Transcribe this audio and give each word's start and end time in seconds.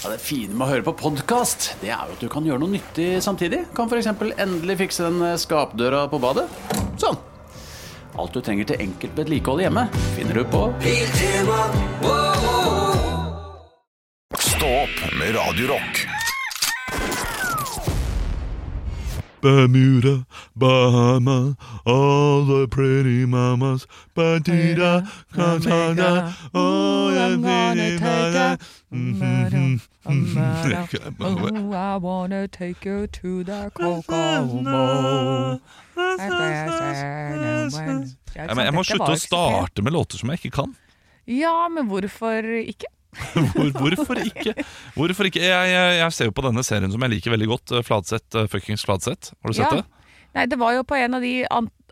Ja, 0.00 0.08
det 0.08 0.22
fine 0.24 0.54
med 0.56 0.64
å 0.64 0.70
høre 0.70 0.84
på 0.86 0.94
podkast, 0.96 1.74
det 1.82 1.90
er 1.92 2.08
jo 2.08 2.14
at 2.14 2.22
du 2.24 2.28
kan 2.32 2.46
gjøre 2.46 2.62
noe 2.62 2.72
nyttig 2.72 3.18
samtidig. 3.20 3.66
Kan 3.76 3.90
f.eks. 3.90 4.08
endelig 4.40 4.78
fikse 4.80 5.04
den 5.04 5.18
eh, 5.26 5.36
skapdøra 5.36 6.06
på 6.08 6.16
badet. 6.22 6.46
Sånn. 6.96 7.18
Alt 8.16 8.32
du 8.32 8.40
trenger 8.40 8.70
til 8.70 8.80
enkelt 8.80 9.20
vedlikehold 9.20 9.60
hjemme, 9.60 9.84
finner 10.16 10.40
du 10.40 10.44
på 10.48 10.62
Stå 14.40 14.72
opp 14.78 15.04
med 15.20 15.36
Radio 15.36 15.68
Rock. 15.74 16.02
Bermuda, 19.40 20.26
Bahama, 20.56 21.56
all 21.84 22.44
the 22.46 22.68
pretty 22.68 23.26
mamas. 23.26 23.86
Badida, 24.14 25.08
Canada, 25.34 26.34
oh, 26.52 27.08
I'm 27.10 27.42
gonna 27.42 27.98
take 27.98 28.34
a 28.34 28.58
Oh, 28.92 28.96
I 31.74 31.96
wanna 31.98 32.48
take 32.48 32.84
you 32.84 33.06
to 33.06 33.44
the 33.44 33.70
Kokomo. 33.74 35.60
Jeg, 38.34 38.72
må- 38.74 38.84
slutte 38.84 39.12
å 39.12 39.16
starte 39.20 39.82
med 39.82 39.92
låter 39.94 40.18
som 40.18 40.28
jeg 40.32 40.38
ikke 40.42 40.50
kan. 40.62 40.74
Ja, 41.30 41.68
men 41.68 41.86
hvorfor 41.90 42.42
ikke? 42.64 42.86
Hvor, 43.34 43.70
hvorfor 43.74 44.16
ikke? 44.22 44.52
Hvorfor 44.94 45.24
ikke? 45.26 45.40
Jeg, 45.42 45.70
jeg, 45.70 45.94
jeg 45.98 46.12
ser 46.14 46.24
jo 46.28 46.32
på 46.34 46.44
denne 46.46 46.62
serien 46.66 46.90
som 46.92 47.02
jeg 47.02 47.10
liker 47.16 47.30
veldig 47.34 47.48
godt. 47.50 47.72
Fladsett, 47.86 48.22
Fladseth, 48.30 48.38
eh, 48.38 48.46
fuckings 48.52 48.84
Fladseth. 48.86 49.32
Har 49.42 49.50
du 49.50 49.54
sett 49.58 49.66
Ja. 49.66 49.80
det? 49.80 49.86
Nei, 50.38 50.44
det 50.46 50.58
var 50.60 50.70
jo 50.76 50.84
på 50.86 50.94
en 50.94 51.14
av 51.18 51.22
de 51.26 51.32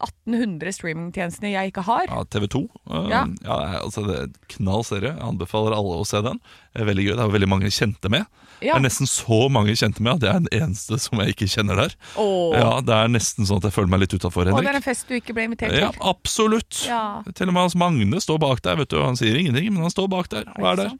1800 0.00 0.72
streamingtjenestene 0.78 1.50
jeg 1.52 1.70
ikke 1.72 1.84
har. 1.86 2.06
Ja, 2.08 2.22
TV 2.30 2.46
2. 2.54 2.60
Uh, 2.90 3.08
Ja. 3.10 3.22
ja. 3.44 3.58
altså 3.82 4.04
det 4.06 4.16
er 4.22 4.28
Knall 4.56 4.84
serie. 4.84 5.12
Jeg 5.14 5.22
anbefaler 5.24 5.76
alle 5.76 5.98
å 6.00 6.06
se 6.08 6.20
den. 6.24 6.40
Det 6.74 6.82
er 6.84 6.88
veldig 6.90 7.04
gøy. 7.08 7.14
Det 7.16 7.24
er 7.24 7.34
veldig 7.36 7.48
mange 7.50 7.70
kjente 7.74 8.10
med. 8.12 8.26
Det 8.60 8.72
er 8.74 8.82
nesten 8.82 9.06
så 9.06 9.44
mange 9.54 9.70
kjente 9.78 10.02
med 10.02 10.16
at 10.18 10.24
jeg 10.26 10.34
er 10.34 10.40
den 10.42 10.62
eneste 10.66 10.98
som 10.98 11.20
jeg 11.22 11.34
ikke 11.36 11.46
kjenner 11.52 11.78
der. 11.78 11.94
Åh. 12.18 12.56
Ja, 12.58 12.80
Det 12.82 12.94
er 12.96 13.12
nesten 13.12 13.46
sånn 13.46 13.60
at 13.62 13.68
jeg 13.68 13.76
føler 13.76 13.92
meg 13.92 14.00
litt 14.02 14.14
utafor, 14.18 14.50
Og 14.50 14.62
det 14.62 14.72
er 14.72 14.80
en 14.80 14.82
fest 14.82 15.06
du 15.08 15.14
ikke 15.14 15.34
ble 15.36 15.44
invitert 15.46 15.76
Ja, 15.78 15.92
til. 15.94 16.02
absolutt. 16.02 16.82
Ja. 16.88 17.22
Til 17.34 17.48
og 17.48 17.54
med 17.54 17.62
Hans 17.68 17.76
Magne 17.78 18.20
står 18.20 18.38
bak 18.42 18.62
der. 18.66 18.76
vet 18.76 18.90
du 18.90 18.98
Han 19.02 19.16
sier 19.16 19.38
ingenting, 19.38 19.70
men 19.72 19.82
han 19.86 19.90
står 19.94 20.08
bak 20.10 20.28
der 20.28 20.44
og 20.58 20.66
er 20.72 20.76
der. 20.82 20.92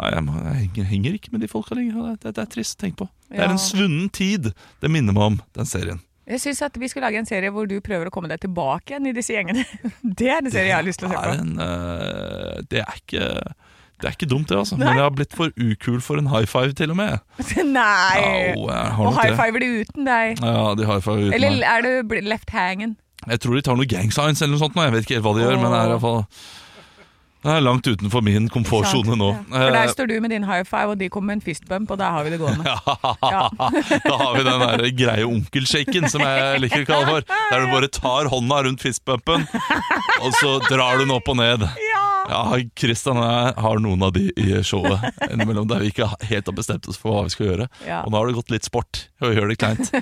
Nei, 0.00 0.08
jeg, 0.14 0.24
henger, 0.24 0.84
henger 0.88 1.12
ikke 1.18 1.32
med 1.34 1.42
de 1.44 1.48
folka 1.50 1.74
lenger. 1.76 2.14
Det, 2.14 2.20
det, 2.22 2.34
det 2.38 2.42
er 2.46 2.50
trist. 2.54 2.78
Tenk 2.80 2.96
på. 2.96 3.08
Det 3.28 3.38
er 3.44 3.50
en 3.50 3.58
svunnen 3.60 4.08
tid. 4.10 4.52
Det 4.80 4.90
minner 4.90 5.12
meg 5.12 5.22
om 5.34 5.40
den 5.58 5.66
serien. 5.68 6.00
Jeg 6.28 6.38
syns 6.44 6.62
at 6.62 6.76
vi 6.78 6.88
skulle 6.90 7.08
lage 7.08 7.18
en 7.18 7.26
serie 7.26 7.50
hvor 7.50 7.66
du 7.66 7.80
prøver 7.82 8.06
å 8.06 8.12
komme 8.14 8.30
deg 8.30 8.44
tilbake 8.44 8.92
igjen 8.94 9.08
i 9.10 9.14
disse 9.16 9.34
gjengene. 9.34 9.64
Det 10.20 10.30
er 10.30 10.38
en 10.38 10.52
serie 10.52 10.70
jeg 10.70 10.78
har 10.78 10.86
lyst 10.86 11.02
til 11.02 11.10
å 11.10 11.12
se 11.12 11.18
er, 11.18 11.32
på. 11.32 11.42
en, 11.42 11.52
uh, 11.58 12.62
det 12.70 12.84
er 12.84 13.00
ikke 13.00 13.28
det 14.02 14.08
er 14.08 14.14
ikke 14.16 14.26
dumt, 14.26 14.48
det, 14.50 14.56
altså. 14.58 14.74
Men 14.80 14.96
jeg 14.96 15.04
har 15.04 15.12
blitt 15.14 15.34
for 15.38 15.52
ukul 15.54 16.00
for 16.02 16.18
en 16.18 16.26
high 16.26 16.46
five, 16.50 16.72
til 16.74 16.90
og 16.90 16.96
med. 16.98 17.20
Nei! 17.76 18.56
Au, 18.58 18.64
Og 18.66 19.12
high 19.14 19.30
det. 19.30 19.36
fiver 19.38 19.62
de 19.62 19.68
uten 19.78 20.08
deg. 20.08 20.42
Ja, 20.42 20.72
de 20.74 20.88
high 20.88 21.04
five 21.04 21.28
uten 21.28 21.36
Eller 21.38 21.62
er 21.62 21.86
du 21.86 22.16
left 22.26 22.50
hangen? 22.50 22.96
Jeg 23.30 23.38
tror 23.44 23.54
de 23.54 23.62
tar 23.62 23.78
noe 23.78 23.86
gang 23.86 24.10
signs 24.10 24.42
eller 24.42 24.56
noe 24.56 24.62
sånt. 24.64 24.74
nå. 24.74 24.88
Jeg 24.88 24.94
vet 24.96 25.06
ikke 25.06 25.20
helt 25.20 25.28
hva 25.28 25.34
de 25.36 25.44
gjør, 25.44 25.60
men 25.62 25.70
det 25.70 25.78
er 25.78 25.86
i 25.86 25.94
hvert 25.94 26.02
fall 26.02 26.18
det 27.42 27.50
er 27.50 27.60
langt 27.64 27.86
utenfor 27.90 28.22
min 28.22 28.44
komfortsone 28.52 29.16
nå. 29.18 29.28
For 29.50 29.72
der 29.74 29.80
Eh, 29.82 29.90
står 29.90 30.06
du 30.10 30.14
med 30.22 30.30
din 30.30 30.44
high 30.46 30.62
five, 30.68 30.92
og 30.94 30.98
de 31.00 31.08
kommer 31.10 31.32
med 31.32 31.40
en 31.40 31.44
fist 31.46 31.64
bump, 31.68 31.90
og 31.90 31.98
der 31.98 32.10
har 32.14 32.22
vi 32.24 32.30
det 32.30 32.38
gående. 32.38 32.62
Ja. 33.32 33.48
da 34.06 34.16
har 34.20 34.36
vi 34.36 34.42
den 34.46 34.62
der 34.62 34.84
greie 34.98 35.26
onkelshaken, 35.26 36.08
som 36.12 36.22
jeg 36.22 36.60
liker 36.62 36.84
å 36.84 36.88
kalle 36.88 37.06
for. 37.08 37.26
Der 37.50 37.64
du 37.66 37.72
bare 37.72 37.88
tar 37.92 38.30
hånda 38.32 38.62
rundt 38.68 38.82
fistbumpen, 38.84 39.46
og 40.22 40.30
så 40.38 40.54
drar 40.68 40.98
du 41.00 41.04
den 41.04 41.14
opp 41.16 41.28
og 41.32 41.36
ned. 41.40 41.66
Ja, 41.90 41.91
Kristian 42.78 43.20
og 43.20 43.26
jeg 43.26 43.54
har 43.64 43.82
noen 43.82 44.06
av 44.06 44.14
de 44.16 44.28
i 44.38 44.62
showet 44.66 45.04
innimellom 45.28 45.68
der 45.70 45.82
vi 45.82 45.92
ikke 45.92 46.08
helt 46.28 46.48
har 46.48 46.56
bestemt 46.56 46.88
oss 46.90 47.00
for 47.00 47.14
hva 47.14 47.26
vi 47.26 47.34
skal 47.34 47.48
gjøre. 47.50 47.68
Ja. 47.88 48.02
Og 48.06 48.12
nå 48.12 48.20
har 48.20 48.30
det 48.30 48.38
gått 48.38 48.52
litt 48.54 48.68
sport 48.68 49.06
å 49.22 49.32
gjøre 49.32 49.52
det 49.52 49.60
kleint. 49.60 49.92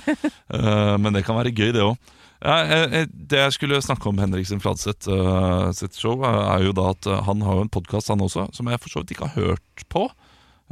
uh, 0.52 0.96
men 1.02 1.14
det 1.16 1.24
kan 1.26 1.38
være 1.38 1.54
gøy, 1.54 1.70
det 1.76 1.84
òg. 1.84 1.96
Ja, 2.40 2.62
eh, 2.64 3.04
det 3.12 3.36
jeg 3.36 3.52
skulle 3.56 3.82
snakke 3.84 4.08
om 4.08 4.20
Henriksen 4.20 4.62
Fladseth 4.64 5.10
uh, 5.12 5.68
sitt 5.76 5.96
show, 5.98 6.22
eh, 6.24 6.38
er 6.54 6.64
jo 6.64 6.72
da 6.76 6.86
at 6.94 7.06
eh, 7.06 7.22
han 7.26 7.44
har 7.44 7.58
jo 7.58 7.66
en 7.66 7.72
podkast, 7.72 8.08
han 8.08 8.24
også, 8.24 8.46
som 8.56 8.70
jeg 8.72 8.80
for 8.80 8.92
så 8.92 9.02
vidt 9.02 9.12
ikke 9.14 9.28
har 9.28 9.50
hørt 9.50 9.84
på. 9.92 10.06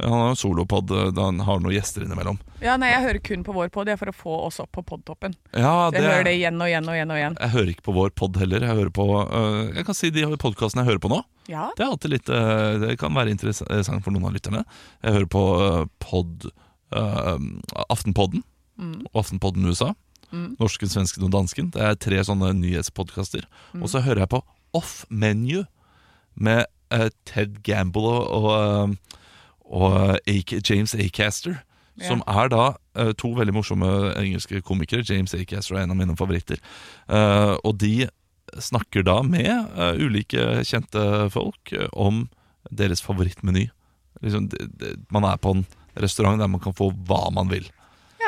Han 0.01 0.13
har 0.15 0.27
jo 0.29 0.33
en 0.33 0.39
solopod 0.39 0.91
eh, 0.95 1.09
da 1.15 1.25
han 1.27 1.39
har 1.43 1.59
noen 1.59 1.73
gjester 1.75 2.05
innimellom. 2.05 2.37
Ja, 2.63 2.77
nei, 2.79 2.89
jeg 2.93 3.03
hører 3.03 3.19
kun 3.25 3.43
på 3.47 3.55
vår 3.55 3.69
pod, 3.73 3.89
for 3.99 4.11
å 4.11 4.15
få 4.15 4.35
oss 4.47 4.59
opp 4.63 4.71
på 4.77 4.83
podtoppen. 4.87 5.35
Ja, 5.53 5.89
Jeg 5.91 6.03
hører 6.05 6.23
det 6.27 6.35
igjen 6.37 6.59
og 6.61 6.69
igjen 6.71 6.87
og 6.87 6.95
igjen. 6.95 7.11
og 7.11 7.19
igjen 7.19 7.37
Jeg 7.39 7.53
hører 7.55 7.71
ikke 7.73 7.85
på 7.89 7.95
vår 7.97 8.13
pod 8.15 8.39
heller. 8.39 8.63
Jeg 8.67 8.79
hører 8.79 8.93
på 8.95 9.05
uh, 9.19 9.69
Jeg 9.75 9.85
kan 9.89 9.97
si 9.97 10.11
de 10.15 10.23
podkastene 10.39 10.83
jeg 10.85 10.91
hører 10.93 11.03
på 11.03 11.11
nå. 11.11 11.19
Ja, 11.49 11.69
Det 11.75 11.83
er 11.85 11.89
alltid 11.89 12.13
litt 12.13 12.29
uh, 12.29 12.77
Det 12.83 12.97
kan 13.01 13.15
være 13.17 13.33
interessant 13.33 14.03
for 14.05 14.15
noen 14.15 14.29
av 14.29 14.35
lytterne. 14.37 14.63
Jeg 15.03 15.17
hører 15.17 15.29
på 15.35 15.43
uh, 15.59 15.85
pod 15.99 16.49
Aftenpodden 17.89 18.43
Mm. 18.79 19.01
og 19.11 19.17
Aftenpodden 19.25 19.65
USA. 19.67 19.89
Norsken, 20.31 20.87
svensken 20.87 21.25
og 21.27 21.33
dansken. 21.33 21.67
Det 21.75 21.81
er 21.83 21.97
tre 21.99 22.21
sånne 22.23 22.53
nyhetspodkaster. 22.55 23.43
Mm. 23.73 23.81
Og 23.83 23.89
så 23.91 23.99
hører 24.05 24.21
jeg 24.23 24.31
på 24.31 24.39
Off 24.77 25.01
Menu 25.09 25.65
med 26.39 26.63
Ted 27.27 27.57
Gamble 27.67 28.07
og, 28.07 28.29
og, 28.39 28.95
og 29.69 30.17
A- 30.27 30.59
James 30.69 30.95
Acaster. 30.95 31.59
Ja. 31.99 32.07
Som 32.07 32.21
er 32.31 32.47
da 32.47 32.65
øh, 32.97 33.13
to 33.19 33.33
veldig 33.35 33.53
morsomme 33.53 33.87
engelske 34.21 34.61
komikere. 34.63 35.03
James 35.09 35.33
Acaster 35.35 35.75
er 35.75 35.83
en 35.83 35.91
av 35.91 35.97
mine 35.99 36.15
favoritter. 36.17 36.61
Eh, 37.11 37.55
og 37.63 37.75
de 37.81 38.07
snakker 38.63 39.03
da 39.05 39.17
med 39.21 39.49
eh, 39.51 39.99
ulike 39.99 40.63
kjente 40.65 41.03
folk 41.33 41.73
eh, 41.75 41.89
om 41.93 42.29
deres 42.71 43.03
favorittmeny. 43.03 43.67
Liksom, 44.23 44.47
man 45.11 45.27
er 45.27 45.37
på 45.43 45.51
en 45.57 45.65
restaurant 45.99 46.39
der 46.39 46.47
man 46.51 46.63
kan 46.63 46.73
få 46.77 46.89
hva 47.07 47.25
man 47.35 47.51
vil. 47.51 47.67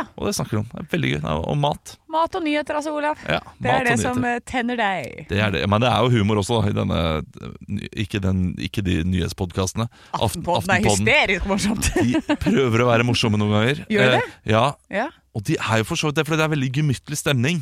Ja. 0.02 0.06
Og 0.18 0.28
det 0.28 0.34
snakker 0.36 0.58
de 0.58 0.62
om. 0.64 0.68
Det 0.74 0.82
er 0.82 0.90
veldig 0.98 1.12
gøy. 1.14 1.20
Og 1.46 1.58
mat. 1.62 1.94
Mat 2.12 2.36
og 2.36 2.44
nyheter, 2.44 2.76
altså, 2.82 2.92
Olav. 2.98 3.22
Ja, 3.30 3.40
Det 3.62 3.72
er 3.72 3.86
det 3.88 3.96
som 4.02 4.24
eh, 4.26 4.40
tenner 4.50 4.76
deg. 4.82 5.28
det 5.30 5.40
er 5.40 5.52
det. 5.56 5.62
Men 5.70 5.82
det 5.86 5.90
er 5.94 6.02
jo 6.04 6.10
humor 6.18 6.42
også, 6.42 6.60
da, 6.62 6.72
i 6.74 6.76
denne 6.76 7.02
Ikke, 7.96 8.20
den, 8.24 8.42
ikke 8.60 8.84
de 8.86 9.00
nyhetspodkastene. 9.08 9.88
Aften- 10.14 10.44
Aftenpodden 10.44 10.74
er 10.76 10.88
hysterisk 10.90 11.46
morsomt. 11.50 11.92
De 11.96 12.36
prøver 12.42 12.84
å 12.84 12.90
være 12.92 13.06
morsomme 13.08 13.38
noen 13.40 13.54
ganger. 13.56 13.84
Gjør 13.94 14.16
det? 14.18 14.24
Eh, 14.26 14.52
ja, 14.52 14.66
ja. 14.92 15.08
Og 15.36 15.46
de 15.48 15.56
er 15.62 15.78
jo 15.84 15.88
for 15.88 15.96
så 16.02 16.10
vidt 16.10 16.20
det, 16.20 16.28
for 16.28 16.36
det 16.36 16.44
er 16.44 16.52
veldig 16.52 16.72
gemyttlig 16.82 17.18
stemning. 17.22 17.62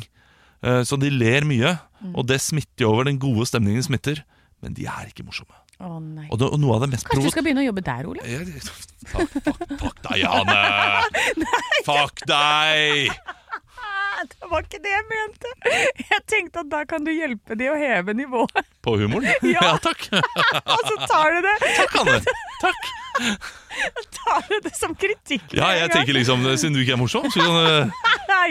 Eh, 0.64 0.82
Så 0.88 0.98
de 1.00 1.10
ler 1.12 1.46
mye, 1.46 1.78
Mm. 2.00 2.14
og 2.16 2.24
det 2.30 2.38
smitter 2.40 2.86
jo 2.86 2.94
over. 2.94 3.04
Den 3.04 3.18
gode 3.20 3.44
stemningen 3.44 3.82
smitter. 3.84 4.22
Men 4.62 4.72
de 4.72 4.86
er 4.88 5.10
ikke 5.10 5.20
morsomme. 5.26 5.52
Nei. 5.80 6.26
Og, 6.28 6.36
det, 6.36 6.48
og 6.52 6.60
noe 6.60 6.76
av 6.76 6.82
det 6.84 6.90
mest 6.92 7.06
Kanskje 7.08 7.24
du 7.24 7.32
skal 7.32 7.44
begynne 7.46 7.62
å 7.62 7.68
jobbe 7.70 7.84
der, 7.86 8.08
Ole? 8.10 8.24
Fuck, 9.08 9.36
fuck, 9.46 9.62
fuck 9.82 10.02
deg, 10.04 10.18
Jane! 10.20 10.58
Fuck 11.86 12.24
deg! 12.28 13.14
Det 14.30 14.48
var 14.50 14.64
ikke 14.66 14.80
det 14.82 14.92
jeg 14.92 15.06
mente! 15.10 15.52
Jeg 16.10 16.22
tenkte 16.28 16.64
at 16.64 16.70
da 16.72 16.82
kan 16.88 17.04
du 17.06 17.12
hjelpe 17.12 17.56
de 17.58 17.70
å 17.70 17.76
heve 17.78 18.14
nivået. 18.16 18.66
På 18.84 18.96
humoren? 19.00 19.28
Ja. 19.50 19.60
Ja, 19.60 19.76
takk. 19.82 20.06
Og 20.74 20.82
så 20.86 20.96
tar 21.08 21.34
du 21.34 21.40
det 21.44 21.54
Takk, 21.64 21.96
Anne. 22.00 22.18
Takk. 22.60 22.88
tar 24.16 24.44
du 24.48 24.56
det 24.64 24.72
som 24.76 24.94
kritikk. 24.98 25.54
Ja, 25.56 25.70
jeg 25.76 25.90
tenker 25.92 26.16
liksom, 26.16 26.44
Siden 26.60 26.76
du 26.76 26.82
ikke 26.82 26.94
er 26.96 27.00
morsom, 27.00 27.26
så 27.32 27.42
kan, 27.42 27.90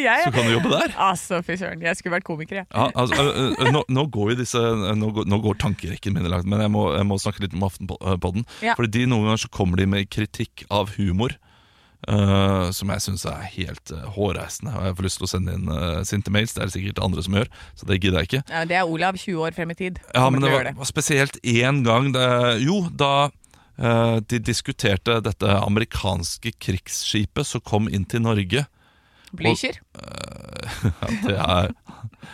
jeg, 0.02 0.26
så 0.26 0.34
kan 0.34 0.48
du 0.50 0.54
jobbe 0.54 0.72
der. 0.74 0.94
Altså, 1.10 1.42
fy 1.46 1.58
søren. 1.60 1.84
Jeg 1.86 1.98
skulle 2.00 2.18
vært 2.18 2.28
komiker, 2.28 2.62
jeg. 2.62 2.70
Ja, 2.74 2.90
altså, 3.00 3.30
nå, 3.74 3.84
nå 3.88 4.06
går 4.14 4.34
jo 4.34 4.40
disse 4.42 4.62
Nå 5.00 5.12
går, 5.16 5.30
nå 5.30 5.42
går 5.46 5.60
tankerekken 5.62 6.18
min 6.18 6.30
langt, 6.32 6.50
men 6.50 6.64
jeg 6.66 6.74
må, 6.74 6.90
jeg 6.98 7.08
må 7.10 7.20
snakke 7.22 7.46
litt 7.46 7.56
om 7.58 7.68
Aftenpodden. 7.70 8.48
Ja. 8.66 8.76
Fordi 8.80 9.06
noen 9.10 9.30
ganger 9.30 9.46
så 9.46 9.54
kommer 9.54 9.82
de 9.82 9.88
med 9.90 10.10
kritikk 10.14 10.66
av 10.74 10.96
humor. 10.98 11.38
Øh, 12.08 12.70
som 12.76 12.94
jeg 12.94 13.04
syns 13.04 13.26
er 13.30 13.44
helt 13.56 13.92
uh, 13.96 14.06
hårreisende. 14.16 14.76
Og 14.78 14.86
jeg 14.86 14.98
får 14.98 15.08
lyst 15.08 15.20
til 15.20 15.28
å 15.28 15.32
sende 15.34 15.58
inn 15.58 15.68
uh, 15.72 16.00
sinte 16.08 16.32
mails. 16.34 16.56
Det 16.56 16.64
er 16.64 16.72
det 16.72 16.76
sikkert 16.78 17.04
andre 17.04 17.26
som 17.26 17.38
gjør, 17.40 17.52
så 17.76 17.90
det 17.90 18.00
gidder 18.00 18.22
jeg 18.22 18.30
ikke. 18.30 18.44
Ja, 18.54 18.64
det 18.70 18.80
er 18.80 18.94
Olav 18.96 19.20
20 19.20 19.44
år 19.48 19.58
frem 19.58 19.76
i 19.76 19.78
tid. 19.80 20.02
Ja, 20.14 20.30
men 20.30 20.46
det 20.46 20.54
var, 20.54 20.70
det. 20.70 20.90
spesielt 20.90 21.40
én 21.44 21.84
gang 21.88 22.14
det, 22.16 22.28
Jo, 22.64 22.82
da 22.90 23.14
uh, 23.30 24.18
de 24.24 24.40
diskuterte 24.40 25.20
dette 25.26 25.60
amerikanske 25.60 26.56
krigsskipet 26.62 27.48
som 27.48 27.66
kom 27.66 27.92
inn 27.92 28.08
til 28.10 28.24
Norge. 28.26 28.66
Blücher? 29.36 29.82
Ja, 30.80 31.08
det 31.26 31.36
er 31.36 31.72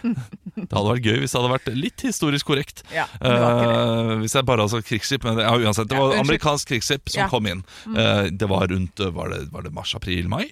Det 0.55 0.71
hadde 0.71 0.91
vært 0.93 1.07
gøy 1.07 1.21
hvis 1.21 1.33
det 1.33 1.39
hadde 1.41 1.53
vært 1.53 1.71
litt 1.75 2.05
historisk 2.07 2.49
korrekt. 2.51 2.83
Ja, 2.95 3.07
uh, 3.19 4.15
hvis 4.21 4.35
jeg 4.37 4.47
bare 4.47 4.63
hadde 4.63 4.75
sagt 4.77 4.89
krigsskip 4.89 5.25
Men 5.27 5.39
det, 5.39 5.47
ja, 5.47 5.55
uansett, 5.59 5.89
det 5.91 5.99
var 5.99 6.15
ja, 6.15 6.21
amerikansk 6.23 6.71
krigsskip 6.71 7.11
som 7.11 7.31
kom 7.31 7.49
inn. 7.51 7.65
Uh, 7.89 8.27
det 8.31 8.47
var 8.51 8.69
rundt 8.71 9.01
eh, 9.03 9.11
Var 9.15 9.33
det, 9.33 9.41
var 9.53 9.65
det 9.65 9.73
mars, 9.75 9.95
april, 9.97 10.29
mai? 10.31 10.45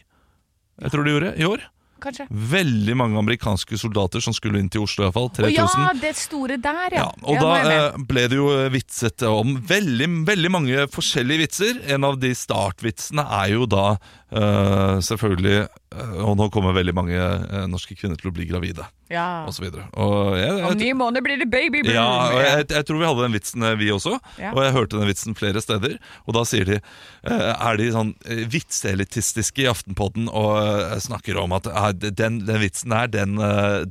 Jeg 0.82 0.94
tror 0.94 1.06
det 1.06 1.16
gjorde 1.16 1.32
i 1.40 1.48
år. 1.48 1.70
Kanskje. 2.04 2.26
Veldig 2.30 2.96
mange 3.00 3.20
amerikanske 3.20 3.78
soldater 3.80 4.24
som 4.24 4.36
skulle 4.36 4.60
inn 4.60 4.68
til 4.72 4.84
Oslo, 4.84 5.06
iallfall. 5.06 5.30
Å 5.30 5.36
3000. 5.38 5.54
ja, 5.56 5.92
det 6.02 6.12
store 6.20 6.58
der, 6.60 6.98
ja. 6.98 7.06
Ja, 7.06 7.12
og 7.24 7.38
Ja, 7.38 7.54
da 7.64 8.04
ble 8.10 8.26
det 8.32 8.40
jo 8.40 8.50
vitset 8.74 9.24
om 9.30 9.56
veldig, 9.70 10.10
veldig 10.28 10.52
mange 10.52 10.88
forskjellige 10.92 11.46
vitser. 11.46 11.80
En 11.96 12.08
av 12.08 12.20
de 12.20 12.34
startvitsene 12.36 13.24
er 13.40 13.54
jo 13.56 13.70
da 13.72 13.86
eh, 14.34 14.98
selvfølgelig 15.06 15.56
eh, 15.62 16.14
Og 16.26 16.36
nå 16.40 16.48
kommer 16.54 16.74
veldig 16.76 16.94
mange 16.98 17.18
uh, 17.20 17.64
norske 17.70 17.96
kvinner 18.00 18.18
til 18.20 18.32
å 18.32 18.36
bli 18.36 18.48
gravide. 18.50 18.86
Ja. 19.14 19.44
og 19.46 19.54
så 19.54 19.62
videre. 19.62 19.84
Og 20.02 20.34
jeg, 20.40 20.54
Om 20.66 20.78
ni 20.80 20.88
måneder 20.98 21.22
blir 21.22 21.38
det 21.38 21.46
baby 21.52 21.84
boom! 21.84 21.94
ja, 21.94 22.06
og 22.34 22.40
jeg, 22.42 22.64
jeg 22.72 22.86
tror 22.88 22.98
vi 22.98 23.06
hadde 23.06 23.26
den 23.28 23.36
vitsen 23.36 23.66
vi 23.78 23.90
også, 23.94 24.16
Ja. 24.42 24.54
og 24.56 24.64
jeg 24.64 24.74
hørte 24.74 24.98
den 24.98 25.10
vitsen 25.12 25.36
flere 25.38 25.62
steder. 25.62 26.00
Og 26.26 26.34
da 26.34 26.42
sier 26.50 26.66
de 26.66 26.80
Er 27.30 27.78
de 27.78 27.92
sånn 27.94 28.14
vitseelitistiske 28.50 29.62
i 29.64 29.68
Aftenpodden 29.70 30.32
og 30.34 30.96
snakker 31.04 31.38
om 31.44 31.54
at 31.56 31.70
den, 32.02 32.40
den 32.48 32.60
vitsen 32.64 32.96
der, 32.96 33.12
den, 33.14 33.36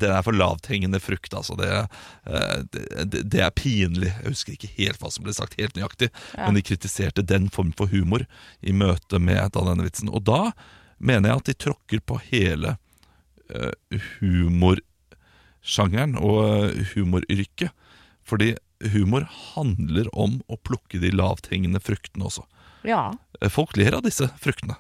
den 0.01 0.11
er 0.17 0.27
for 0.27 0.35
lavthengende 0.35 0.99
frukt, 1.03 1.37
altså. 1.39 1.55
Det, 1.61 1.71
det, 3.07 3.23
det 3.31 3.45
er 3.47 3.55
pinlig. 3.55 4.11
Jeg 4.25 4.33
husker 4.35 4.57
ikke 4.57 4.73
helt 4.81 4.99
hva 5.03 5.13
som 5.15 5.27
ble 5.29 5.37
sagt 5.37 5.55
helt 5.61 5.79
nøyaktig, 5.79 6.11
Ja. 6.35 6.47
men 6.49 6.59
de 6.59 6.65
kritiserte 6.67 7.23
den 7.23 7.47
form 7.53 7.71
for 7.79 7.87
humor 7.93 8.25
i 8.65 8.73
møte 8.75 9.21
med 9.23 9.53
da, 9.55 9.63
denne 9.71 9.87
vitsen. 9.87 10.11
Og 10.11 10.25
da 10.27 10.32
mener 11.03 11.33
jeg 11.33 11.41
at 11.43 11.49
de 11.51 11.55
tråkker 11.67 12.03
på 12.07 12.19
hele 12.31 12.77
uh, 13.53 13.73
humorsjangeren 14.21 16.17
og 16.21 16.39
eh, 16.47 16.93
humoryrket. 16.95 17.73
Fordi 18.23 18.53
humor 18.95 19.27
handler 19.55 20.09
om 20.15 20.41
å 20.51 20.59
plukke 20.63 21.01
de 21.03 21.11
lavthengende 21.15 21.81
fruktene 21.83 22.27
også. 22.29 22.45
Ja. 22.87 23.13
Eh, 23.41 23.51
Folk 23.53 23.77
ler 23.79 23.99
av 23.99 24.05
disse 24.07 24.31
fruktene. 24.43 24.77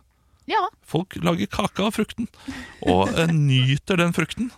ja. 0.50 0.62
Folk 0.86 1.16
lager 1.22 1.46
kake 1.48 1.82
av 1.86 1.94
frukten, 1.96 2.26
og 2.84 3.08
nyter 3.32 3.96
den 3.96 4.12
frukten. 4.12 4.50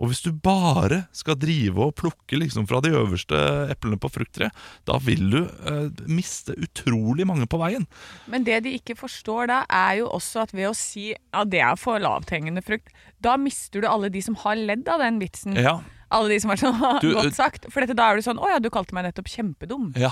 Og 0.00 0.08
hvis 0.08 0.22
du 0.24 0.30
bare 0.32 1.02
skal 1.12 1.36
drive 1.36 1.76
og 1.84 1.94
plukke 2.00 2.38
liksom 2.40 2.64
fra 2.70 2.80
de 2.84 2.90
øverste 2.96 3.36
eplene 3.72 3.98
på 4.00 4.08
frukttreet, 4.14 4.54
da 4.88 4.96
vil 5.04 5.26
du 5.34 5.40
eh, 5.44 5.88
miste 6.08 6.54
utrolig 6.56 7.26
mange 7.28 7.46
på 7.50 7.60
veien. 7.60 7.84
Men 8.32 8.44
det 8.48 8.62
de 8.64 8.72
ikke 8.78 8.96
forstår 8.98 9.50
da, 9.52 9.60
er 9.68 10.00
jo 10.00 10.08
også 10.16 10.46
at 10.46 10.54
ved 10.56 10.70
å 10.70 10.74
si 10.76 11.10
ja, 11.12 11.44
det 11.44 11.60
er 11.60 11.76
for 11.80 12.00
lavthengende 12.02 12.64
frukt, 12.64 12.88
da 13.22 13.36
mister 13.38 13.84
du 13.84 13.88
alle 13.90 14.08
de 14.12 14.22
som 14.24 14.34
har 14.42 14.56
ledd 14.58 14.88
av 14.88 15.02
den 15.04 15.20
vitsen. 15.22 15.56
Ja, 15.60 15.80
Alle 16.12 16.28
de 16.34 16.40
som 16.42 16.50
har 16.52 16.58
sånn 16.60 16.80
Du, 17.04 17.12
godt 17.16 17.36
sagt. 17.38 17.68
For 17.72 17.80
dette, 17.84 17.94
da 17.96 18.10
er 18.12 18.18
du 18.18 18.24
sånn 18.26 18.40
Å 18.42 18.50
ja, 18.50 18.58
du 18.60 18.68
kalte 18.72 18.92
meg 18.96 19.06
nettopp 19.10 19.28
kjempedum. 19.32 19.92
ja. 19.96 20.10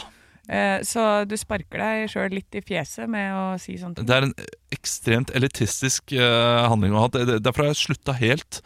Eh, 0.50 0.81
så 0.82 1.03
du 1.29 1.37
sparker 1.38 1.79
deg 1.79 2.09
sjøl 2.11 2.32
litt 2.35 2.56
i 2.59 2.62
fjeset 2.65 3.06
med 3.12 3.29
å 3.37 3.43
si 3.61 3.77
sånne 3.79 3.94
ting. 4.00 4.06
Det 4.09 4.15
er 4.17 4.25
en 4.27 4.32
ekstremt 4.75 5.31
elitistisk 5.37 6.15
eh, 6.17 6.62
handling 6.67 6.97
å 6.97 7.05
ha. 7.05 7.11
Det- 7.12 7.37
Derfor 7.44 7.67
har 7.67 7.71
jeg 7.75 7.79
slutta 7.85 8.15
helt 8.19 8.59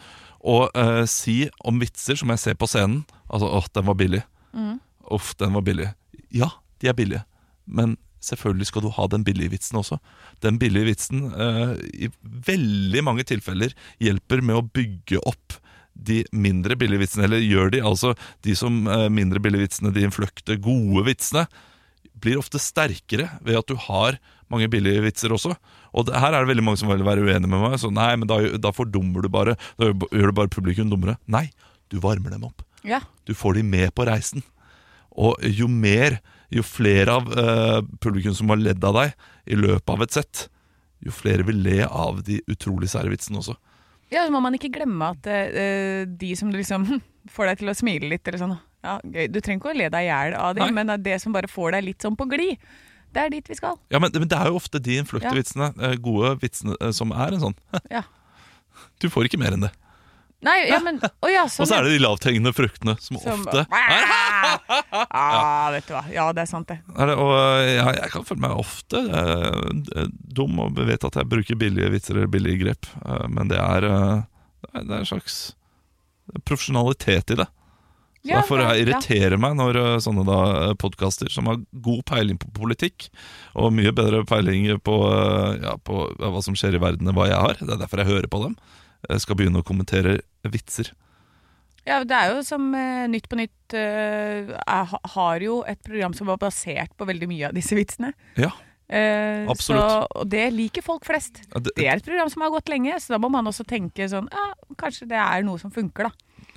å 0.44 0.56
uh, 0.76 1.04
si 1.08 1.44
om 1.64 1.80
vitser 1.80 2.18
som 2.20 2.32
jeg 2.34 2.42
ser 2.42 2.56
på 2.60 2.68
scenen. 2.70 3.04
Altså 3.32 3.48
'åh, 3.48 3.68
den 3.74 3.86
var 3.88 3.98
billig'. 3.98 4.24
Mm. 4.54 4.78
Uff, 5.10 5.34
den 5.40 5.54
var 5.56 5.64
billig. 5.64 5.90
Ja, 6.30 6.50
de 6.80 6.88
er 6.88 6.96
billige. 6.96 7.24
Men 7.66 7.96
selvfølgelig 8.24 8.68
skal 8.68 8.84
du 8.84 8.92
ha 8.92 9.06
den 9.10 9.24
billige 9.24 9.52
vitsen 9.52 9.78
også. 9.80 9.98
Den 10.44 10.58
billige 10.60 10.88
vitsen 10.92 11.28
uh, 11.32 11.76
i 11.92 12.10
veldig 12.22 13.04
mange 13.04 13.24
tilfeller 13.28 13.74
hjelper 14.00 14.44
med 14.44 14.60
å 14.60 14.66
bygge 14.68 15.20
opp 15.24 15.58
de 15.94 16.24
mindre 16.34 16.76
billige 16.76 17.04
vitsene, 17.04 17.28
eller 17.28 17.44
gjør 17.44 17.70
de 17.70 17.82
altså 17.86 18.14
de 18.44 18.56
som 18.58 18.84
uh, 18.90 19.08
mindre 19.12 19.40
billige 19.40 19.68
vitsene, 19.68 19.94
de 19.94 20.08
fløkte 20.12 20.58
gode 20.62 21.06
vitsene, 21.06 21.46
blir 22.14 22.40
ofte 22.40 22.60
sterkere 22.62 23.28
ved 23.44 23.60
at 23.60 23.68
du 23.68 23.76
har 23.88 24.18
mange 24.52 24.68
billige 24.72 25.02
vitser 25.04 25.34
også. 25.34 25.54
Og 25.94 26.08
det, 26.08 26.16
her 26.18 26.34
er 26.34 26.42
det 26.42 26.50
veldig 26.50 26.64
mange 26.66 26.80
som 26.80 26.90
vil 26.90 27.04
være 27.06 27.22
uenige 27.22 27.50
med 27.50 27.62
meg. 27.62 27.76
Så 27.80 27.90
nei, 27.94 28.10
men 28.18 28.30
da, 28.30 28.40
da 28.58 28.72
fordummer 28.74 29.24
du 29.24 29.30
bare. 29.32 29.54
Da 29.80 29.92
gjør 29.94 30.32
du 30.32 30.38
bare 30.40 30.52
publikum 30.52 30.90
dummere. 30.90 31.16
Nei, 31.30 31.46
du 31.92 32.00
varmer 32.02 32.34
dem 32.34 32.46
opp. 32.48 32.64
Ja. 32.84 33.00
Du 33.28 33.34
får 33.38 33.58
de 33.58 33.66
med 33.66 33.94
på 33.94 34.06
reisen. 34.08 34.42
Og 35.14 35.38
jo 35.46 35.68
mer, 35.70 36.18
jo 36.52 36.64
flere 36.66 37.14
av 37.20 37.30
eh, 37.30 37.78
publikum 38.02 38.34
som 38.34 38.50
har 38.50 38.58
ledd 38.60 38.82
av 38.84 38.98
deg 38.98 39.14
i 39.54 39.58
løpet 39.58 39.94
av 39.94 40.02
et 40.02 40.16
sett, 40.16 40.46
jo 41.04 41.14
flere 41.14 41.46
vil 41.46 41.60
le 41.62 41.84
av 41.86 42.22
de 42.26 42.40
utrolig 42.50 42.88
sære 42.90 43.12
vitsene 43.12 43.38
også. 43.42 43.54
ja, 44.10 44.24
så 44.24 44.32
må 44.32 44.40
man 44.42 44.54
ikke 44.56 44.72
glemme 44.74 45.12
at 45.14 45.26
eh, 45.30 46.04
de 46.08 46.30
som 46.38 46.50
liksom 46.50 46.86
får 47.34 47.50
deg 47.52 47.62
til 47.62 47.70
å 47.70 47.76
smile 47.78 48.10
litt, 48.10 48.26
eller 48.26 48.42
sånn 48.42 48.56
ja, 48.84 48.98
gøy. 49.00 49.28
Du 49.32 49.38
trenger 49.40 49.60
ikke 49.62 49.70
å 49.72 49.78
le 49.78 49.88
deg 49.92 50.06
i 50.06 50.10
hjel 50.10 50.34
av 50.36 50.56
dem, 50.58 50.74
men 50.76 50.90
det 50.90 50.98
er 50.98 51.06
det 51.06 51.20
som 51.22 51.34
bare 51.34 51.48
får 51.48 51.76
deg 51.76 51.86
litt 51.86 52.04
sånn 52.04 52.18
på 52.20 52.26
glid. 52.28 52.60
Det 53.14 53.22
er 53.22 53.30
dit 53.32 53.48
vi 53.52 53.56
skal. 53.58 53.78
Ja, 53.94 54.00
men, 54.02 54.12
men 54.18 54.28
det 54.30 54.38
er 54.38 54.50
jo 54.50 54.58
ofte 54.58 54.80
de 54.82 54.98
innfløkte 55.00 55.30
Ja. 55.30 55.70
eh, 55.88 55.96
gode 56.02 56.34
vitsene, 56.42 56.76
eh, 56.80 56.92
som 56.96 57.14
er 57.14 57.36
en 57.36 57.42
sånn 57.48 57.56
Ja. 57.94 58.02
Du 59.02 59.06
får 59.12 59.28
ikke 59.28 59.38
mer 59.40 59.54
enn 59.54 59.66
det. 59.68 59.72
Nei, 60.44 60.58
ja, 60.68 60.76
men 60.84 60.98
Å 61.00 61.30
ja, 61.30 61.46
sånn. 61.52 61.64
Og 61.64 61.70
så 61.70 61.78
er 61.78 61.86
det 61.86 61.94
de 61.94 62.02
lavthengende 62.04 62.52
fruktene, 62.52 62.96
som, 63.00 63.16
som, 63.22 63.44
ofte 63.46 63.64
ah, 65.14 65.70
vet 65.72 65.86
du 65.88 65.94
hva. 65.94 66.02
Ja, 66.12 66.26
det 66.36 66.44
er 66.44 66.50
sant, 66.50 66.68
det. 66.68 66.80
er 66.98 67.10
det, 67.10 67.16
Og 67.22 67.32
eh, 67.38 67.70
ja, 67.78 67.86
jeg 68.02 68.12
kan 68.12 68.26
føle 68.28 68.44
meg 68.44 68.60
ofte 68.60 69.00
eh, 69.08 70.06
dum 70.36 70.58
og 70.66 70.78
vet 70.84 71.06
at 71.08 71.16
jeg 71.20 71.30
bruker 71.30 71.58
billige 71.60 71.90
vitser 71.94 72.18
eller 72.18 72.30
billige 72.32 72.60
grep, 72.64 72.90
eh, 73.06 73.26
men 73.32 73.50
det 73.52 73.60
er, 73.62 73.88
eh, 73.88 74.24
det 74.82 74.84
er 74.90 75.00
en 75.00 75.08
slags 75.14 75.38
profesjonalitet 76.48 77.34
i 77.34 77.40
det. 77.42 77.48
Så 78.24 78.30
Ja, 78.32 78.38
Derfor 78.40 78.60
ja. 78.62 78.70
irriterer 78.80 79.36
meg 79.36 79.52
når 79.58 79.76
eh, 79.76 79.98
sånne 80.00 80.24
da 80.24 80.72
podkaster 80.80 81.28
som 81.28 81.44
har 81.50 81.58
god 81.84 82.04
peiling 82.08 82.38
på 82.40 82.48
politikk, 82.56 83.10
og 83.54 83.72
mye 83.76 83.92
bedre 83.92 84.22
peiling 84.24 84.64
på, 84.80 84.94
eh, 85.12 85.58
ja, 85.62 85.74
på 85.76 86.06
hva 86.16 86.40
som 86.42 86.56
skjer 86.56 86.78
i 86.78 86.80
verden 86.80 87.06
enn 87.10 87.14
hva 87.18 87.26
jeg 87.28 87.36
har, 87.36 87.60
det 87.60 87.68
er 87.76 87.82
derfor 87.84 88.00
jeg 88.00 88.08
hører 88.08 88.30
på 88.32 88.40
dem, 88.46 88.56
jeg 89.10 89.20
skal 89.20 89.36
begynne 89.36 89.60
å 89.60 89.66
kommentere 89.68 90.22
vitser. 90.48 90.94
Ja, 91.84 91.98
det 92.08 92.16
er 92.16 92.30
jo 92.32 92.40
som 92.48 92.70
uh, 92.72 93.04
Nytt 93.12 93.26
på 93.28 93.36
Nytt 93.36 93.74
uh, 93.76 94.48
Jeg 94.56 94.98
har 95.12 95.42
jo 95.44 95.58
et 95.68 95.82
program 95.84 96.14
som 96.16 96.30
var 96.30 96.38
basert 96.40 96.94
på 96.96 97.04
veldig 97.04 97.28
mye 97.28 97.50
av 97.50 97.58
disse 97.58 97.76
vitsene. 97.76 98.14
Ja, 98.40 98.54
Uh, 98.84 99.48
Absolutt. 99.48 99.80
Så, 99.80 100.06
og 100.20 100.26
det 100.28 100.42
liker 100.52 100.82
folk 100.84 101.06
flest. 101.08 101.38
Ja, 101.54 101.58
det- 101.64 101.72
Det 101.74 101.86
er 101.88 101.96
et 101.96 102.04
program 102.04 102.28
som 102.28 102.42
har 102.44 102.50
gått 102.52 102.68
lenge, 102.68 102.92
så 103.00 103.14
da 103.14 103.18
må 103.18 103.30
man 103.32 103.46
også 103.48 103.64
tenke 103.64 104.04
sånn 104.12 104.28
ja, 104.30 104.42
Kanskje 104.76 105.08
det 105.08 105.16
er 105.16 105.42
noe 105.42 105.56
som 105.58 105.70
funker, 105.72 106.04
da. 106.04 106.10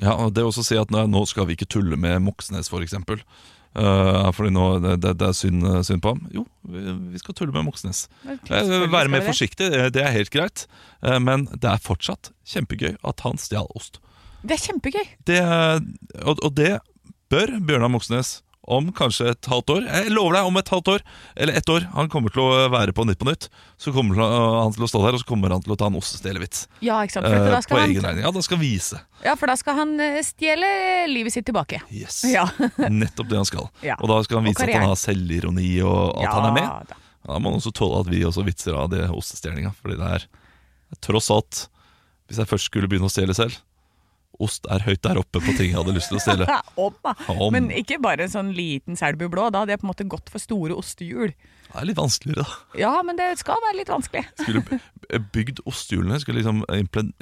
Ja, 0.03 0.13
og 0.13 0.33
det 0.37 0.45
å 0.45 0.51
også 0.51 0.65
si 0.65 0.77
at 0.79 0.91
nei, 0.93 1.05
nå 1.09 1.23
skal 1.29 1.47
vi 1.49 1.57
ikke 1.57 1.69
tulle 1.69 1.97
med 1.99 2.21
Moxnes, 2.25 2.69
for 2.71 2.85
eksempel. 2.85 3.21
Uh, 3.77 4.31
fordi 4.33 4.49
nå, 4.55 4.65
det, 4.81 4.95
det, 5.05 5.27
er 5.27 5.35
synd, 5.37 5.65
synd 5.85 6.01
på 6.01 6.15
ham. 6.15 6.23
Jo, 6.33 6.47
vi, 6.65 6.81
vi 7.13 7.21
skal 7.21 7.37
tulle 7.37 7.53
med 7.53 7.67
Moxnes. 7.67 8.07
Eh, 8.25 8.73
være 8.89 9.11
mer 9.13 9.25
forsiktig, 9.27 9.69
det, 9.73 9.83
det 9.97 10.03
er 10.05 10.15
helt 10.15 10.33
greit. 10.33 10.65
Uh, 11.05 11.19
men 11.21 11.45
det 11.53 11.69
er 11.69 11.83
fortsatt 11.83 12.31
kjempegøy 12.49 12.95
at 12.97 13.25
han 13.25 13.37
stjal 13.41 13.69
ost. 13.77 14.01
Det 14.41 14.57
er 14.57 14.63
kjempegøy. 14.69 15.05
Det, 15.29 15.41
og, 16.23 16.41
og 16.41 16.51
det 16.57 16.77
bør 17.33 17.57
Bjørnar 17.67 17.91
Moxnes 17.91 18.39
om 18.67 18.89
kanskje 18.95 19.29
et 19.31 19.47
halvt 19.47 19.71
år. 19.71 19.85
Jeg 19.87 20.11
lover 20.11 20.35
deg, 20.35 20.47
om 20.49 20.59
et 20.59 20.69
halvt 20.73 20.89
år, 20.91 21.03
eller 21.39 21.57
ett 21.59 21.69
år, 21.71 21.85
han 21.93 22.09
kommer 22.11 22.33
til 22.33 22.43
å 22.43 22.65
være 22.73 22.91
på 22.95 23.05
Nytt 23.07 23.19
på 23.21 23.27
Nytt. 23.29 23.47
Så 23.79 23.93
kommer 23.95 24.19
han 24.19 24.73
til 24.75 24.83
å 24.83 24.89
stå 24.91 25.01
der, 25.05 25.15
og 25.15 25.23
så 25.23 25.27
kommer 25.29 25.55
han 25.55 25.63
til 25.63 25.71
å 25.71 25.77
ta 25.79 25.87
en 25.87 25.95
ostestjelevits. 25.99 26.65
Ja, 26.83 26.99
ikke 27.05 27.15
sant. 27.15 27.29
For 27.29 27.47
eh, 27.47 27.59
på 27.71 27.79
han... 27.79 27.93
egen 27.93 28.03
regning. 28.03 28.25
Ja, 28.27 28.33
da 28.35 28.43
skal 28.43 28.59
vise. 28.59 28.99
ja, 29.23 29.37
for 29.39 29.47
da 29.47 29.55
skal 29.59 29.79
han 29.79 29.95
eh, 30.03 30.19
stjele 30.27 30.69
livet 31.11 31.37
sitt 31.37 31.47
tilbake. 31.47 31.79
Yes. 31.95 32.19
Ja. 32.27 32.43
Nettopp 33.01 33.31
det 33.31 33.39
han 33.39 33.47
skal. 33.47 33.71
Ja. 33.85 33.95
Og 34.01 34.11
da 34.11 34.19
skal 34.27 34.41
han 34.41 34.49
vise 34.51 34.67
at 34.67 34.75
han 34.75 34.89
har 34.91 34.99
selvironi, 34.99 35.71
og 35.87 36.19
at 36.19 36.33
han 36.33 36.49
er 36.51 36.57
med. 36.59 36.91
Da. 36.91 36.99
Da 37.27 37.39
må 37.39 37.53
han 37.53 37.61
også 37.61 37.71
tåle 37.75 38.03
at 38.03 38.11
vi 38.11 38.25
også 38.27 38.43
vitser 38.47 38.75
av 38.75 38.91
det 38.91 39.05
ostestjelinga. 39.07 39.71
Fordi 39.79 39.99
det 39.99 40.11
er 40.19 40.27
tross 41.03 41.27
alt 41.33 41.65
Hvis 42.27 42.39
jeg 42.39 42.47
først 42.47 42.69
skulle 42.69 42.87
begynne 42.87 43.07
å 43.09 43.11
stjele 43.11 43.35
selv 43.35 43.55
Ost 44.43 44.67
er 44.69 44.83
høyt 44.85 45.01
der 45.01 45.17
oppe 45.17 45.39
på 45.41 45.53
ting 45.57 45.71
jeg 45.71 45.77
hadde 45.79 45.95
lyst 45.97 46.11
til 46.11 46.19
å 46.19 46.23
stjele. 46.23 46.45
Om. 46.77 47.51
Men 47.55 47.71
ikke 47.73 47.97
bare 48.03 48.27
en 48.27 48.33
sånn 48.33 48.51
liten 48.57 48.97
Selbu 48.99 49.27
blå. 49.33 49.47
Da 49.51 49.63
hadde 49.63 49.73
jeg 49.73 49.81
på 49.81 49.87
en 49.87 49.93
måte 49.95 50.05
gått 50.09 50.29
for 50.33 50.39
store 50.43 50.75
ostehjul. 50.77 51.33
Det 51.67 51.81
er 51.81 51.87
litt 51.89 51.97
vanskeligere, 51.99 52.45
da. 52.47 52.79
Ja, 52.79 52.91
men 53.03 53.17
det 53.19 53.25
skal 53.41 53.57
være 53.65 53.75
litt 53.81 53.89
vanskelig. 53.91 54.21
Skulle 54.39 54.61
bygd 55.35 55.59
ostehjulene, 55.67 56.15
skulle 56.23 56.39
liksom 56.39 56.61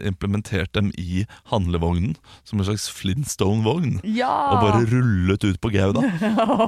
implementert 0.05 0.71
dem 0.77 0.91
i 1.01 1.23
handlevognen. 1.49 2.13
Som 2.45 2.61
en 2.61 2.67
slags 2.69 2.85
Flintstone-vogn. 2.93 3.97
Ja! 4.05 4.29
Og 4.53 4.61
bare 4.67 4.83
rullet 4.91 5.47
ut 5.49 5.59
på 5.63 5.71
Gauda. 5.73 6.03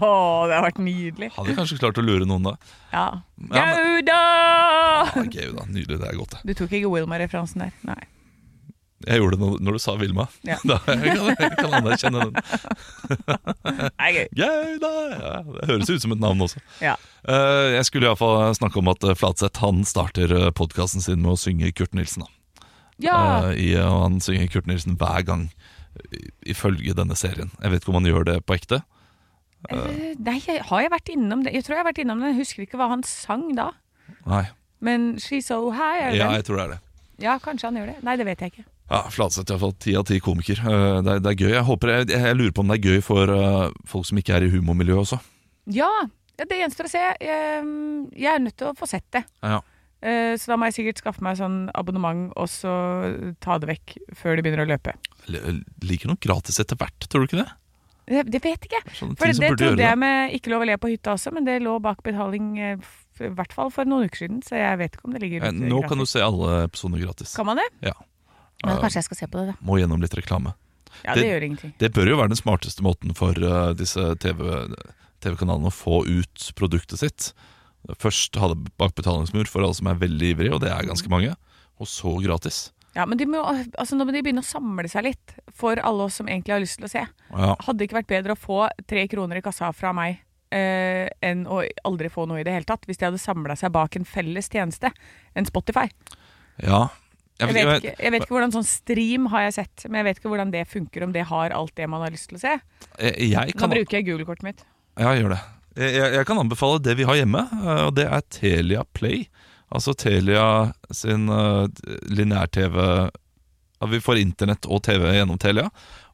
Oh, 0.07 0.47
det 0.49 0.55
har 0.57 0.63
vært 0.65 0.79
nydelig. 0.81 1.29
Hadde 1.35 1.53
kanskje 1.57 1.77
klart 1.81 1.97
å 2.01 2.03
lure 2.05 2.25
noen 2.29 2.45
da. 2.49 2.55
Ja. 2.93 3.05
Ja, 3.53 3.65
men- 3.75 4.07
Ja, 4.07 5.05
Gauda, 5.13 5.65
Nydelig, 5.69 5.99
det 6.01 6.07
er 6.09 6.17
godt, 6.17 6.33
det. 6.37 6.41
Du 6.49 6.53
tok 6.63 6.73
ikke 6.79 6.89
Wilma-referansen 6.91 7.61
der? 7.67 7.73
Nei. 7.87 7.99
Jeg 9.05 9.21
gjorde 9.21 9.37
det 9.37 9.47
når, 9.61 9.77
du 9.77 9.81
sa 9.81 9.93
Vilma. 9.99 10.25
Ja. 10.47 10.57
Da 10.69 10.79
jeg 10.89 11.13
kan 11.13 11.27
jeg 11.29 11.51
kan 11.59 11.75
anerkjenne 11.77 12.23
den. 12.25 12.33
Nei, 13.99 14.09
gøy. 14.33 14.79
da! 14.81 14.91
Ja, 15.11 15.35
det 15.45 15.67
høres 15.69 15.91
ut 15.91 16.01
som 16.01 16.15
et 16.15 16.23
navn 16.23 16.41
også. 16.47 16.61
Ja. 16.81 16.95
Eh, 17.29 17.75
jeg 17.75 17.85
skulle 17.89 18.09
iallfall 18.09 18.55
snakke 18.57 18.81
om 18.81 18.89
at 18.89 19.05
eh, 19.05 19.17
Flatseth 19.17 19.61
han 19.61 19.83
starter 19.85 20.33
podkasten 20.57 21.03
sin 21.05 21.21
med 21.21 21.35
å 21.35 21.39
synge 21.39 21.69
Kurt 21.77 21.93
Nilsen. 21.97 22.25
Eh, 22.97 23.51
i, 23.53 23.69
og 23.83 24.01
han 24.07 24.21
synger 24.23 24.49
Kurt 24.55 24.69
Nilsen 24.69 24.97
hver 24.97 25.21
gang, 25.27 25.49
ifølge 26.45 26.97
denne 26.97 27.17
serien. 27.17 27.53
Jeg 27.61 27.73
vet 27.73 27.83
ikke 27.83 27.93
om 27.93 27.99
han 28.01 28.09
gjør 28.09 28.25
det 28.31 28.39
på 28.49 28.57
ekte. 28.57 28.81
Uh, 29.71 30.13
nei, 30.21 30.37
har 30.39 30.81
jeg 30.83 30.91
vært 30.93 31.09
innom 31.11 31.41
det? 31.43 31.51
Jeg 31.55 31.65
tror 31.65 31.75
jeg 31.75 31.81
har 31.81 31.87
vært 31.89 32.01
innom 32.03 32.21
det, 32.21 32.29
jeg 32.31 32.43
husker 32.43 32.63
ikke 32.63 32.77
hva 32.79 32.91
han 32.91 33.01
sang 33.05 33.49
da. 33.57 33.71
Nei, 34.29 34.45
Men 34.85 35.15
She's 35.19 35.49
So 35.49 35.71
High, 35.73 36.03
er 36.05 36.13
det 36.13 36.19
ja, 36.21 36.27
jeg 36.37 36.45
tror 36.47 36.59
det 36.59 36.65
er 36.65 36.73
det. 36.75 36.81
Ja, 37.25 37.37
kanskje 37.41 37.71
han 37.71 37.79
gjør 37.79 37.89
det. 37.89 37.95
Nei, 38.05 38.15
det 38.19 38.27
vet 38.27 38.43
jeg 38.45 38.53
ikke. 38.53 38.67
Ja, 38.89 39.01
Flatseth 39.11 39.51
iallfall 39.51 39.73
ti 39.83 39.95
av 39.99 40.05
ti 40.07 40.19
komiker. 40.23 40.61
Eh, 40.63 40.99
det, 41.03 41.17
er, 41.17 41.23
det 41.25 41.31
er 41.33 41.41
gøy. 41.41 41.51
Jeg, 41.57 41.65
håper, 41.67 41.93
jeg, 41.99 42.09
jeg 42.13 42.37
lurer 42.39 42.53
på 42.55 42.63
om 42.63 42.69
det 42.71 42.77
er 42.79 42.91
gøy 42.93 43.01
for 43.03 43.33
uh, 43.35 43.71
folk 43.89 44.05
som 44.07 44.21
ikke 44.21 44.37
er 44.37 44.45
i 44.47 44.51
humormiljøet 44.53 45.01
også. 45.03 45.19
Ja, 45.75 45.89
ja 46.39 46.45
det 46.47 46.61
gjenstår 46.61 46.87
å 46.87 46.93
se. 46.93 47.01
Jeg, 47.19 47.65
jeg 48.15 48.31
er 48.31 48.39
nødt 48.45 48.55
til 48.61 48.69
å 48.71 48.75
få 48.79 48.87
sett 48.87 49.03
det. 49.11 49.25
Ja. 49.43 49.59
Eh, 49.99 50.35
så 50.37 50.51
da 50.53 50.57
må 50.61 50.67
jeg 50.69 50.75
sikkert 50.77 50.99
skaffe 51.01 51.23
meg 51.25 51.39
sånn 51.39 51.71
abonnement 51.75 52.27
og 52.37 52.45
så 52.53 52.71
ta 53.43 53.55
det 53.59 53.71
vekk 53.71 53.95
før 54.19 54.37
det 54.37 54.43
begynner 54.45 54.67
å 54.67 54.69
løpe. 54.69 54.93
L- 55.27 55.63
Ligger 55.89 56.11
noe 56.13 56.21
gratis 56.21 56.61
etter 56.61 56.77
hvert, 56.79 57.07
tror 57.09 57.25
du 57.25 57.31
ikke 57.31 57.39
det? 57.41 57.47
Det, 58.07 58.21
det 58.31 58.39
vet 58.45 58.67
ikke 58.69 58.77
jeg. 58.77 58.93
For 59.19 59.27
det, 59.35 59.49
trodde 59.59 59.83
jeg 59.83 59.97
med 59.99 60.31
Ikke 60.37 60.53
lov 60.53 60.61
å 60.63 60.67
le 60.69 60.77
på 60.79 60.87
hytta 60.93 61.17
også, 61.17 61.33
men 61.35 61.43
det 61.49 61.57
lå 61.65 61.73
bak 61.83 61.99
betaling 62.05 62.53
i 62.61 62.69
hvert 63.35 63.51
fall 63.51 63.67
for 63.73 63.89
noen 63.89 64.05
uker 64.07 64.21
siden. 64.21 64.37
Så 64.47 64.55
jeg 64.55 64.77
vet 64.79 64.95
ikke 64.95 65.09
om 65.09 65.17
det 65.17 65.23
ligger 65.25 65.49
Eh, 65.49 65.57
Nå 65.57 65.81
gratis. 65.81 65.89
kan 65.91 65.99
du 66.05 66.05
se 66.13 66.21
alle 66.23 66.53
episoder 66.69 67.03
gratis. 67.03 67.33
Kan 67.35 67.49
man 67.49 67.59
det? 67.59 67.65
Ja. 67.89 67.97
Men 68.65 68.79
kanskje 68.81 69.01
jeg 69.01 69.07
skal 69.09 69.17
se 69.21 69.27
på 69.27 69.37
det, 69.41 69.51
da. 69.53 69.57
Må 69.61 69.77
gjennom 69.79 70.01
litt 70.01 70.15
reklame. 70.17 70.53
Ja, 71.03 71.13
det- 71.13 71.21
det, 71.21 71.27
gjør 71.29 71.43
ingenting. 71.45 71.73
Det 71.77 71.91
bør 71.93 72.07
jo 72.09 72.17
være 72.17 72.31
den 72.33 72.39
smarteste 72.41 72.81
måten 72.81 73.13
for 73.15 73.37
uh, 73.37 73.73
disse 73.77 74.15
TV 74.23 74.73
TV-kanalene 75.21 75.69
å 75.69 75.73
få 75.73 76.03
ut 76.05 76.51
produktet 76.57 76.99
sitt. 77.01 77.33
Først 78.01 78.35
ha 78.41 78.49
det 78.51 78.71
bak 78.77 78.95
betalingsmur 78.97 79.47
for 79.49 79.63
alle 79.63 79.73
som 79.77 79.87
er 79.87 79.95
veldig 80.01 80.31
ivrige, 80.35 80.53
og 80.53 80.61
det 80.61 80.69
er 80.73 80.85
ganske 80.89 81.09
mange. 81.09 81.35
Og 81.79 81.87
så 81.87 82.11
gratis. 82.23 82.71
Ja, 82.97 83.05
men 83.05 83.17
de 83.19 83.27
må, 83.29 83.43
altså 83.77 83.95
Nå 83.95 84.05
må 84.07 84.13
de 84.15 84.23
begynne 84.25 84.41
å 84.41 84.47
samle 84.47 84.89
seg 84.89 85.03
litt 85.05 85.33
for 85.53 85.77
alle 85.85 86.07
oss 86.07 86.17
som 86.17 86.27
egentlig 86.27 86.55
har 86.55 86.63
lyst 86.63 86.79
til 86.79 86.87
å 86.87 86.89
se. 86.91 87.03
Ja, 87.29 87.51
Hadde 87.61 87.77
det 87.77 87.89
ikke 87.89 87.99
vært 88.01 88.09
bedre 88.09 88.33
å 88.33 88.39
få 88.39 88.63
tre 88.89 89.03
kroner 89.11 89.37
i 89.37 89.43
kassa 89.45 89.69
fra 89.77 89.91
meg 89.93 90.17
eh, 90.49 91.05
enn 91.21 91.45
å 91.45 91.61
aldri 91.85 92.09
få 92.09 92.25
noe 92.25 92.41
i 92.41 92.45
det 92.47 92.55
hele 92.55 92.65
tatt, 92.65 92.87
hvis 92.89 92.97
de 92.97 93.05
hadde 93.05 93.21
samla 93.21 93.55
seg 93.59 93.73
bak 93.75 93.95
en 93.99 94.05
felles 94.07 94.49
tjeneste 94.49 94.89
enn 95.37 95.45
Spotify? 95.49 95.85
ja. 96.63 96.87
Jeg 97.37 97.53
vet, 97.53 97.67
ikke, 97.83 97.91
jeg 98.01 98.13
vet 98.13 98.23
ikke 98.25 98.33
hvordan 98.33 98.53
sånn 98.55 98.65
stream 98.65 99.27
har 99.29 99.43
jeg 99.45 99.57
sett, 99.59 99.85
men 99.85 99.99
jeg 99.99 100.07
vet 100.07 100.21
ikke 100.21 100.31
hvordan 100.31 100.53
det 100.55 100.63
funker, 100.71 101.05
om 101.05 101.11
det 101.13 101.27
har 101.29 101.53
alt 101.53 101.75
det 101.77 101.85
man 101.89 102.01
har 102.01 102.13
lyst 102.13 102.31
til 102.31 102.39
å 102.39 102.41
se. 102.41 102.55
Jeg, 102.97 103.53
kan, 103.53 103.69
Nå 103.69 103.77
bruker 103.77 103.99
jeg 103.99 104.07
Google-kortet 104.07 104.47
mitt. 104.47 104.65
ja, 104.97 105.11
gjør 105.13 105.35
det. 105.35 105.43
Jeg, 105.77 105.93
jeg, 106.15 106.25
kan 106.25 106.41
anbefale 106.41 106.81
det 106.81 106.95
vi 106.97 107.05
har 107.05 107.19
hjemme, 107.19 107.43
eh, 107.61 107.83
og 107.85 107.93
det 107.99 108.07
er 108.09 108.25
Telia 108.33 108.81
Play. 108.97 109.27
Altså 109.69 109.93
Telia 109.99 110.71
sin 110.95 111.27
uh, 111.27 111.67
lineær-TV 112.07 112.77
ja, 112.79 113.87
Vi 113.91 113.99
får 113.99 114.21
internett 114.21 114.65
og 114.65 114.79
TV 114.87 115.03
gjennom 115.11 115.37
Telia. 115.37 115.67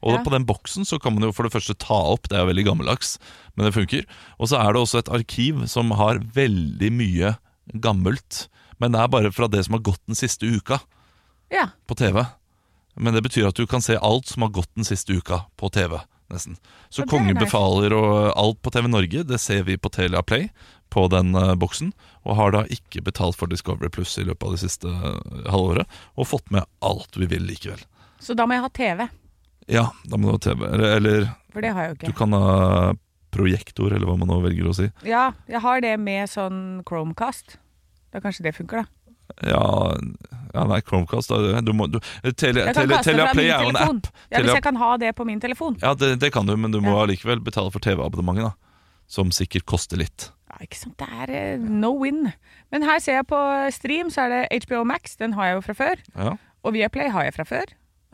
Og 0.04 0.18
Ja. 0.18 0.22
på 0.26 0.32
den 0.34 0.44
boksen 0.44 0.84
så 0.84 0.98
kan 1.00 1.14
man 1.14 1.24
jo 1.24 1.32
for 1.32 1.46
det 1.46 1.54
første 1.54 1.76
ta 1.78 1.96
opp, 2.12 2.28
det 2.28 2.36
er 2.36 2.42
jo 2.42 2.50
veldig 2.50 2.66
gammeldags, 2.66 3.14
men 3.54 3.64
det 3.64 3.76
funker. 3.78 4.04
Og 4.36 4.50
så 4.50 4.58
er 4.60 4.74
det 4.74 4.82
også 4.82 5.00
et 5.00 5.12
arkiv 5.16 5.64
som 5.70 5.94
har 5.96 6.20
veldig 6.34 6.90
mye 6.92 7.36
gammelt. 7.80 8.48
Men 8.82 8.92
det 8.92 9.00
er 9.00 9.14
bare 9.14 9.32
fra 9.32 9.48
det 9.48 9.64
som 9.64 9.78
har 9.78 9.86
gått 9.86 10.02
den 10.10 10.18
siste 10.18 10.44
uka 10.44 10.82
Ja. 11.52 11.68
på 11.86 11.94
TV. 11.94 12.24
Men 12.94 13.14
det 13.14 13.22
betyr 13.22 13.48
at 13.48 13.58
du 13.58 13.66
kan 13.66 13.82
se 13.82 13.96
alt 13.96 14.30
som 14.30 14.42
har 14.46 14.54
gått 14.54 14.70
den 14.74 14.86
siste 14.86 15.12
uka 15.12 15.44
på 15.56 15.70
TV. 15.70 15.98
nesten 16.30 16.56
Så 16.90 17.02
er 17.02 17.10
Kongen 17.10 17.38
befaler 17.38 17.92
og 17.92 18.32
alt 18.38 18.62
på 18.62 18.70
TV 18.70 18.88
Norge, 18.88 19.24
det 19.26 19.40
ser 19.42 19.62
vi 19.66 19.76
på 19.76 19.90
Telia 19.90 20.22
Play 20.22 20.48
på 20.94 21.08
den 21.10 21.34
uh, 21.34 21.54
boksen. 21.54 21.92
Og 22.22 22.38
har 22.38 22.54
da 22.54 22.64
ikke 22.70 23.02
betalt 23.02 23.36
for 23.36 23.50
Discovery 23.50 23.90
Pluss 23.90 24.14
i 24.18 24.24
løpet 24.24 24.46
av 24.46 24.54
det 24.54 24.62
siste 24.62 24.88
uh, 24.88 25.18
halvåret. 25.50 25.90
Og 26.14 26.30
fått 26.30 26.50
med 26.54 26.66
alt 26.80 27.18
vi 27.18 27.26
vil 27.26 27.46
likevel. 27.48 27.82
Så 28.22 28.36
da 28.38 28.46
må 28.46 28.56
jeg 28.56 28.64
ha 28.64 28.70
TV, 28.72 29.08
Ja, 29.66 29.88
da 30.04 30.16
må 30.16 30.28
du 30.28 30.36
ha 30.36 30.42
TV. 30.44 30.66
Eller, 30.68 30.96
eller 31.00 31.26
for 31.52 31.64
det 31.64 31.72
har 31.74 31.88
jeg 31.88 31.94
jo 31.94 32.12
du 32.12 32.16
kan 32.18 32.34
ha 32.36 32.94
projektor, 33.34 33.92
eller 33.92 34.06
hva 34.06 34.16
man 34.18 34.30
nå 34.30 34.38
velger 34.44 34.70
å 34.70 34.74
si. 34.76 34.88
Ja, 35.06 35.32
jeg 35.50 35.62
har 35.64 35.82
det 35.82 35.96
med 35.98 36.30
sånn 36.30 36.82
Chromecast. 36.86 37.58
Da 38.14 38.22
kanskje 38.22 38.46
det 38.46 38.54
funker, 38.54 38.84
da. 38.84 39.03
Ja, 39.42 39.94
ja 40.54 40.64
nei, 40.70 40.80
Chromecast 40.86 41.28
da, 41.32 41.60
du 41.60 41.72
må, 41.74 41.88
du, 41.90 41.98
tele, 42.38 42.60
Jeg 42.62 42.74
kan 42.74 42.84
Telia, 42.84 42.96
kaste 42.96 43.10
Telia 43.10 43.24
fra 43.26 43.32
Play 43.34 43.44
min 43.48 43.52
er 43.54 43.62
jo 43.64 43.68
en 43.68 43.74
telefon. 43.74 43.96
app. 44.04 44.22
Ja, 44.30 44.42
Hvis 44.44 44.54
jeg 44.54 44.62
kan 44.62 44.76
ha 44.76 44.96
det 45.02 45.14
på 45.18 45.24
min 45.26 45.40
telefon. 45.42 45.78
Ja, 45.82 45.94
det, 45.94 46.20
det 46.20 46.32
kan 46.32 46.46
du, 46.46 46.56
men 46.56 46.70
du 46.70 46.80
må 46.80 46.94
Ja. 47.06 47.36
betale 47.42 47.70
for 47.74 47.78
TV-abonnementet, 47.80 48.44
da. 48.44 48.52
Som 49.08 49.30
sikkert 49.34 49.66
koster 49.66 49.96
litt. 50.00 50.30
Ja, 50.48 50.56
ikke 50.62 50.76
sant, 50.78 50.96
Det 50.98 51.08
er 51.10 51.30
eh, 51.34 51.58
no 51.58 51.90
win. 52.00 52.32
Men 52.72 52.82
her 52.82 52.98
ser 53.02 53.18
jeg 53.20 53.26
på 53.26 53.70
stream, 53.74 54.08
så 54.10 54.22
er 54.28 54.28
det 54.50 54.64
HBO 54.68 54.84
Max. 54.84 55.16
Den 55.16 55.32
har 55.34 55.46
jeg 55.50 55.54
jo 55.58 55.60
fra 55.66 55.74
før. 55.74 56.00
Ja. 56.16 56.36
Og 56.62 56.72
Viaplay 56.72 57.10
har 57.10 57.24
jeg 57.24 57.34
fra 57.34 57.44
før. 57.44 57.64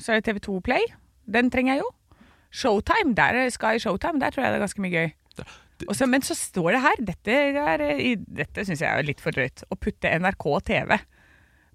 Så 0.01 0.13
er 0.13 0.21
det 0.21 0.29
TV2 0.43 0.61
Play. 0.65 0.81
Den 1.31 1.51
trenger 1.51 1.75
jeg 1.77 1.83
jo. 1.85 1.91
Showtime, 2.51 3.15
der 3.15 3.23
er 3.45 3.49
Sky 3.55 3.79
Showtime, 3.79 4.19
der 4.21 4.31
tror 4.31 4.43
jeg 4.43 4.53
det 4.53 4.59
er 4.59 4.65
ganske 4.67 4.81
mye 4.83 4.91
gøy. 4.91 5.11
Det- 5.81 5.89
Og 5.91 5.97
så- 5.99 6.09
men 6.09 6.23
så 6.27 6.37
står 6.39 6.73
det 6.77 6.83
her, 6.85 7.01
dette, 7.11 7.39
er, 7.65 7.83
eh, 7.91 8.17
dette 8.29 8.65
syns 8.69 8.81
jeg 8.85 8.89
er 8.91 9.03
litt 9.07 9.21
for 9.21 9.33
drøyt, 9.35 9.65
å 9.73 9.79
putte 9.81 10.13
NRK 10.21 10.47
TV 10.69 10.99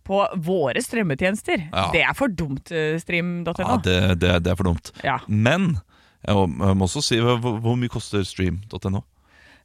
på 0.05 0.21
våre 0.45 0.81
strømmetjenester. 0.85 1.65
Ja. 1.74 1.89
Det 1.91 2.03
er 2.05 2.13
for 2.13 2.29
dumt, 2.29 2.69
eh, 2.71 2.97
stream.no. 3.01 3.53
Ja, 3.57 3.77
det, 3.81 4.19
det, 4.21 4.43
det 4.45 4.51
er 4.53 4.55
for 4.59 4.69
dumt. 4.69 4.91
Ja. 5.03 5.17
Men 5.27 5.79
jeg 6.25 6.35
må, 6.35 6.77
også 6.85 7.01
si 7.03 7.17
hvor, 7.21 7.39
hvor 7.41 7.75
mye 7.77 7.89
koster 7.89 8.24
stream.no? 8.25 9.03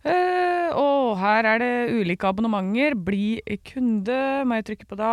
Uh, 0.00 0.72
og 0.80 1.18
her 1.20 1.44
er 1.44 1.58
det 1.60 1.72
ulike 1.92 2.24
abonnementer. 2.24 2.94
Bli 2.96 3.42
kunde, 3.68 4.16
må 4.48 4.56
jeg 4.56 4.64
trykke 4.70 4.88
på 4.88 4.96
da. 4.96 5.12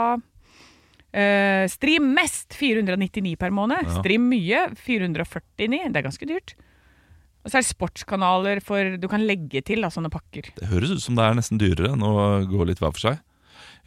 Uh, 1.17 1.65
stream 1.71 2.13
mest 2.15 2.55
499 2.55 3.35
per 3.39 3.51
måned. 3.55 3.83
Ja. 3.83 3.99
Stream 3.99 4.29
mye 4.31 4.67
449. 4.79 5.91
Det 5.91 5.99
er 5.99 6.07
ganske 6.07 6.27
dyrt. 6.29 6.53
Og 7.45 7.51
så 7.51 7.59
er 7.59 7.63
det 7.63 7.69
sportskanaler 7.69 8.61
for 8.65 8.97
Du 8.99 9.07
kan 9.07 9.23
legge 9.23 9.61
til 9.63 9.81
da, 9.85 9.91
sånne 9.93 10.11
pakker. 10.11 10.49
Det 10.57 10.67
høres 10.67 10.91
ut 10.91 11.03
som 11.03 11.15
det 11.15 11.23
er 11.23 11.37
nesten 11.37 11.61
dyrere 11.61 11.93
enn 11.93 12.03
å 12.03 12.43
gå 12.49 12.67
litt 12.67 12.81
hver 12.83 12.91
for 12.95 12.99
seg. 13.09 13.21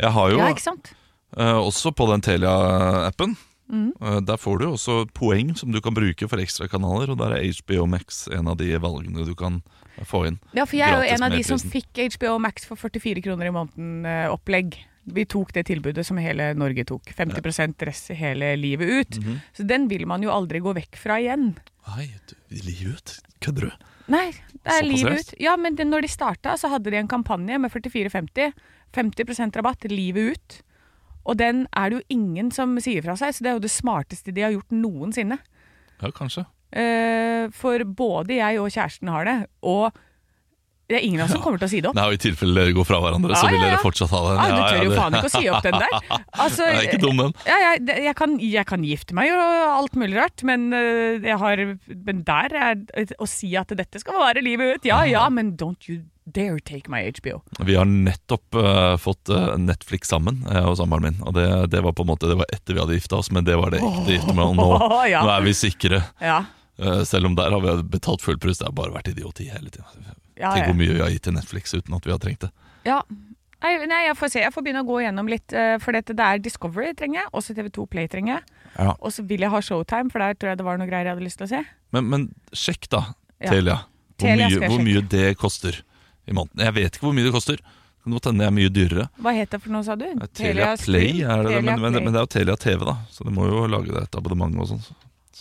Jeg 0.00 0.14
har 0.16 0.30
jo 0.32 0.38
Ja, 0.38 0.48
ikke 0.48 0.68
sant? 0.70 0.92
eh, 1.36 1.58
også 1.60 1.92
på 1.92 2.08
den 2.10 2.20
Telia-appen 2.24 3.36
Mm. 3.70 3.92
eh, 4.02 4.20
Der 4.20 4.36
får 4.36 4.58
du 4.58 4.66
også 4.66 5.06
poeng 5.14 5.56
som 5.56 5.70
du 5.70 5.80
kan 5.80 5.94
bruke 5.94 6.28
for 6.28 6.42
ekstrakanaler, 6.42 7.10
og 7.12 7.18
der 7.18 7.36
er 7.36 7.46
HBO 7.46 7.86
Max 7.86 8.26
en 8.28 8.48
av 8.48 8.56
de 8.58 8.72
valgene 8.82 9.24
du 9.24 9.34
kan 9.34 9.62
få 10.02 10.26
inn. 10.26 10.38
Ja, 10.56 10.64
for 10.64 10.76
jeg 10.76 10.88
er 10.88 11.04
jo 11.04 11.14
en 11.14 11.22
av 11.22 11.30
de 11.30 11.42
som 11.46 11.58
fikk 11.58 12.00
HBO 12.16 12.38
Max 12.42 12.64
for 12.64 12.76
44 12.76 13.22
kroner 13.22 13.46
i 13.46 13.54
måneden 13.54 14.06
eh. 14.06 14.86
Vi 15.10 15.24
tok 15.24 15.52
det 15.52 15.64
tilbudet 15.66 16.04
som 16.04 16.18
hele 16.20 16.52
Norge 16.54 16.84
tok. 16.84 17.02
50% 17.16 17.82
rest 17.88 18.10
hele 18.14 18.54
livet 18.56 18.88
ut. 18.88 19.18
Mhm. 19.18 19.40
Så 19.56 19.66
den 19.66 19.88
vil 19.88 20.06
man 20.06 20.22
jo 20.22 20.30
aldri 20.30 20.60
gå 20.60 20.74
vekk 20.76 20.96
fra 20.96 21.16
igjen. 21.18 21.56
Nei, 21.88 22.10
livet 22.50 22.94
ut. 22.94 23.20
Kødder 23.44 23.68
du? 23.68 23.86
Nei, 24.10 24.26
det 24.64 24.74
er 24.74 24.86
livet 24.86 25.20
ut. 25.20 25.34
Ja, 25.40 25.54
men 25.60 25.76
det, 25.78 25.86
når 25.86 26.04
de 26.04 26.10
starta, 26.10 26.56
så 26.58 26.70
hadde 26.72 26.90
de 26.92 26.98
en 26.98 27.10
kampanje 27.10 27.58
med 27.62 27.72
44,50. 27.72 28.52
50% 28.96 29.56
rabatt 29.60 29.86
livet 29.90 30.34
ut. 30.34 30.56
Og 31.28 31.38
den 31.38 31.66
er 31.76 31.90
det 31.90 32.00
jo 32.00 32.16
ingen 32.16 32.50
som 32.54 32.74
sier 32.82 33.04
fra 33.04 33.14
seg, 33.18 33.36
så 33.36 33.44
det 33.44 33.52
er 33.52 33.58
jo 33.58 33.64
det 33.66 33.72
smarteste 33.72 34.34
de 34.34 34.44
har 34.44 34.54
gjort 34.56 34.74
noensinne. 34.74 35.38
Ja, 36.00 36.10
kanskje. 36.16 36.46
Eh, 36.70 37.50
for 37.54 37.84
både 37.84 38.38
jeg 38.38 38.60
og 38.62 38.70
kjæresten 38.72 39.10
har 39.12 39.26
det, 39.28 39.36
og 39.62 39.96
det 40.90 40.98
er 40.98 41.04
ingen 41.06 41.22
av 41.22 41.28
oss 41.28 41.36
som 41.36 41.42
kommer 41.44 41.60
til 41.62 41.68
å 41.68 41.70
si 41.70 41.80
det 41.80 41.90
opp. 41.90 41.94
Nei, 41.94 42.06
og 42.10 42.16
I 42.16 42.20
tilfelle 42.20 42.54
dere 42.56 42.74
går 42.74 42.86
fra 42.88 42.98
hverandre, 43.04 43.36
så 43.38 43.50
vil 43.52 43.62
dere 43.62 43.78
fortsatt 43.82 44.10
ha 44.10 44.22
den. 44.26 44.40
Ja, 44.40 44.50
du 44.50 44.62
tør 44.64 44.84
jo 44.88 44.96
faen 44.98 45.18
ikke 45.20 45.30
å 45.30 45.34
si 45.36 45.50
opp 45.52 45.66
den 45.66 45.78
der. 45.78 45.96
Altså, 46.10 46.66
Den 46.70 46.78
er 46.80 46.88
ikke 46.88 47.02
dum, 47.04 47.20
den. 47.22 47.34
Ja, 47.46 47.58
jeg, 47.64 47.84
jeg, 48.08 48.14
kan, 48.18 48.38
jeg 48.42 48.66
kan 48.66 48.86
gifte 48.86 49.16
meg 49.16 49.30
og 49.36 49.74
alt 49.76 49.98
mulig 50.00 50.18
rart, 50.18 50.42
men, 50.46 50.70
eh, 50.74 51.30
har, 51.40 51.62
men 52.10 52.24
der 52.26 52.56
er 52.58 53.14
å 53.22 53.28
si 53.30 53.52
at 53.60 53.70
dette 53.78 54.02
skal 54.02 54.18
vare 54.18 54.42
livet 54.42 54.80
ut. 54.80 54.90
Ja 54.90 55.04
ja, 55.06 55.28
men 55.30 55.54
don't 55.60 55.86
you 55.86 56.02
dare 56.30 56.60
take 56.60 56.90
my 56.90 57.02
HBO. 57.06 57.40
Vi 57.66 57.74
har 57.74 57.88
nettopp 57.88 58.54
uh, 58.54 58.96
fått 59.00 59.28
eh, 59.28 59.56
Netflix 59.58 60.10
sammen, 60.12 60.44
jeg 60.46 60.62
og 60.66 60.78
samboeren 60.78 61.08
min. 61.08 61.20
Og 61.26 61.34
det, 61.34 61.46
det 61.74 61.82
var 61.86 61.94
på 61.96 62.06
en 62.06 62.12
måte 62.12 62.30
Det 62.30 62.38
var 62.38 62.50
etter 62.54 62.76
vi 62.76 62.82
hadde 62.82 62.98
gifta 62.98 63.18
oss, 63.18 63.30
men 63.34 63.46
det 63.46 63.58
var 63.58 63.74
det 63.74 63.82
ekte 63.82 64.16
giftermålet. 64.16 64.60
Nå, 64.60 64.70
ja. 65.14 65.24
nå 65.26 65.34
er 65.34 65.46
vi 65.46 65.56
sikre. 65.58 66.02
Ja, 66.22 66.42
selv 67.04 67.26
om 67.30 67.34
der 67.36 67.50
har 67.50 67.60
vi 67.64 67.74
betalt 67.96 68.22
full 68.24 68.38
pris. 68.40 68.58
Det 68.58 68.66
har 68.68 68.72
bare 68.76 68.92
vært 68.94 69.10
idioti 69.12 69.48
hele 69.52 69.70
tiden. 69.70 70.06
ja, 70.40 70.52
Tenk 70.54 70.66
hvor 70.70 70.78
mye 70.78 70.94
vi 70.94 71.00
har 71.02 71.10
gitt 71.12 71.22
til 71.28 71.34
Netflix 71.36 71.74
uten 71.74 71.94
at 71.96 72.06
vi 72.06 72.10
har 72.14 72.18
trengt 72.22 72.40
det. 72.46 72.50
ja. 72.88 73.02
Nei, 73.60 73.74
nei, 73.84 74.06
jeg 74.06 74.14
får 74.16 74.30
se. 74.32 74.40
Jeg 74.40 74.52
får 74.54 74.62
begynne 74.64 74.80
å 74.80 74.86
gå 74.88 75.02
gjennom 75.04 75.26
litt. 75.28 75.52
eh, 75.52 75.74
For 75.84 75.92
dette, 75.92 76.14
det 76.16 76.24
er 76.24 76.38
Discovery 76.40 76.94
trenger 76.96 77.18
jeg, 77.20 77.28
også 77.36 77.52
TV2 77.58 77.84
Play 77.92 78.08
trenger 78.08 78.38
jeg. 78.38 78.44
Ja. 78.78 78.94
Og 79.04 79.12
så 79.12 79.20
vil 79.28 79.40
jeg 79.44 79.50
ha 79.52 79.60
Showtime, 79.60 80.08
for 80.10 80.18
der 80.24 80.32
tror 80.32 80.48
jeg 80.48 80.56
det 80.62 80.64
var 80.64 80.78
noe 80.80 80.88
greier 80.88 81.04
jeg 81.04 81.12
hadde 81.12 81.26
lyst 81.26 81.36
til 81.42 81.44
å 81.44 81.50
se. 81.50 81.60
Men, 81.92 82.08
men 82.08 82.24
sjekk, 82.56 82.88
da, 82.88 83.02
Ja. 83.36 83.50
Telia. 83.50 83.74
Hvor, 84.16 84.24
Telia 84.24 84.48
mye, 84.48 84.70
hvor 84.72 84.80
mye 84.86 85.02
det 85.12 85.36
koster 85.36 85.76
i 86.24 86.32
måneden. 86.32 86.64
Jeg 86.64 86.72
vet 86.78 86.96
ikke 86.96 87.04
hvor 87.10 87.12
mye 87.18 87.28
det 87.28 87.34
koster. 87.36 87.60
Det 87.60 88.22
tenner 88.24 88.24
jeg 88.24 88.24
hende 88.32 88.40
det 88.40 88.48
er 88.48 88.56
mye 88.56 88.72
dyrere. 88.80 89.08
Hva 89.20 89.36
het 89.36 89.50
det 89.52 89.60
for 89.60 89.70
noe, 89.76 89.84
sa 89.84 89.94
du? 90.00 90.06
Telia 90.32 90.70
Play, 90.80 91.20
er 91.20 91.44
det, 91.44 91.52
Telia 91.52 91.60
men, 91.60 91.80
men, 91.84 91.92
Play. 91.92 92.04
men 92.04 92.12
det 92.14 92.16
er 92.16 92.24
jo 92.24 92.32
Telia 92.32 92.56
TV, 92.56 92.84
da. 92.88 92.96
Så 93.12 93.28
det 93.28 93.32
må 93.36 93.44
jo 93.44 93.66
lage 93.68 93.92
det 93.92 94.06
et 94.08 94.16
abonnement 94.16 94.56
og 94.56 94.70
sånn. 94.72 94.80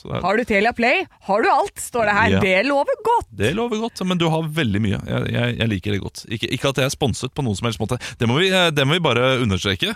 Er, 0.05 0.21
Har 0.23 0.37
du 0.39 0.43
Telia 0.47 0.71
Play, 0.75 1.03
har 1.27 1.43
du 1.43 1.49
alt, 1.51 1.75
står 1.81 2.07
det 2.09 2.15
her. 2.15 2.35
Ja. 2.37 2.39
Det 2.45 2.55
lover 2.69 3.01
godt! 3.05 3.27
det 3.39 3.51
lover 3.57 3.81
godt, 3.83 4.01
men 4.07 4.19
du 4.21 4.27
har 4.31 4.47
veldig 4.55 4.81
mye. 4.83 4.99
Jeg, 5.07 5.33
jeg, 5.35 5.57
jeg 5.59 5.71
liker 5.73 5.95
det 5.95 6.01
godt. 6.03 6.23
Ikke, 6.29 6.49
ikke 6.55 6.71
at 6.71 6.81
jeg 6.81 6.89
er 6.89 6.95
sponset 6.95 7.33
på 7.35 7.45
noen 7.45 7.57
som 7.59 7.69
helst 7.69 7.81
måte. 7.81 7.99
Det 8.19 8.27
må 8.29 8.39
vi, 8.39 8.49
eh, 8.53 8.69
det 8.75 8.87
må 8.87 8.97
vi 8.97 9.03
bare 9.03 9.37
understreke. 9.43 9.95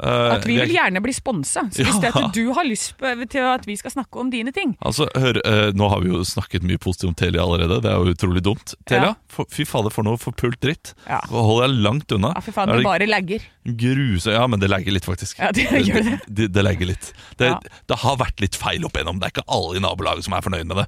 Eh, 0.00 0.32
At 0.32 0.46
vi 0.48 0.54
vil 0.56 0.70
gjerne 0.72 1.02
bli 1.04 1.12
sponsa. 1.12 1.66
Så 1.68 1.84
hvis 1.84 1.98
det 2.00 2.14
at 2.16 2.32
du 2.32 2.46
har 2.56 2.64
lyst 2.64 2.94
til 3.28 3.44
at 3.44 3.66
vi 3.68 3.74
skal 3.76 3.92
snakke 3.92 4.16
om 4.22 4.30
dine 4.32 4.48
ting 4.56 4.70
Altså, 4.80 5.04
hør, 5.12 5.36
eh, 5.44 5.72
Nå 5.76 5.88
har 5.92 6.00
vi 6.00 6.08
jo 6.08 6.22
snakket 6.24 6.64
mye 6.64 6.80
positivt 6.80 7.10
om 7.10 7.14
Telia 7.20 7.42
allerede. 7.44 7.82
Det 7.84 7.90
er 7.92 8.00
jo 8.00 8.14
utrolig 8.14 8.40
dumt. 8.42 8.72
Telia, 8.88 9.10
Ja. 9.12 9.44
fy 9.52 9.66
fader, 9.68 9.90
for 9.92 10.02
noe 10.02 10.16
forpult 10.16 10.58
dritt. 10.64 10.94
Ja. 11.06 11.20
Hold 11.28 11.60
deg 11.66 11.76
langt 11.84 12.10
unna. 12.16 12.32
Ja, 12.34 12.40
fy 12.40 12.52
faen, 12.56 12.68
det 12.72 12.78
det 12.80 12.84
bare 12.88 13.06
lagger. 13.06 13.44
gruse, 13.66 14.32
Ja, 14.32 14.46
men 14.46 14.60
det 14.60 14.70
legger 14.70 14.92
litt, 14.96 15.04
faktisk. 15.04 15.38
Ja, 15.38 15.52
det 15.52 15.68
gjør 15.68 16.02
det. 16.08 16.20
Det, 16.26 16.48
det 16.52 16.64
legger 16.64 16.86
litt. 16.86 17.12
Det, 17.36 17.50
Ja. 17.52 17.60
det 17.88 17.98
har 17.98 18.16
vært 18.16 18.40
litt 18.40 18.56
feil 18.56 18.84
opp 18.88 18.96
igjennom. 18.96 19.20
Det 19.20 19.28
er 19.28 19.34
ikke 19.42 19.48
alle 19.48 19.76
i 19.76 19.80
nabolaget 19.84 20.24
som 20.24 20.32
er 20.32 20.40
fornøyd 20.40 20.66
med 20.66 20.76
det. 20.76 20.86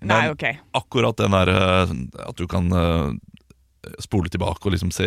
Men 0.00 0.08
Nei, 0.14 0.28
ok. 0.30 0.44
akkurat 0.74 1.16
den 1.16 1.30
der 1.32 1.48
eh, 1.48 2.28
at 2.28 2.36
du 2.36 2.46
kan 2.46 2.70
spole 4.00 4.30
tilbake 4.32 4.64
og 4.64 4.72
liksom 4.72 4.90
se 4.94 5.04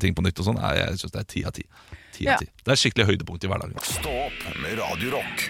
ting 0.00 0.14
på 0.16 0.24
nytt 0.24 0.40
og 0.40 0.48
sånn, 0.48 0.58
jeg 0.58 0.98
syns 0.98 1.12
det 1.14 1.20
er 1.20 1.28
ti 1.30 1.44
av 1.46 1.52
ti. 1.54 1.64
Ti 2.18 2.26
av 2.26 2.40
ti. 2.42 2.48
Det 2.64 2.74
er 2.74 2.80
skikkelig 2.80 3.04
høydepunkt 3.12 3.44
i 3.46 3.50
hverdagen. 3.50 3.78
Stå 3.86 4.12
opp 4.26 4.46
med 4.58 4.74
Radio 4.80 5.12
Rock. 5.14 5.44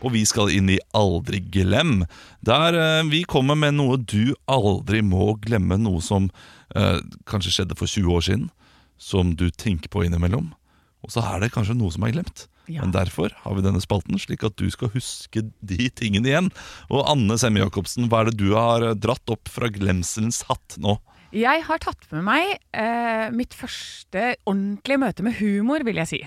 Og 0.00 0.14
vi 0.14 0.22
skal 0.28 0.52
inn 0.54 0.70
i 0.72 0.78
Aldri 0.96 1.42
glem, 1.52 2.04
der 2.46 2.78
eh, 2.78 3.02
vi 3.10 3.24
kommer 3.28 3.58
med 3.58 3.76
noe 3.76 3.98
du 3.98 4.32
aldri 4.48 5.02
må 5.04 5.34
glemme. 5.42 5.76
Noe 5.82 6.00
som 6.04 6.30
eh, 6.78 7.02
kanskje 7.28 7.52
skjedde 7.58 7.76
for 7.76 7.90
20 7.90 8.14
år 8.14 8.24
siden, 8.28 8.46
som 9.02 9.34
du 9.36 9.50
tenker 9.50 9.92
på 9.92 10.06
innimellom. 10.06 10.52
Og 11.04 11.12
så 11.12 11.24
er 11.26 11.42
det 11.42 11.52
kanskje 11.52 11.76
noe 11.76 11.92
som 11.92 12.06
er 12.06 12.14
glemt. 12.14 12.46
Ja. 12.70 12.84
Men 12.84 12.94
derfor 12.94 13.34
har 13.42 13.56
vi 13.58 13.66
denne 13.66 13.82
spalten, 13.82 14.16
slik 14.20 14.44
at 14.46 14.54
du 14.60 14.70
skal 14.70 14.92
huske 14.94 15.42
de 15.42 15.90
tingene 15.90 16.30
igjen. 16.30 16.50
Og 16.86 17.02
Anne 17.10 17.36
Semme 17.40 17.64
Jacobsen, 17.64 18.06
hva 18.08 18.22
er 18.22 18.30
det 18.30 18.38
du 18.40 18.54
har 18.54 18.86
eh, 18.92 18.96
dratt 18.96 19.34
opp 19.34 19.50
fra 19.50 19.68
glemselens 19.74 20.44
hatt 20.48 20.78
nå? 20.80 21.00
Jeg 21.30 21.62
har 21.66 21.78
tatt 21.82 22.08
med 22.10 22.24
meg 22.26 22.56
eh, 22.74 23.30
mitt 23.34 23.54
første 23.54 24.34
ordentlige 24.48 24.98
møte 24.98 25.26
med 25.26 25.38
humor, 25.38 25.84
vil 25.86 26.00
jeg 26.02 26.10
si. 26.10 26.20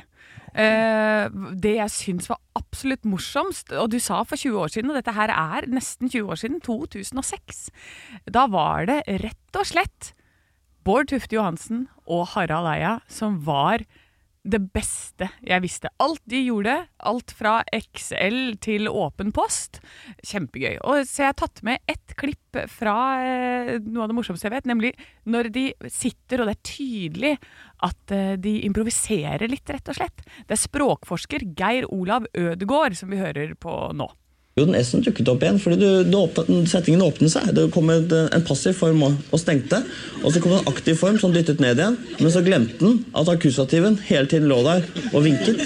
Eh, 0.53 1.25
det 1.60 1.74
jeg 1.79 1.91
syns 1.91 2.29
var 2.31 2.39
absolutt 2.55 3.03
morsomst, 3.10 3.74
og 3.75 3.91
du 3.91 4.00
sa 4.00 4.22
for 4.24 4.39
20 4.39 4.60
år 4.63 4.72
siden, 4.72 4.93
og 4.93 5.00
dette 5.00 5.15
her 5.17 5.33
er 5.33 5.67
nesten 5.72 6.12
20 6.12 6.31
år 6.31 6.39
siden, 6.39 6.62
2006. 6.63 7.65
Da 8.31 8.45
var 8.53 8.88
det 8.89 9.01
rett 9.25 9.60
og 9.60 9.67
slett 9.67 10.13
Bård 10.83 11.12
Tufte 11.12 11.38
Johansen 11.38 11.86
og 12.12 12.33
Harald 12.33 12.67
Eia 12.67 12.98
som 13.12 13.38
var 13.45 13.86
det 14.43 14.59
beste 14.75 15.29
jeg 15.45 15.63
visste. 15.63 15.89
Alt 16.03 16.21
de 16.29 16.41
gjorde, 16.43 16.75
alt 17.07 17.31
fra 17.35 17.62
XL 17.71 18.57
til 18.63 18.89
åpen 18.91 19.31
post, 19.35 19.79
kjempegøy. 20.27 20.81
Og 20.83 21.07
så 21.07 21.23
jeg 21.23 21.31
har 21.31 21.38
tatt 21.39 21.62
med 21.65 21.83
ett 21.89 22.15
klipp 22.19 22.59
fra 22.69 22.95
eh, 23.23 23.71
noe 23.81 24.03
av 24.03 24.12
det 24.12 24.17
morsomste 24.17 24.50
jeg 24.50 24.55
vet, 24.57 24.67
nemlig 24.69 24.91
når 25.31 25.50
de 25.55 25.65
sitter, 25.88 26.43
og 26.43 26.50
det 26.50 26.57
er 26.57 26.73
tydelig 26.73 27.33
at 27.88 28.15
eh, 28.15 28.33
de 28.41 28.57
improviserer 28.67 29.47
litt, 29.50 29.69
rett 29.71 29.93
og 29.93 29.97
slett. 30.01 30.25
Det 30.43 30.57
er 30.57 30.65
språkforsker 30.65 31.47
Geir 31.57 31.88
Olav 31.91 32.27
Ødegård 32.35 33.00
som 33.00 33.13
vi 33.13 33.23
hører 33.23 33.55
på 33.55 33.79
nå. 33.95 34.12
Jo, 34.53 34.67
den 34.67 34.75
S-en 34.77 35.01
dukket 35.01 35.29
opp 35.31 35.41
igjen, 35.41 35.55
fordi 35.57 35.79
du, 35.81 35.88
du 36.05 36.15
åpnet, 36.19 36.67
settingen 36.69 37.01
åpnet 37.01 37.31
seg. 37.33 37.48
Det 37.57 37.63
kom 37.74 37.88
en, 37.89 38.03
en 38.05 38.43
passiv 38.45 38.75
form 38.77 39.01
og, 39.07 39.15
og 39.33 39.41
stengte. 39.41 39.79
Og 40.22 40.29
så 40.29 40.41
kom 40.43 40.53
det 40.53 40.60
en 40.60 40.69
aktiv 40.69 41.00
form 41.00 41.17
som 41.17 41.33
dyttet 41.33 41.63
ned 41.63 41.81
igjen. 41.81 41.98
Men 42.19 42.33
så 42.36 42.43
glemte 42.45 42.77
den 42.77 43.00
at 43.17 43.31
akkusativen 43.33 43.98
hele 44.05 44.29
tiden 44.29 44.45
lå 44.51 44.60
der 44.67 44.86
og 45.10 45.25
vinket. 45.25 45.63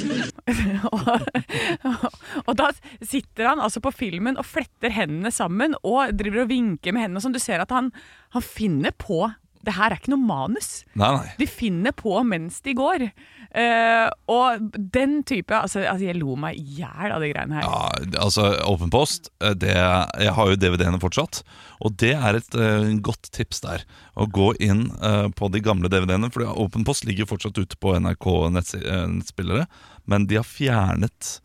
og, 0.95 1.27
og 2.47 2.53
da 2.55 2.69
sitter 3.03 3.51
han 3.51 3.65
altså 3.65 3.83
på 3.83 3.91
filmen 3.91 4.39
og 4.39 4.47
fletter 4.47 4.95
hendene 4.95 5.33
sammen 5.35 5.75
og 5.81 6.15
driver 6.15 6.45
og 6.45 6.53
vinker 6.53 6.95
med 6.95 7.09
hendene. 7.09 7.25
Sånn. 7.27 7.35
Du 7.35 7.43
ser 7.43 7.65
at 7.65 7.75
han, 7.75 7.91
han 8.37 8.45
finner 8.45 8.95
på 8.95 9.25
Det 9.67 9.75
her 9.75 9.91
er 9.91 9.99
ikke 9.99 10.13
noe 10.13 10.23
manus. 10.23 10.85
Nei, 10.95 11.11
nei. 11.11 11.35
De 11.43 11.51
finner 11.51 11.91
på 11.91 12.15
mens 12.23 12.63
de 12.63 12.71
går. 12.77 13.09
Eh, 13.55 14.07
og 14.27 14.65
den 14.75 15.21
type 15.23 15.55
altså, 15.55 15.79
altså, 15.87 16.03
jeg 16.09 16.17
lo 16.19 16.35
meg 16.39 16.57
i 16.59 16.81
hjel 16.81 17.13
av 17.15 17.23
de 17.23 17.29
greiene 17.31 17.55
her. 17.55 17.63
Ja, 17.63 18.07
altså 18.25 18.49
Åpen 18.67 18.91
Post 18.91 19.29
eh, 19.39 19.55
det, 19.55 19.71
Jeg 19.71 20.33
har 20.35 20.51
jo 20.51 20.57
DVD-ene 20.59 20.99
fortsatt 20.99 21.39
Og 21.85 21.95
det 22.01 22.11
er 22.17 22.37
et 22.41 22.57
uh, 22.59 22.91
godt 23.03 23.31
tips 23.35 23.63
der 23.63 23.85
Å 24.19 24.27
gå 24.27 24.51
inn 24.63 24.89
uh, 24.99 25.31
på 25.31 25.47
de 25.53 25.63
gamle 25.63 25.87
DVD-ene 25.91 26.29
For 26.33 26.43
Åpen 26.43 26.83
Post 26.87 27.07
ligger 27.07 27.29
fortsatt 27.29 27.57
ute 27.57 27.79
på 27.79 27.95
NRK 27.95 28.27
netts- 28.51 28.75
eh, 28.77 29.05
nettspillere 29.15 29.65
Men 30.05 30.27
de 30.27 30.41
har 30.41 30.47
fjernet 30.47 31.37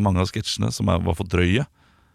mange 0.00 0.24
av 0.24 0.30
sketsjene 0.32 0.72
Som 0.74 0.90
er, 0.90 1.02
var 1.06 1.16
for 1.18 1.30
drøye 1.30 1.68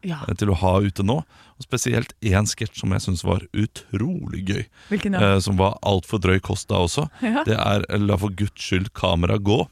Ja. 0.04 0.22
Til 0.40 0.52
å 0.52 0.60
ha 0.60 0.78
ute 0.84 1.04
nå 1.04 1.22
Og 1.60 1.66
spesielt 1.68 2.14
en 2.24 2.48
sketsj 2.48 2.80
som 2.80 2.94
jeg 2.96 3.04
synes 3.04 3.26
var 3.28 3.44
utrolig 3.52 4.46
gøy 4.48 4.62
Hvilken 4.94 5.18
da? 5.18 5.34
eh, 5.36 5.40
Som 5.44 5.58
var 5.60 5.76
alt 5.84 6.08
for 6.08 6.22
drøy 6.24 6.40
kost 6.40 6.70
da 6.72 6.80
også 6.86 7.10
Ja. 7.26 7.44
Det 7.48 7.58
er 7.60 7.84
La 8.00 8.16
for 8.20 8.32
Guds 8.32 8.56
skyld 8.64 8.94
kamera 8.96 9.38
gå 9.38 9.66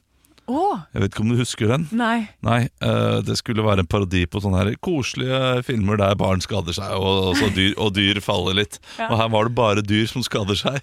Oh. 0.47 0.77
Jeg 0.95 1.01
vet 1.03 1.11
ikke 1.11 1.23
om 1.25 1.31
du 1.33 1.35
husker 1.41 1.67
den 1.73 1.81
nei. 1.91 2.29
Nei, 2.39 2.69
eh, 2.79 3.17
det 3.27 3.33
skulle 3.35 3.65
være 3.65 3.83
en 3.83 3.89
parodi 3.91 4.21
på 4.31 4.39
sånne 4.39 4.61
her 4.61 4.69
koselige 4.79 5.59
filmer 5.67 5.99
der 5.99 6.15
barn 6.15 6.39
skader 6.39 6.71
seg 6.71 6.93
og, 6.95 7.17
og, 7.25 7.33
så 7.35 7.49
dyr, 7.51 7.73
og 7.75 7.91
dyr 7.97 8.21
faller 8.23 8.55
litt. 8.55 8.77
Ja. 8.95 9.09
Og 9.11 9.19
her 9.19 9.27
var 9.33 9.49
det 9.49 9.57
bare 9.59 9.83
dyr 9.83 10.07
som 10.07 10.23
skader 10.23 10.55
seg. 10.55 10.79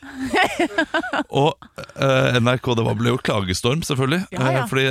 og 1.41 1.57
eh, 1.97 2.37
NRK, 2.45 2.75
det 2.77 2.85
var, 2.91 2.99
ble 3.01 3.15
jo 3.15 3.23
klagestorm, 3.25 3.81
selvfølgelig. 3.89 4.27
Ja, 4.37 4.51
ja. 4.53 4.67
eh, 4.67 4.69
fordi 4.69 4.87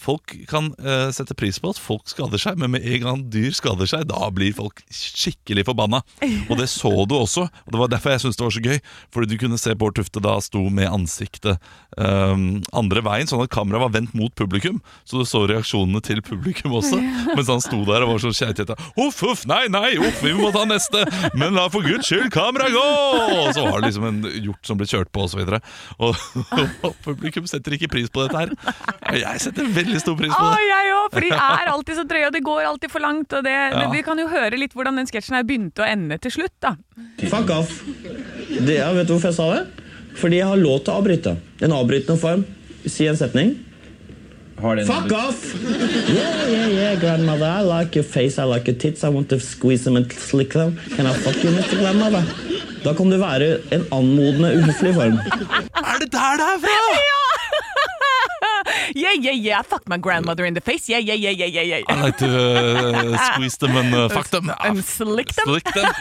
folk 0.00 0.34
kan 0.50 0.70
uh, 0.80 1.10
sette 1.14 1.36
pris 1.38 1.58
på 1.60 1.72
at 1.74 1.80
folk 1.80 2.08
skader 2.10 2.40
seg, 2.40 2.58
men 2.60 2.72
med 2.74 2.86
en 2.86 3.04
gang 3.04 3.24
dyr 3.32 3.52
skader 3.56 3.88
seg, 3.90 4.06
da 4.10 4.30
blir 4.34 4.54
folk 4.56 4.82
skikkelig 4.90 5.66
forbanna. 5.68 6.02
Og 6.48 6.56
det 6.60 6.70
så 6.72 6.92
du 7.08 7.16
også, 7.18 7.46
og 7.46 7.74
det 7.74 7.80
var 7.80 7.92
derfor 7.92 8.14
jeg 8.14 8.24
syntes 8.24 8.40
det 8.40 8.46
var 8.46 8.56
så 8.56 8.64
gøy. 8.64 8.80
Fordi 9.14 9.30
du 9.30 9.36
kunne 9.40 9.60
se 9.60 9.74
Bård 9.78 9.96
Tufte 9.98 10.22
da 10.24 10.36
sto 10.44 10.62
med 10.72 10.88
ansiktet 10.90 11.60
um, 11.96 12.60
andre 12.76 13.04
veien, 13.04 13.28
sånn 13.30 13.44
at 13.44 13.52
kameraet 13.52 13.84
var 13.86 13.94
vendt 13.98 14.16
mot 14.16 14.34
publikum. 14.38 14.80
Så 15.04 15.20
du 15.20 15.28
så 15.28 15.44
reaksjonene 15.50 16.02
til 16.04 16.22
publikum 16.24 16.74
også, 16.78 17.00
mens 17.34 17.50
han 17.52 17.64
sto 17.64 17.82
der 17.88 18.06
og 18.06 18.14
var 18.14 18.24
så 18.24 18.32
keitete. 18.34 18.76
Uff, 19.00 19.22
uff, 19.26 19.44
nei, 19.50 19.64
nei, 19.72 19.94
uff, 20.00 20.22
vi 20.24 20.34
må 20.36 20.52
ta 20.54 20.64
neste! 20.68 21.04
Men 21.38 21.56
la 21.58 21.68
for 21.72 21.84
guds 21.86 22.08
skyld 22.08 22.30
kameraet 22.34 22.76
gå! 22.76 22.86
Og 23.40 23.52
så 23.56 23.66
var 23.66 23.80
det 23.80 23.90
liksom 23.90 24.08
en 24.08 24.22
hjort 24.46 24.66
som 24.66 24.80
ble 24.80 24.88
kjørt 24.90 25.12
på, 25.12 25.26
og 25.26 25.32
så 25.32 25.40
videre. 25.40 25.60
Og, 26.00 26.16
og 26.86 26.96
publikum 27.04 27.48
setter 27.50 27.76
ikke 27.76 27.90
pris 27.92 28.10
på 28.12 28.24
dette 28.24 28.44
her. 28.44 28.54
Jeg 29.20 29.44
setter 29.44 29.68
veldig 29.74 29.89
stor 29.98 30.14
pris 30.16 30.30
på 30.30 30.44
Å, 30.46 30.52
jeg 30.62 30.92
òg! 30.94 31.08
For 31.12 31.20
de 31.26 31.30
er 31.34 31.70
alltid 31.72 31.96
så 31.98 32.04
drøye, 32.06 32.26
og 32.28 32.32
det 32.36 32.42
går 32.46 32.62
alltid 32.68 32.90
for 32.92 33.00
langt. 33.02 33.32
Og 33.32 33.42
det, 33.44 33.50
Ja. 33.74 33.88
Vi 33.90 34.02
kan 34.06 34.18
jo 34.18 34.28
høre 34.30 34.56
litt 34.60 34.72
hvordan 34.78 34.96
den 34.96 35.06
sketsjen 35.10 35.34
her 35.34 35.42
begynte 35.42 35.82
å 35.82 35.88
ende 35.90 36.18
til 36.22 36.30
slutt, 36.30 36.54
da. 36.60 36.76
Fuck 37.26 37.50
off. 37.50 37.82
Det, 38.50 38.76
ja, 38.78 38.92
vet 38.92 39.06
du 39.08 39.14
hvorfor 39.16 39.32
jeg 39.32 39.38
sa 39.40 39.48
det? 39.56 39.66
Fordi 40.20 40.36
jeg 40.38 40.46
har 40.46 40.56
lov 40.60 40.84
til 40.84 40.92
å 40.94 41.00
avbryte. 41.02 41.36
En 41.62 41.72
avbrytende 41.72 42.18
form. 42.20 42.44
Si 42.86 43.06
en 43.10 43.16
setning. 43.16 43.56
Fuck 44.60 45.10
off! 45.16 45.54
Yeah, 45.56 46.48
yeah, 46.52 46.66
yeah, 46.68 46.94
grandmother. 47.00 47.46
I 47.46 47.62
like 47.62 47.96
your 47.96 48.04
face, 48.04 48.38
I 48.38 48.44
like 48.44 48.68
your 48.68 48.76
tits. 48.76 49.02
I 49.02 49.08
want 49.08 49.30
to 49.30 49.40
squeeze 49.40 49.84
them 49.84 49.96
and 49.96 50.12
slick 50.12 50.52
them. 50.52 50.76
Can 50.96 51.06
I 51.06 51.14
fuck 51.14 51.42
you, 51.42 51.48
Mr. 51.50 51.80
Grandmother? 51.80 52.22
Da 52.84 52.92
kan 52.94 53.08
det 53.10 53.20
være 53.20 53.48
en 53.72 53.86
anmodende, 53.92 54.52
uhøflig 54.60 54.94
form. 54.94 55.16
Er 55.16 55.98
det 56.04 56.12
der 56.12 56.36
det 56.36 56.48
er 56.52 56.60
fra?! 56.60 57.29
Yeah, 58.94 59.12
yeah, 59.12 59.32
yeah, 59.32 59.60
I 59.60 59.62
fucked 59.62 59.88
my 59.88 59.98
grandmother 59.98 60.44
in 60.44 60.54
the 60.54 60.60
face. 60.60 60.88
Yeah, 60.88 60.98
yeah, 60.98 61.14
yeah, 61.14 61.30
yeah, 61.30 61.46
yeah, 61.46 61.62
yeah. 61.62 61.84
I 61.88 62.02
like 62.02 62.18
to 62.18 62.28
uh, 62.28 63.32
squeeze 63.32 63.56
them 63.58 63.76
and 63.76 63.94
uh, 63.94 64.08
fuck 64.08 64.28
them. 64.28 64.50
And 64.60 64.84
slick 64.84 65.34
them. 65.34 65.46
Slick 65.46 65.64
them. 65.74 65.92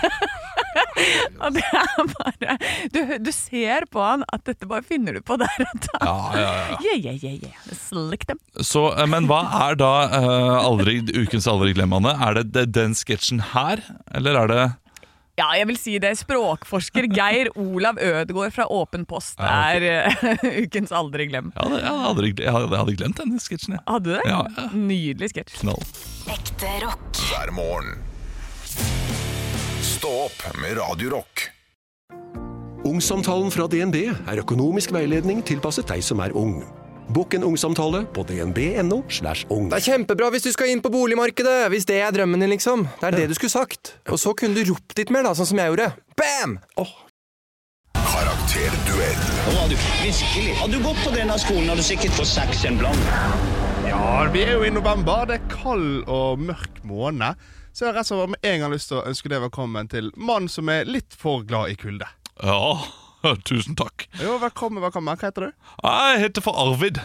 Og 1.40 1.56
det 1.56 1.64
er 1.64 2.10
bare 2.12 2.56
du, 2.94 3.00
du 3.24 3.32
ser 3.34 3.86
på 3.92 4.02
han 4.04 4.26
at 4.34 4.44
dette 4.48 4.68
bare 4.70 4.84
finner 4.86 5.16
du 5.16 5.22
på 5.26 5.38
der 5.40 5.64
og 5.64 5.86
da. 5.86 6.00
Ja, 6.04 6.16
ja, 6.36 6.42
ja. 6.42 6.80
Yeah, 6.84 7.00
yeah, 7.00 7.24
yeah, 7.24 7.38
yeah. 7.48 7.78
Slick 7.78 8.26
them. 8.30 8.40
Så, 8.60 8.90
eh, 8.96 9.08
men 9.10 9.30
hva 9.30 9.42
er 9.70 9.80
da 9.80 9.94
eh, 10.20 10.58
aldri, 10.60 11.00
ukens 11.16 11.48
aldri 11.50 11.74
glemmende? 11.78 12.14
Er 12.20 12.40
det, 12.40 12.50
det 12.56 12.68
den 12.76 12.96
sketsjen 12.98 13.42
her, 13.54 13.82
eller 14.16 14.44
er 14.44 14.54
det 14.54 14.64
Ja, 15.40 15.48
jeg 15.56 15.70
vil 15.70 15.78
si 15.80 15.94
det. 16.04 16.12
Språkforsker 16.20 17.08
Geir 17.16 17.50
Olav 17.60 18.00
Ødegård 18.04 18.52
fra 18.52 18.66
Åpen 18.76 19.06
post 19.08 19.40
Ja, 19.40 19.72
er 19.72 19.86
eh, 19.88 20.42
ukens 20.66 20.92
aldri 20.96 21.30
glem. 21.32 21.54
Ja, 21.56 21.68
jeg 21.78 21.86
hadde, 21.86 22.08
aldri, 22.12 22.32
jeg 22.36 22.52
hadde, 22.56 22.68
jeg 22.74 22.82
hadde 22.82 22.96
glemt 23.00 23.22
denne 23.22 23.40
sketsjen. 23.44 23.78
Hadde 23.88 24.10
du 24.10 24.18
det? 24.18 24.26
Ja, 24.28 24.42
ja. 24.58 24.66
Nydelig 24.76 25.32
sketsj. 25.32 25.64
Ekte 26.34 26.74
rock. 26.84 27.22
hver 27.30 27.54
morgen. 27.56 27.96
Stå 29.86 30.12
opp 30.28 30.44
med 30.60 30.76
Radio 30.80 31.16
Rock. 31.16 31.48
Ungsamtalen 32.88 33.52
fra 33.52 33.68
DNB 33.72 33.98
er 34.10 34.40
økonomisk 34.44 34.94
veiledning 34.96 35.42
tilpasset 35.46 35.88
deg 35.92 36.04
som 36.04 36.22
er 36.24 36.36
ung. 36.38 36.62
Bokk 37.10 37.34
en 37.34 37.44
ungsamtale 37.44 38.04
på 38.14 38.24
dnb.no. 38.30 39.02
slash 39.10 39.48
ung. 39.50 39.70
Det 39.72 39.80
er 39.80 39.86
kjempebra 39.96 40.30
hvis 40.30 40.46
du 40.46 40.52
skal 40.54 40.70
inn 40.70 40.82
på 40.86 40.92
boligmarkedet, 40.94 41.66
hvis 41.74 41.88
det 41.90 41.98
er 42.06 42.14
drømmen 42.14 42.44
din, 42.44 42.52
liksom. 42.54 42.86
Det 43.02 43.08
er 43.08 43.18
det 43.18 43.30
du 43.32 43.34
skulle 43.38 43.54
sagt. 43.54 43.96
Og 44.14 44.22
så 44.22 44.36
kunne 44.38 44.54
du 44.54 44.70
ropt 44.70 44.94
litt 45.00 45.10
mer, 45.14 45.26
da, 45.26 45.34
sånn 45.38 45.50
som 45.50 45.62
jeg 45.62 45.72
gjorde. 45.72 45.88
Bam! 46.20 46.60
Karakterduell. 47.98 49.26
Nå 49.48 49.56
har 49.58 49.74
du 49.74 49.76
virkelig 49.80 50.54
Hadde 50.60 50.78
du 50.78 50.86
gått 50.86 51.02
på 51.02 51.16
denne 51.16 51.40
skolen, 51.42 51.66
hadde 51.72 51.82
du 51.82 51.90
sikkert 51.90 52.14
fått 52.20 52.30
seks 52.30 52.64
en 52.70 52.78
blant. 52.78 53.12
Ja, 53.90 54.06
vi 54.30 54.46
er 54.46 54.60
jo 54.60 54.70
i 54.70 54.72
november. 54.74 55.26
Det 55.30 55.40
er 55.40 55.50
kald 55.50 56.06
og 56.06 56.46
mørk 56.46 56.82
måned. 56.86 57.42
Så 57.74 57.88
jeg 57.88 57.94
har 57.94 58.02
rett 58.04 58.14
og 58.14 58.20
slett 58.22 58.34
med 58.36 58.50
en 58.54 58.62
gang 58.62 58.74
lyst 58.78 58.94
til 58.94 59.02
å 59.02 59.06
ønske 59.10 59.34
deg 59.34 59.42
velkommen 59.48 59.90
til 59.90 60.14
mannen 60.14 60.50
som 60.52 60.70
er 60.70 60.86
litt 60.86 61.18
for 61.18 61.42
glad 61.48 61.74
i 61.74 61.78
kulde. 61.80 62.06
Ja, 62.44 62.78
tusen 63.50 63.76
takk. 63.80 64.08
Jo, 64.22 64.38
velkommen, 64.40 64.82
velkommen. 64.84 65.16
Hva 65.20 65.30
heter 65.30 65.50
du? 65.50 65.72
Jeg 65.84 66.22
heter 66.26 66.46
for 66.46 66.60
Arvid. 66.60 67.02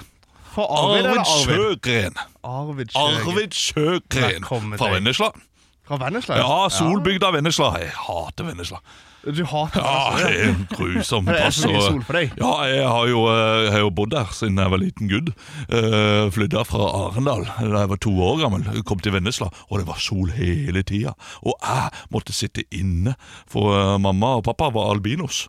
For 0.55 0.71
Arvid, 0.71 1.09
Arvid 1.09 1.25
Arvid? 1.25 1.49
Sjøgren. 1.49 2.21
Arvid 2.47 2.93
Sjøgren. 2.95 3.27
Arvid 3.27 3.59
Sjøgren 3.59 4.47
fra. 4.79 4.93
Vennesla. 4.95 5.33
Fra 5.85 5.99
Vennesla? 6.01 6.39
Ja, 6.41 6.69
Solbygda 6.73 7.33
Vennesla. 7.35 7.75
Jeg 7.83 7.91
hater 8.07 8.47
Vennesla. 8.47 8.79
Du 9.25 9.41
hater 9.49 9.81
Ja, 9.81 10.13
det 10.21 10.31
er 10.37 10.51
en 10.53 10.65
grusom 10.69 11.27
plass. 11.29 11.59
det 11.63 11.69
er 11.71 11.75
mye 11.75 11.85
sol 11.85 12.03
for 12.05 12.19
deg? 12.19 12.33
Ja, 12.41 12.53
jeg 12.69 12.87
har 12.89 13.09
jo, 13.09 13.23
eh, 13.33 13.61
jeg 13.65 13.73
har 13.73 13.85
jo 13.87 13.91
bodd 13.97 14.13
der 14.13 14.33
siden 14.37 14.61
jeg 14.61 14.73
var 14.75 14.83
liten 14.83 15.11
gud 15.13 15.33
Uh, 15.65 16.29
Flytta 16.33 16.61
fra 16.69 16.87
Arendal 17.09 17.47
da 17.49 17.81
jeg 17.83 17.91
var 17.91 18.01
to 18.05 18.13
år 18.23 18.43
gammel. 18.45 18.67
Kom 18.87 19.01
til 19.03 19.15
Vennesla, 19.17 19.49
og 19.71 19.81
det 19.81 19.87
var 19.89 20.01
sol 20.01 20.31
hele 20.37 20.85
tida. 20.87 21.15
Og 21.43 21.57
jeg 21.57 22.05
måtte 22.15 22.37
sitte 22.37 22.67
inne, 22.71 23.17
for 23.51 23.73
eh, 23.75 23.95
mamma 23.99 24.37
og 24.39 24.45
pappa 24.47 24.69
var 24.75 24.93
albinos. 24.93 25.47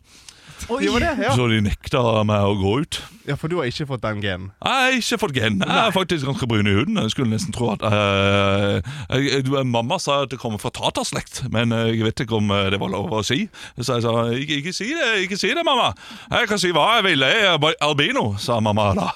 Det 0.66 0.88
var 0.90 1.02
det, 1.04 1.10
ja. 1.20 1.34
Så 1.36 1.46
de 1.50 1.60
nekta 1.62 2.00
meg 2.26 2.42
å 2.42 2.54
gå 2.58 2.72
ut. 2.82 2.98
ja, 3.28 3.36
for 3.38 3.52
du 3.52 3.58
har 3.58 3.68
ikke 3.68 3.86
fått 3.86 4.02
den 4.02 4.22
genen. 4.24 4.46
Jeg 4.64 4.82
har 4.82 4.96
ikke 4.96 5.18
fått 5.20 5.34
gen. 5.36 5.60
Jeg 5.62 5.82
er 5.82 5.94
faktisk 5.94 6.26
ganske 6.26 6.48
brun 6.50 6.66
i 6.66 6.74
huden. 6.74 6.98
Jeg 7.02 7.12
skulle 7.12 7.30
nesten 7.30 7.54
tro 7.54 7.68
at 7.74 7.84
uh, 7.84 8.80
jeg, 9.12 9.44
Mamma 9.68 9.98
sa 10.02 10.22
at 10.24 10.32
det 10.32 10.40
kommer 10.42 10.58
fra 10.62 10.72
taterslekt, 10.74 11.44
men 11.52 11.74
eh, 11.76 11.92
jeg 11.92 12.06
vet 12.08 12.24
ikke 12.24 12.38
om 12.40 12.50
eh, 12.54 12.70
det 12.72 12.80
var 12.82 12.90
lov 12.92 13.12
å 13.14 13.22
si. 13.26 13.44
Så 13.78 13.98
jeg 13.98 14.06
sa 14.06 14.14
ikke, 14.32 14.60
ikke 14.62 14.74
si 14.76 14.88
det, 14.96 15.10
ikke 15.26 15.38
si 15.40 15.52
det, 15.52 15.64
mamma. 15.66 15.92
Jeg 16.32 16.50
kan 16.50 16.62
si 16.62 16.72
hva 16.74 16.88
jeg 16.96 17.06
vil. 17.10 17.26
Jeg 17.26 17.52
er 17.52 17.78
albino, 17.86 18.32
sa 18.42 18.58
mamma 18.64 18.90
da. 18.96 19.10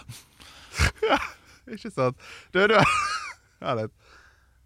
Ikke 1.70 1.90
sant? 1.92 2.16
Du, 2.55 2.62
du 2.66 2.76
Ja, 3.62 3.74
det 3.76 3.90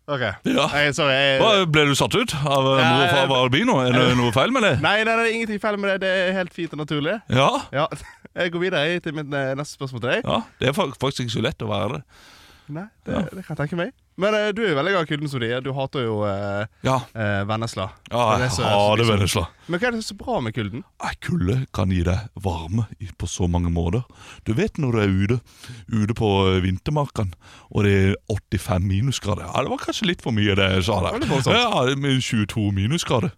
OK. 0.05 0.21
Ja. 0.45 0.67
Nei, 0.69 0.83
sorry. 0.93 1.15
Jeg, 1.17 1.39
Hva, 1.41 1.53
ble 1.73 1.87
du 1.89 1.95
satt 1.97 2.13
ut 2.13 2.35
av 2.45 2.67
ja, 2.77 2.89
mor 2.93 3.05
og 3.07 3.13
far 3.15 3.29
var 3.31 3.47
albino? 3.47 3.79
Er 3.81 3.95
det 3.97 4.03
noe 4.19 4.35
feil 4.37 4.53
med 4.53 4.67
det? 4.67 4.75
Nei, 4.85 4.99
nei, 5.01 5.15
det 5.17 5.23
er 5.25 5.33
ingenting 5.39 5.63
feil 5.63 5.79
med 5.81 5.95
det. 5.95 5.97
Det 6.05 6.11
er 6.27 6.37
helt 6.37 6.53
fint 6.57 6.75
og 6.77 6.83
naturlig. 6.85 7.17
Ja, 7.33 7.49
Ja, 7.73 7.87
Jeg 8.35 8.51
går 8.51 8.65
videre 8.65 8.99
til 9.01 9.15
mitt 9.15 9.31
eh, 9.31 9.53
neste 9.55 9.79
spørsmål 9.79 10.01
til 10.03 10.11
deg. 10.11 10.25
ja. 10.27 10.41
Det 10.61 10.69
er 10.69 10.75
faktisk 10.75 11.21
ikke 11.23 11.37
så 11.37 11.43
lett 11.47 11.63
å 11.63 11.69
være 11.71 11.93
det. 11.97 12.01
Nei, 12.75 12.85
det, 13.07 13.21
det 13.31 13.45
kan 13.47 13.55
jeg 13.55 13.61
tenke 13.63 13.79
meg. 13.79 13.93
Men 14.17 14.35
uh, 14.37 14.49
du 14.55 14.61
er 14.63 14.71
jo 14.71 14.77
veldig 14.79 14.93
glad 14.95 15.07
i 15.07 15.11
kulden, 15.11 15.29
som 15.31 15.43
de 15.43 15.49
er. 15.51 15.63
Du 15.65 15.73
hater 15.75 16.05
jo 16.07 16.21
uh, 16.23 16.65
Ja, 16.87 17.01
uh, 17.17 17.43
Vennesla. 17.49 17.89
ja 18.13 18.25
jeg 18.35 18.35
er 18.37 18.45
det, 18.45 18.49
liksom- 18.53 19.11
Vennesla. 19.11 19.45
Men 19.67 19.81
hva 19.81 19.89
er 19.89 19.97
det 19.97 20.03
som 20.03 20.05
er 20.05 20.11
så 20.13 20.19
bra 20.21 20.41
med 20.45 20.55
kulden? 20.55 20.85
Kulde 21.25 21.57
kan 21.73 21.91
gi 21.91 22.03
deg 22.05 22.29
varme 22.45 22.87
på 23.19 23.27
så 23.31 23.49
mange 23.49 23.73
måter. 23.73 24.05
Du 24.45 24.53
vet 24.55 24.79
når 24.79 24.93
du 24.93 25.01
er 25.01 25.15
ute 25.15 25.41
Ute 25.89 26.15
på 26.17 26.29
vintermarken, 26.61 27.33
og 27.71 27.85
det 27.85 27.95
er 27.95 28.15
85 28.29 28.85
minusgrader. 28.89 29.47
Ja, 29.49 29.63
Det 29.63 29.71
var 29.71 29.79
kanskje 29.83 30.07
litt 30.11 30.23
for 30.23 30.33
mye, 30.37 30.55
det 30.59 30.69
jeg 30.77 30.85
sa 30.85 31.01
der. 31.01 31.25
Ja, 31.55 31.95
med 31.97 32.21
22 32.23 32.71
minusgrader. 32.73 33.33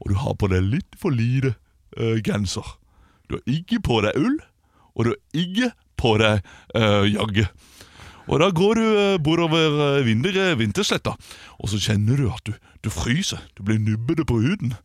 Og 0.00 0.10
du 0.10 0.14
har 0.14 0.34
på 0.34 0.48
deg 0.52 0.62
litt 0.62 0.96
for 1.00 1.10
lite 1.10 1.54
uh, 1.98 2.16
genser. 2.24 2.76
Du 3.28 3.36
har 3.38 3.42
ikke 3.46 3.80
på 3.82 4.00
deg 4.04 4.16
ull, 4.18 4.38
og 4.94 5.04
du 5.04 5.12
har 5.12 5.20
ikke 5.32 5.72
på 5.96 6.16
deg 6.20 6.42
uh, 6.76 7.04
jagge. 7.08 7.48
Og 8.30 8.38
da 8.40 8.50
går 8.54 8.78
du 8.78 8.84
bordover 9.24 9.50
bortover 9.52 9.98
eh, 9.98 10.04
vinter, 10.06 10.54
vintersletta, 10.58 11.16
og 11.58 11.70
så 11.72 11.80
kjenner 11.82 12.20
du 12.20 12.28
at 12.30 12.44
du, 12.46 12.52
du 12.84 12.90
fryser. 12.90 13.42
Du 13.58 13.64
blir 13.66 13.80
nubbete 13.82 14.26
på 14.28 14.38
huden. 14.42 14.76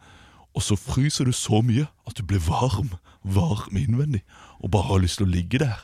Og 0.57 0.63
så 0.65 0.75
fryser 0.79 1.25
du 1.29 1.35
så 1.35 1.61
mye 1.61 1.85
at 2.09 2.17
du 2.17 2.23
blir 2.25 2.41
varm, 2.41 2.95
varm 3.21 3.77
innvendig, 3.77 4.23
og 4.59 4.71
bare 4.73 4.89
har 4.89 5.03
lyst 5.03 5.21
til 5.21 5.27
å 5.27 5.33
ligge 5.35 5.61
der. 5.61 5.83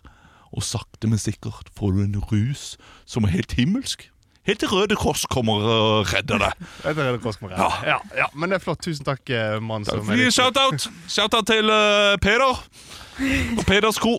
Og 0.53 0.65
sakte, 0.65 1.09
men 1.09 1.21
sikkert 1.21 1.69
får 1.77 1.93
du 1.93 2.01
en 2.03 2.17
rus 2.31 2.73
som 3.05 3.25
er 3.25 3.35
helt 3.35 3.53
himmelsk. 3.57 4.09
Helt 4.43 4.59
til 4.59 4.67
Røde 4.67 4.95
Kors 4.99 5.23
kommer 5.31 5.61
og 5.63 6.09
redder 6.11 6.41
deg. 6.41 6.65
Røde 6.97 7.19
Kors 7.23 7.37
kommer 7.39 7.53
være. 7.55 7.69
Ja, 7.87 7.99
ja, 8.17 8.25
men 8.35 8.51
det 8.51 8.59
er 8.59 8.65
flott. 8.65 8.81
Tusen 8.83 9.05
takk, 9.07 9.21
eh, 9.29 9.59
mann 9.63 9.85
Shout-out 9.85 10.89
Shout-out 11.07 11.47
til 11.47 11.69
uh, 11.71 12.17
Peder 12.21 12.49
og 12.49 13.63
Peders 13.69 14.01
ko. 14.03 14.17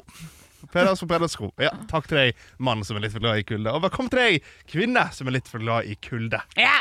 Peders 0.75 0.99
som 1.03 1.09
Peder 1.11 1.31
sko. 1.31 1.53
Ja, 1.63 1.71
takk 1.91 2.09
til 2.11 2.19
deg, 2.19 2.41
mann 2.59 2.83
som 2.87 2.99
er 2.99 3.05
litt 3.07 3.15
for 3.15 3.23
glad 3.23 3.39
i 3.41 3.47
kulde. 3.47 3.71
Og 3.71 3.85
velkommen 3.87 4.11
til 4.13 4.19
deg, 4.25 4.49
kvinne 4.71 5.07
som 5.15 5.31
er 5.31 5.37
litt 5.39 5.51
for 5.51 5.63
glad 5.63 5.87
i 5.87 5.95
kulde. 6.03 6.41
Ja, 6.59 6.81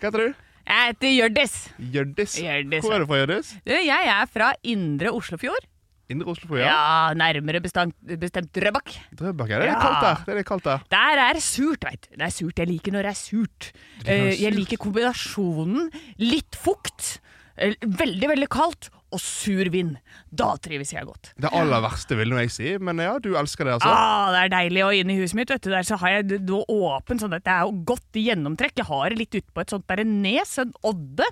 Hva 0.00 0.08
heter 0.10 0.22
du? 0.24 0.40
jeg 0.64 0.88
heter 0.94 1.10
Hjørdis. 1.12 1.54
Hjørdis. 1.92 2.34
Hjørdis, 2.40 2.82
Hvor 2.86 2.94
er 2.96 3.04
du 3.04 3.06
fra, 3.10 3.18
Hjørdis? 3.20 3.50
Du, 3.68 3.74
jeg 3.76 4.10
er 4.16 4.26
fra 4.32 4.50
Indre 4.64 5.12
Oslofjord. 5.12 5.66
Indre 6.12 6.28
Oslofjord, 6.32 6.60
Ja, 6.60 6.72
ja. 6.72 7.12
nærmere 7.16 7.60
bestemt, 7.64 7.94
bestemt 8.20 8.50
Drøbak. 8.56 8.92
Drøbak, 9.16 9.52
ja. 9.52 9.60
Det 9.60 9.68
er 9.68 9.72
litt 9.72 9.84
kaldt 9.84 10.02
der. 10.04 10.18
Det 10.24 10.32
er 10.34 10.40
litt 10.40 10.48
kaldt 10.50 10.66
der. 10.68 10.82
Der 10.96 11.22
er 11.28 11.40
surt, 11.40 11.84
veit 11.88 12.08
du. 12.08 12.16
Det 12.16 12.26
er 12.26 12.34
surt. 12.38 12.58
Jeg 12.64 12.68
liker 12.72 12.92
når 12.96 13.06
det 13.08 13.12
er 13.12 13.20
surt. 13.20 13.70
Eh, 14.04 14.26
jeg 14.40 14.52
liker 14.56 14.80
kombinasjonen 14.84 15.88
litt 16.20 16.56
fukt, 16.60 17.18
eh, 17.56 17.72
veldig, 17.84 18.28
veldig 18.34 18.48
kaldt 18.52 18.90
og 19.14 19.20
sur 19.22 19.68
vind. 19.70 19.96
Da 20.34 20.54
trives 20.62 20.92
jeg 20.94 21.06
godt. 21.06 21.32
Det 21.40 21.50
aller 21.54 21.82
verste, 21.84 22.16
vil 22.18 22.32
nå 22.32 22.40
jeg 22.42 22.52
si. 22.54 22.70
Men 22.82 23.02
ja, 23.02 23.14
du 23.22 23.34
elsker 23.38 23.68
det, 23.68 23.76
altså. 23.76 23.90
Ah, 23.90 24.30
det 24.34 24.40
er 24.44 24.52
deilig. 24.56 24.82
Og 24.86 24.98
inne 24.98 25.14
i 25.14 25.20
huset 25.20 25.38
mitt 25.38 25.52
vet 25.52 25.62
du, 25.64 25.70
der 25.72 25.86
så 25.86 25.98
har 26.00 26.16
jeg 26.16 26.26
det 26.32 26.40
åpent, 26.50 27.22
sånn 27.22 27.36
at 27.36 27.44
det 27.46 27.52
er 27.54 27.68
jo 27.68 27.76
godt 27.92 28.18
gjennomtrekk. 28.18 28.76
Jeg 28.80 28.88
har 28.90 29.14
det 29.14 29.20
litt 29.20 29.38
utpå 29.38 29.62
et 29.62 29.74
sånt 29.74 29.86
der 29.90 30.02
nes, 30.08 30.56
en 30.62 30.74
odde. 30.86 31.28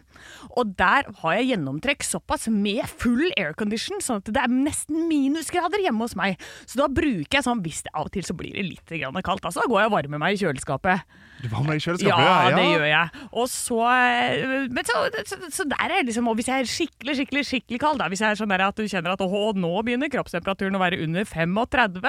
Og 0.52 0.74
der 0.78 1.10
har 1.22 1.38
jeg 1.38 1.50
gjennomtrekk 1.52 2.06
såpass 2.06 2.46
med 2.52 2.86
full 2.90 3.24
aircondition, 3.34 4.02
sånn 4.04 4.22
at 4.22 4.30
det 4.30 4.44
er 4.44 4.52
nesten 4.52 5.08
minusgrader 5.10 5.82
hjemme 5.82 6.06
hos 6.06 6.16
meg. 6.18 6.38
Så 6.66 6.78
da 6.82 6.88
bruker 6.92 7.40
jeg 7.40 7.46
sånn, 7.48 7.64
hvis 7.66 7.82
det 7.86 7.94
av 7.96 8.06
og 8.10 8.14
til 8.14 8.26
så 8.26 8.36
blir 8.38 8.54
det 8.58 8.68
litt 8.68 8.94
grann 8.94 9.18
kaldt, 9.22 9.44
altså, 9.46 9.62
da 9.62 9.70
går 9.70 9.84
jeg 9.84 9.90
og 9.90 9.96
varmer 9.96 10.22
meg 10.22 10.36
i 10.36 10.42
kjøleskapet. 10.42 11.18
Du 11.42 11.48
varmer 11.50 11.74
deg 11.74 11.82
i 11.82 11.86
kjøleskapet? 11.88 12.26
Ja, 12.28 12.54
det 12.54 12.66
gjør 12.68 12.86
jeg. 12.86 13.22
Og 13.34 13.48
så, 13.50 13.78
eh, 13.90 14.66
men 14.70 14.86
så, 14.86 15.02
så, 15.26 15.38
så 15.50 15.66
der 15.66 15.88
er 15.88 16.00
jeg 16.00 16.08
liksom 16.10 16.28
Og 16.30 16.36
hvis 16.38 16.50
jeg 16.50 16.62
er 16.62 16.70
skikkelig, 16.70 17.16
skikkelig 17.18 17.42
skikkelig 17.48 17.71
kald, 17.80 18.00
da, 18.02 18.08
hvis 18.12 18.22
jeg 18.24 18.34
er 18.34 18.40
sånn 18.40 18.52
at 18.52 18.78
du 18.78 18.84
kjenner 18.84 19.14
at 19.14 19.24
å, 19.24 19.42
nå 19.56 19.72
begynner 19.86 20.12
kroppstemperaturen 20.12 20.76
å 20.76 20.82
være 20.82 21.00
under 21.04 21.26
35, 21.28 22.00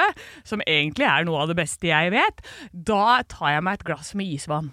som 0.47 0.63
egentlig 0.67 1.09
er 1.09 1.27
noe 1.27 1.43
av 1.43 1.51
det 1.51 1.59
beste 1.59 1.91
jeg 1.91 2.13
vet, 2.15 2.41
da 2.71 3.21
tar 3.29 3.57
jeg 3.57 3.67
meg 3.67 3.79
et 3.79 3.87
glass 3.91 4.13
med 4.17 4.31
isvann. 4.35 4.71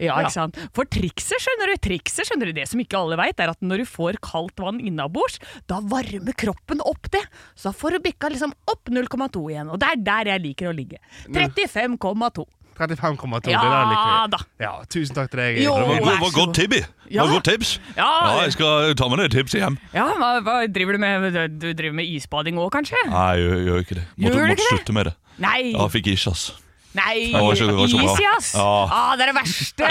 Ja, 0.00 0.16
ikke 0.22 0.32
sant? 0.32 0.58
For 0.76 0.88
trikset, 0.88 1.42
skjønner 1.44 1.70
du, 1.70 1.76
trikset, 1.84 2.24
skjønner 2.28 2.48
du, 2.48 2.54
det 2.56 2.66
som 2.70 2.80
ikke 2.80 2.98
alle 2.98 3.18
vet, 3.20 3.40
er 3.42 3.52
at 3.52 3.60
når 3.64 3.82
du 3.82 3.90
får 3.90 4.20
kaldt 4.24 4.62
vann 4.62 4.80
innabords, 4.80 5.36
da 5.70 5.82
varmer 5.84 6.36
kroppen 6.40 6.80
opp 6.88 7.10
det. 7.12 7.22
Så 7.52 7.68
da 7.68 7.74
får 7.76 7.96
du 7.96 8.06
bikka 8.08 8.32
liksom 8.32 8.54
opp 8.72 8.88
0,2 8.88 9.44
igjen. 9.52 9.68
Og 9.68 9.80
det 9.82 9.90
er 9.92 10.06
der 10.08 10.32
jeg 10.32 10.44
liker 10.46 10.70
å 10.70 10.74
ligge. 10.76 11.02
35,2. 11.28 12.46
35,2. 12.80 13.40
det 13.44 13.52
Ja 13.52 13.60
der 13.60 13.90
liker 13.90 14.46
Ja, 14.60 14.72
tusen 14.90 15.14
takk 15.16 15.30
til 15.32 15.40
deg. 15.42 15.60
Jo. 15.64 15.74
Det 15.76 16.00
var, 16.04 16.16
var 16.20 16.32
godt 16.32 16.34
god. 16.34 16.54
tibi. 16.58 16.80
Ja. 17.10 17.24
var 17.26 17.32
godt 17.36 17.44
tips. 17.50 17.74
Ja. 17.96 18.06
Ja, 18.06 18.40
jeg 18.46 18.52
skal 18.56 18.94
ta 18.96 19.08
med 19.12 19.18
det 19.24 19.30
tipset 19.34 19.60
hjem. 19.60 19.76
Ja, 19.94 20.06
hva, 20.16 20.30
hva 20.46 20.56
driver 20.70 20.96
du 20.96 21.02
med? 21.02 21.38
Du 21.60 21.68
driver 21.74 21.96
med 22.00 22.06
isbading 22.06 22.58
òg, 22.62 22.70
kanskje? 22.74 23.00
Nei, 23.10 23.30
jeg 23.40 23.64
gjør, 23.68 23.84
ikke 23.84 23.98
det. 24.00 24.06
Måtte, 24.16 24.24
Gjør 24.24 24.40
måtte 24.40 24.56
ikke 24.56 24.62
det? 24.64 24.72
slutte 24.78 24.96
med 24.96 25.10
det. 25.10 25.14
Nei. 25.40 25.60
Ja, 25.72 25.84
jeg 25.86 25.90
fikk 25.98 26.10
ikke, 26.14 26.30
ass. 26.34 26.44
Nei, 26.92 27.30
Det 27.30 27.38
var 27.38 27.52
ikke- 27.54 27.66
det 27.70 27.74
var 27.76 27.86
ikke 27.86 27.98
bra. 28.02 28.14
isjas! 28.14 28.46
Ja. 28.54 28.88
Ah, 28.90 29.16
det 29.16 29.22
er 29.22 29.30
det 29.30 29.36
verste! 29.36 29.90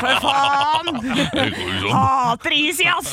For 0.00 0.14
faen! 0.24 0.86
Hater 1.92 2.52
is 2.56 2.80
isjas! 2.80 3.10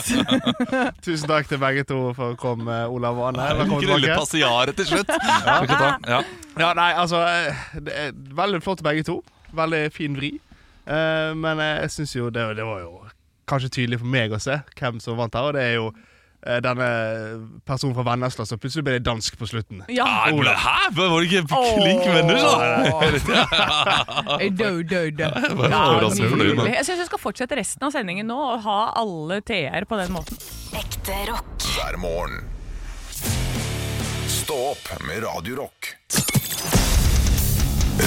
Tusen 1.06 1.28
takk 1.28 1.50
til 1.50 1.60
begge 1.60 1.84
to 1.90 1.98
for 2.16 2.32
å 2.36 2.38
komme, 2.40 2.78
Olav 2.88 3.20
og 3.20 3.28
Anne. 3.34 3.50
Velkommen 3.60 3.84
tilbake. 3.84 4.16
passiaret 4.22 4.76
til 4.80 4.88
slutt. 4.94 5.12
Vi 5.12 5.68
kan 5.68 5.68
ta- 5.68 6.00
Ja. 6.08 6.22
Ja, 6.58 6.70
nei, 6.74 6.94
altså 6.96 7.20
eh, 7.28 7.54
Det 7.84 7.94
er 8.06 8.12
veldig 8.16 8.62
flott 8.64 8.82
begge 8.86 9.04
to. 9.04 9.18
Veldig 9.56 9.92
fin 9.92 10.16
vri. 10.16 10.32
Eh, 10.88 11.34
men 11.36 11.60
eh, 11.60 11.82
jeg 11.84 11.92
syns 11.98 12.16
jo 12.16 12.30
det, 12.30 12.56
det 12.56 12.64
var 12.66 12.80
jo 12.86 13.02
kanskje 13.52 13.70
tydelig 13.82 14.00
for 14.00 14.08
meg 14.10 14.32
å 14.32 14.40
se 14.42 14.62
hvem 14.80 15.02
som 15.04 15.18
vant 15.20 15.34
her, 15.36 15.50
og 15.52 15.54
det 15.58 15.62
er 15.68 15.76
jo 15.76 15.90
denne 16.62 16.88
personen 17.66 17.96
fra 17.98 18.04
Vennesla 18.06 18.46
som 18.46 18.60
plutselig 18.62 18.86
ble 18.86 19.00
dansk 19.04 19.38
på 19.40 19.48
slutten. 19.50 19.84
Ja. 19.92 20.06
ah, 20.06 20.30
ble, 20.30 20.54
Hæ? 20.54 20.76
Var 20.96 21.16
det 21.16 21.26
ikke 21.30 21.44
klink 21.50 22.06
venner, 22.06 22.38
så? 22.40 22.52
Jeg 26.70 26.86
syns 26.86 27.00
vi 27.02 27.08
skal 27.10 27.22
fortsette 27.22 27.58
resten 27.58 27.88
av 27.88 27.96
sendingen 27.96 28.30
nå 28.30 28.38
og 28.38 28.66
ha 28.68 28.80
alle 29.02 29.42
TR 29.46 29.88
på 29.90 30.00
den 30.02 30.14
måten. 30.16 30.38
Ekte 30.76 31.18
rock. 31.32 31.56
Hver 31.76 31.98
morgen. 32.02 32.44
Stå 34.30 34.58
opp 34.76 34.90
med 35.08 35.24
Radio 35.26 35.56
Rock. 35.64 35.96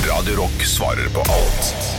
Radio 0.09 0.37
Rock 0.43 0.67
svarer 0.67 1.09
på 1.15 1.21
alt. 1.21 1.98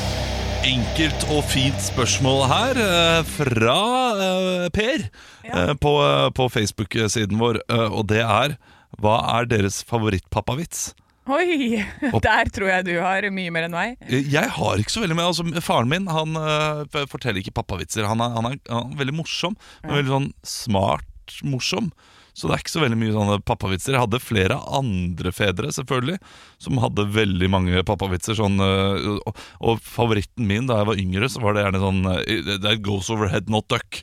Enkelt 0.68 1.22
og 1.32 1.46
fint 1.48 1.78
spørsmål 1.80 2.42
her 2.50 2.80
eh, 2.84 3.20
fra 3.32 3.76
eh, 4.20 4.66
Per 4.76 5.06
ja. 5.48 5.62
på, 5.80 5.94
eh, 6.04 6.26
på 6.36 6.48
Facebook-siden 6.52 7.40
vår, 7.40 7.62
og 7.88 8.04
det 8.12 8.20
er 8.26 8.58
Hva 9.00 9.16
er 9.38 9.48
deres 9.48 9.80
favorittpappavits? 9.88 10.90
Oi! 11.32 11.80
Der 12.28 12.52
tror 12.52 12.72
jeg 12.74 12.90
du 12.90 12.94
har 13.00 13.30
mye 13.32 13.54
mer 13.56 13.70
enn 13.70 13.78
meg. 13.78 14.04
Jeg 14.10 14.52
har 14.58 14.82
ikke 14.82 14.98
så 14.98 15.06
veldig 15.06 15.16
mer. 15.16 15.30
altså, 15.32 15.48
Faren 15.64 15.92
min 15.92 16.10
han 16.12 16.36
uh, 16.36 16.84
forteller 17.08 17.40
ikke 17.40 17.56
pappavitser. 17.62 18.10
Han 18.10 18.20
er, 18.26 18.34
han 18.36 18.50
er, 18.50 18.60
han 18.68 18.92
er 18.92 19.00
veldig 19.00 19.16
morsom, 19.22 19.56
men 19.86 20.02
veldig 20.02 20.16
sånn 20.16 20.32
smart 20.58 21.38
morsom. 21.46 21.94
Så 22.40 22.48
det 22.48 22.56
er 22.56 22.62
ikke 22.64 22.72
så 22.78 22.82
veldig 22.86 22.98
mye 23.02 23.12
sånne 23.18 23.38
pappavitser. 23.44 23.98
Jeg 23.98 24.04
hadde 24.06 24.22
flere 24.24 24.56
andre 24.80 25.34
fedre 25.36 25.74
selvfølgelig 25.76 26.18
som 26.64 26.80
hadde 26.80 27.04
veldig 27.12 27.50
mange 27.52 27.84
pappavitser. 27.84 28.38
Sånn, 28.40 28.56
eh, 28.64 29.10
og, 29.28 29.42
og 29.60 29.82
favoritten 29.84 30.48
min 30.48 30.70
da 30.70 30.78
jeg 30.80 30.88
var 30.94 31.02
yngre, 31.04 31.28
så 31.34 31.44
var 31.44 31.58
det 31.58 31.66
gjerne 31.68 31.82
sånn 31.84 32.02
eh, 32.16 32.54
That 32.64 32.80
goes 32.86 33.10
over 33.12 33.28
head, 33.34 33.52
not 33.52 33.68
duck. 33.68 34.00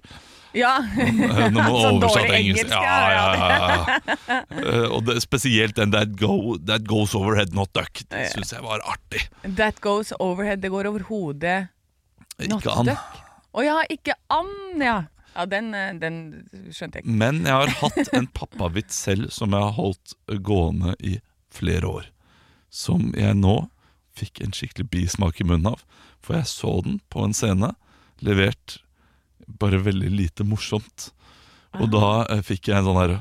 Ja. 0.56 0.74
Eh, 0.84 1.48
Når 1.52 1.56
man 1.56 1.72
Sånn 1.86 1.98
oversatte 2.02 2.36
engelsk. 2.36 2.68
engelsk, 2.68 2.76
Ja, 2.76 3.00
ja, 3.12 3.24
ja, 3.36 3.56
ja. 3.56 4.38
Eh, 4.60 4.86
Og 4.96 5.02
det, 5.08 5.18
spesielt 5.24 5.76
den 5.80 5.90
that, 5.96 6.12
go, 6.20 6.56
that 6.68 6.84
goes 6.88 7.16
overhead, 7.16 7.52
not 7.56 7.72
duck. 7.76 8.04
Det 8.12 8.28
syns 8.36 8.52
jeg 8.56 8.64
var 8.64 8.84
artig. 8.88 9.26
That 9.58 9.80
goes 9.84 10.12
overhead. 10.20 10.60
Det 10.64 10.70
går 10.76 10.88
over 10.92 11.04
hodet. 11.08 11.58
Not 12.40 12.60
Ikke 12.64 12.72
an. 12.80 12.92
duck. 12.92 13.20
Å 13.56 13.62
ja, 13.64 13.76
ikke 13.92 14.12
an, 14.32 14.50
ja. 14.84 14.96
Ja, 15.36 15.44
den, 15.44 15.74
eh, 15.76 15.92
den 16.00 16.18
skjønte 16.72 17.00
jeg 17.00 17.04
ikke. 17.04 17.16
Men 17.20 17.42
jeg 17.44 17.52
har 17.52 17.72
hatt 17.82 18.12
en 18.16 18.28
pappavits 18.32 18.96
selv 19.06 19.28
som 19.34 19.52
jeg 19.52 19.66
har 19.66 19.76
holdt 19.76 20.14
gående 20.46 20.96
i 21.04 21.18
flere 21.52 21.90
år. 21.90 22.06
Som 22.72 23.10
jeg 23.16 23.36
nå 23.36 23.66
fikk 24.16 24.40
en 24.40 24.56
skikkelig 24.56 24.88
bismak 24.94 25.40
i 25.40 25.46
munnen 25.46 25.74
av. 25.74 25.84
For 26.24 26.38
jeg 26.38 26.48
så 26.48 26.72
den 26.86 27.02
på 27.12 27.26
en 27.26 27.36
scene, 27.36 27.74
levert 28.24 28.78
bare 29.60 29.82
veldig 29.84 30.10
lite 30.10 30.46
morsomt. 30.48 31.10
Og 31.76 31.90
da 31.92 32.24
eh, 32.32 32.42
fikk 32.44 32.70
jeg 32.70 32.80
en 32.80 32.88
sånn 32.88 33.00
herre 33.02 33.20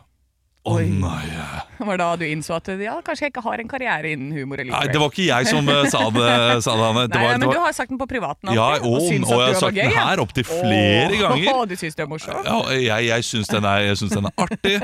Å 0.65 0.75
nei. 0.81 1.25
Var 1.87 1.99
da 1.99 2.07
du 2.17 2.23
innså 2.25 2.55
at 2.55 2.69
ja, 2.81 2.95
kanskje 3.05 3.27
jeg 3.27 3.33
ikke 3.33 3.43
har 3.45 3.61
en 3.61 3.69
karriere 3.69 4.13
innen 4.15 4.31
humor 4.33 4.61
Nei, 4.65 4.81
det 4.89 4.97
var 5.01 5.11
ikke 5.11 5.27
jeg 5.27 5.49
som 5.51 5.67
eh, 5.69 5.81
sa 5.91 6.01
det, 6.15 6.29
sa 6.65 6.73
det 6.79 6.87
Hanne. 6.87 7.03
Det 7.05 7.19
Nei, 7.19 7.25
var, 7.25 7.35
men 7.35 7.43
det 7.45 7.51
du 7.53 7.61
har 7.61 7.75
sagt 7.77 7.91
den 7.93 7.99
på 8.01 8.07
privaten 8.09 8.53
ja, 8.55 8.67
alltid, 8.79 8.87
og, 8.89 9.05
syns 9.05 9.27
og 9.29 9.35
at 9.35 9.43
jeg 9.43 9.51
har 9.53 9.59
sagt 9.61 9.77
den 9.77 9.93
ja. 9.93 10.05
her 10.09 10.23
opptil 10.23 10.47
flere 10.49 11.11
Åh, 11.11 11.21
ganger. 11.21 11.61
Du 11.75 11.75
syns 11.77 11.97
det 11.97 12.05
er 12.05 12.09
morsomt? 12.09 12.49
Ja, 12.49 12.57
jeg 12.73 13.09
jeg 13.09 13.27
syns 13.27 13.51
den, 13.51 13.65
den 13.65 14.29
er 14.29 14.45
artig, 14.45 14.75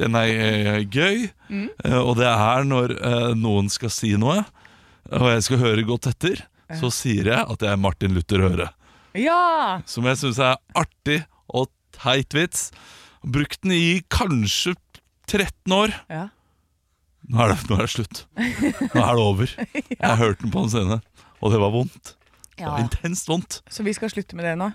den 0.00 0.18
er 0.18 0.32
eh, 0.48 0.80
gøy. 0.86 1.28
Mm. 1.48 1.68
eh, 1.84 1.98
Og 2.00 2.14
det 2.18 2.28
er 2.30 2.68
når 2.68 2.96
eh, 2.98 3.30
noen 3.38 3.70
skal 3.72 3.92
si 3.94 4.14
noe, 4.18 4.42
og 5.14 5.30
jeg 5.32 5.46
skal 5.46 5.62
høre 5.62 5.86
godt 5.88 6.10
etter, 6.10 6.42
så 6.76 6.90
sier 6.92 7.30
jeg 7.30 7.40
at 7.40 7.64
jeg 7.64 7.72
er 7.72 7.80
Martin 7.80 8.16
Luther 8.16 8.42
Høre. 8.44 8.68
Ja! 9.16 9.80
Som 9.88 10.08
jeg 10.10 10.20
syns 10.20 10.40
er 10.42 10.58
artig 10.76 11.22
og 11.48 11.70
teit 11.96 12.34
vits. 12.36 12.68
Brukt 13.24 13.62
den 13.64 13.74
i 13.74 14.00
kanskje 14.12 14.76
13 15.28 15.76
år. 15.76 15.94
ja. 16.10 16.26
Nå 17.28 17.42
er 17.44 17.50
det, 17.52 17.56
nå 17.68 17.76
er 17.76 17.82
det 17.84 17.90
slutt. 17.92 18.20
Nå 18.38 19.00
er 19.02 19.16
det 19.18 19.22
over. 19.22 19.50
Jeg 19.90 19.98
har 20.00 20.16
hørt 20.16 20.38
den 20.40 20.52
på 20.54 20.62
en 20.64 20.70
scene, 20.72 20.96
og 21.42 21.50
det 21.52 21.58
var 21.60 21.72
vondt. 21.74 22.14
Det 22.56 22.64
var 22.64 22.78
intenst 22.80 23.28
vondt. 23.28 23.58
Så 23.68 23.84
vi 23.84 23.92
skal 23.92 24.08
slutte 24.12 24.38
med 24.38 24.46
det 24.48 24.54
nå? 24.56 24.70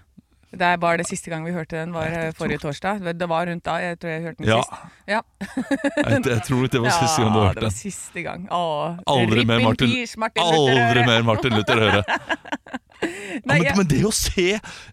Det 0.54 0.62
er 0.68 0.78
bare 0.78 1.00
det 1.02 1.08
siste 1.10 1.32
gang 1.34 1.42
vi 1.48 1.54
hørte 1.56 1.80
den, 1.80 1.96
var 1.96 2.12
eh, 2.14 2.28
forrige 2.38 2.60
torsdag. 2.62 3.00
Det 3.18 3.26
var 3.32 3.48
rundt 3.50 3.64
da 3.66 3.80
jeg 3.82 3.98
tror 3.98 4.12
jeg 4.14 4.22
hørte 4.28 4.44
den 4.44 4.52
Ja. 4.52 4.60
sist. 4.62 5.00
Ja. 5.10 5.22
Jeg, 5.98 6.20
jeg 6.30 6.44
tror 6.46 6.68
det 6.76 6.82
var 6.84 6.94
siste 7.02 7.24
gang 7.24 7.34
du 7.34 7.40
Ja, 7.42 7.54
det 7.58 7.66
var 7.66 7.74
siste 7.80 8.26
gang. 8.28 8.46
Åh, 8.54 9.00
Aldri 9.16 9.48
mer 9.50 9.64
Martin, 9.66 9.90
Martin, 9.90 10.22
Martin 10.22 10.44
aldri 10.78 11.08
mer 11.10 11.26
Martin 11.32 11.58
Luther 11.58 11.82
Høre. 11.88 12.04
Nei, 13.50 13.58
men, 13.58 13.66
jeg- 13.66 13.78
men 13.82 13.90
det 13.90 14.04
å 14.06 14.14
se 14.14 14.48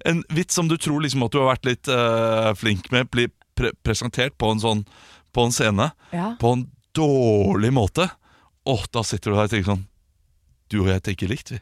en 0.09 0.25
vits 0.33 0.57
som 0.57 0.70
du 0.70 0.79
tror 0.81 1.05
liksom 1.05 1.27
at 1.29 1.35
du 1.37 1.42
har 1.42 1.51
vært 1.53 1.68
litt 1.68 1.92
uh, 1.92 2.55
flink 2.57 2.88
med, 2.94 3.11
bli 3.12 3.29
pre 3.59 3.75
presentert 3.85 4.38
på 4.40 4.49
en 4.55 4.62
sånn 4.64 4.87
På 5.33 5.47
en 5.47 5.55
scene, 5.55 5.93
Ja. 6.12 6.35
på 6.40 6.53
en 6.57 6.66
dårlig 6.97 7.73
måte, 7.73 8.11
og 8.66 8.87
da 8.93 9.03
sitter 9.07 9.31
du 9.31 9.37
der 9.37 9.47
og 9.47 9.51
tenker 9.53 9.71
sånn 9.73 9.87
Du 10.71 10.83
og 10.83 10.88
jeg 10.88 11.03
tenker 11.03 11.29
likt, 11.31 11.51
vi. 11.51 11.61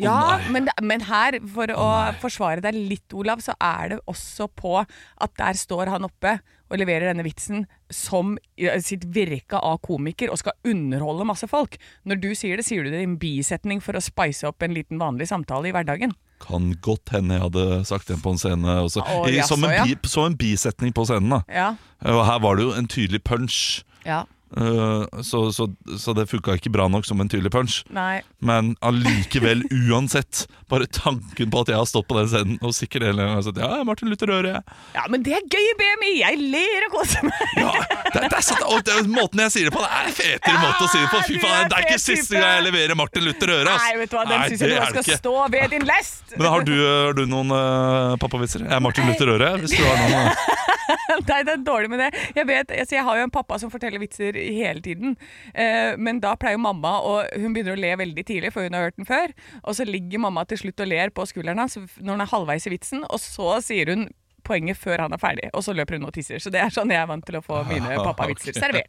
Ja, 0.00 0.38
oh 0.38 0.50
men, 0.50 0.68
men 0.80 1.02
her, 1.04 1.36
for 1.52 1.68
å 1.76 1.86
forsvare 2.22 2.62
deg 2.64 2.74
litt, 2.74 3.12
Olav, 3.12 3.42
så 3.44 3.52
er 3.60 3.92
det 3.92 3.98
også 4.08 4.48
på 4.48 4.78
at 4.80 5.34
der 5.36 5.58
står 5.58 5.90
han 5.92 6.06
oppe 6.06 6.38
og 6.72 6.78
leverer 6.80 7.10
denne 7.10 7.26
vitsen 7.26 7.66
som 7.92 8.38
sitt 8.80 9.04
virke 9.12 9.60
av 9.60 9.82
komiker 9.84 10.32
og 10.32 10.40
skal 10.40 10.56
underholde 10.64 11.26
masse 11.28 11.48
folk. 11.50 11.76
Når 12.08 12.22
du 12.22 12.30
sier 12.38 12.56
det, 12.56 12.64
sier 12.64 12.86
du 12.86 12.90
det 12.94 13.02
i 13.02 13.08
en 13.10 13.18
bisetning 13.20 13.82
for 13.84 13.98
å 13.98 14.02
spice 14.02 14.48
opp 14.48 14.64
en 14.64 14.72
liten 14.74 15.02
vanlig 15.02 15.28
samtale 15.28 15.68
i 15.68 15.74
hverdagen. 15.76 16.14
Kan 16.42 16.72
godt 16.82 17.14
hende 17.14 17.38
jeg 17.38 17.44
hadde 17.46 17.84
sagt 17.88 18.10
den 18.10 18.20
på 18.22 18.34
en 18.34 18.40
scene 18.40 18.76
også. 18.82 19.04
Å, 19.04 19.24
I, 19.30 19.40
som, 19.46 19.62
en 19.64 19.74
ja. 19.76 19.86
bi, 19.86 19.96
som 20.10 20.26
en 20.30 20.36
bisetning 20.38 20.94
på 20.96 21.06
scenen. 21.08 21.38
da 21.38 21.42
Ja. 21.48 21.72
Og 22.12 22.24
her 22.26 22.40
var 22.42 22.58
det 22.58 22.66
jo 22.66 22.72
en 22.74 22.88
tydelig 22.90 23.22
punch. 23.24 23.58
Ja. 24.06 24.24
Eh, 24.56 25.22
så, 25.22 25.52
så, 25.52 25.68
så 25.98 26.12
det 26.16 26.26
funka 26.30 26.56
ikke 26.58 26.72
bra 26.72 26.88
nok 26.92 27.06
som 27.08 27.20
en 27.22 27.30
tydelig 27.32 27.52
punch. 27.54 27.80
Nei. 27.94 28.20
Men 28.44 28.74
allikevel, 28.84 29.64
uansett, 29.88 30.44
bare 30.70 30.88
tanken 30.92 31.52
på 31.52 31.62
at 31.62 31.72
jeg 31.72 31.78
har 31.80 31.88
stått 31.88 32.08
på 32.10 32.18
den 32.18 32.28
scenen 32.32 32.58
og 32.60 32.74
sikkert 32.76 33.06
hele 33.08 33.24
gang 33.24 33.38
har 33.38 33.46
sagt 33.46 33.60
ja, 33.62 33.70
Martin 33.88 34.12
Luther 34.12 34.32
Øre. 34.32 34.56
jeg». 34.58 34.78
Ja, 34.96 35.06
men 35.12 35.24
det 35.26 35.36
er 35.38 35.46
gøy 35.46 35.68
i 35.70 35.74
BMI! 35.80 36.12
Jeg 36.20 36.40
ler 36.52 36.88
og 36.88 36.98
koser 36.98 37.26
meg! 37.28 37.42
Ja, 37.58 37.72
det, 38.12 38.26
det 38.28 38.38
er 38.38 38.46
sant, 38.46 38.64
og 38.68 38.84
det, 38.86 38.98
Måten 39.12 39.42
jeg 39.44 39.54
sier 39.54 39.68
det 39.68 39.74
på, 39.74 39.82
det 39.82 39.90
er 39.92 40.08
en 40.08 40.16
fetere 40.16 40.60
måte 40.62 40.86
å 40.86 40.90
si 40.92 41.00
det 41.00 41.10
på. 41.12 41.22
Fy 41.28 41.38
faen, 41.42 41.70
Det 41.72 41.78
er 41.78 41.88
ikke 41.88 42.00
siste 42.02 42.38
gang 42.38 42.58
jeg 42.58 42.66
leverer 42.68 42.98
Martin 42.98 43.26
Luther 43.26 43.54
Øre. 43.58 43.74
ass. 43.74 43.86
Nei, 43.88 43.98
vet 44.02 44.12
du 44.12 44.16
hva, 44.18 44.24
den 44.28 44.44
syns 44.48 44.64
jeg 44.64 44.72
du 44.72 44.86
skal 44.92 45.04
ikke. 45.06 45.20
stå 45.20 45.34
ved 45.52 45.76
din 45.76 45.86
lest! 45.88 46.36
Men 46.36 46.48
har 46.48 46.66
du, 46.66 46.74
har 46.80 47.16
du 47.18 47.24
noen 47.28 47.52
uh, 47.52 48.16
pappavitser? 48.22 48.66
Jeg 48.66 48.76
er 48.76 48.84
Martin 48.84 49.08
Luther 49.10 49.34
Øre. 49.36 49.54
Hvis 49.62 49.76
du 49.76 49.82
har 49.84 50.00
noen 50.04 50.10
Uh. 50.12 50.62
Nei, 51.28 51.40
det 51.46 51.52
er 51.54 51.62
dårlig 51.64 51.90
med 51.92 52.02
det. 52.02 52.10
Jeg 52.36 52.46
vet, 52.48 52.72
altså 52.82 52.96
jeg 52.96 53.04
har 53.06 53.18
jo 53.20 53.26
en 53.26 53.32
pappa 53.32 53.58
som 53.60 53.70
forteller 53.72 54.02
vitser 54.02 54.36
hele 54.42 54.82
tiden. 54.84 55.16
Eh, 55.54 55.94
men 55.98 56.20
da 56.22 56.34
pleier 56.38 56.60
mamma 56.60 56.98
og 57.06 57.30
Hun 57.38 57.54
begynner 57.54 57.76
å 57.76 57.80
le 57.80 57.92
veldig 57.98 58.24
tidlig, 58.26 58.52
for 58.54 58.66
hun 58.66 58.74
har 58.76 58.88
hørt 58.88 58.98
den 58.98 59.08
før. 59.08 59.32
Og 59.62 59.76
så 59.78 59.86
ligger 59.88 60.22
mamma 60.22 60.44
til 60.48 60.60
slutt 60.64 60.82
og 60.82 60.90
ler 60.90 61.14
på 61.14 61.26
skulderen 61.28 61.62
hans 61.62 61.78
når 61.78 62.12
hun 62.12 62.24
er 62.24 62.32
halvveis 62.32 62.66
i 62.68 62.74
vitsen, 62.74 63.06
og 63.08 63.20
så 63.22 63.56
sier 63.64 63.92
hun 63.92 64.08
poenget 64.44 64.76
før 64.76 65.00
han 65.04 65.12
er 65.12 65.20
ferdig, 65.22 65.48
og 65.54 65.62
så 65.64 65.72
løper 65.76 65.96
hun 65.98 66.06
og 66.08 66.12
tisser. 66.14 66.38
Så 66.42 66.50
det 66.52 66.60
er 66.60 66.70
sånn 66.74 66.90
jeg 66.90 67.00
er 67.02 67.06
vant 67.10 67.24
til 67.26 67.36
å 67.38 67.42
få 67.44 67.62
mine 67.68 67.96
pappavitser 68.06 68.52
servert. 68.56 68.88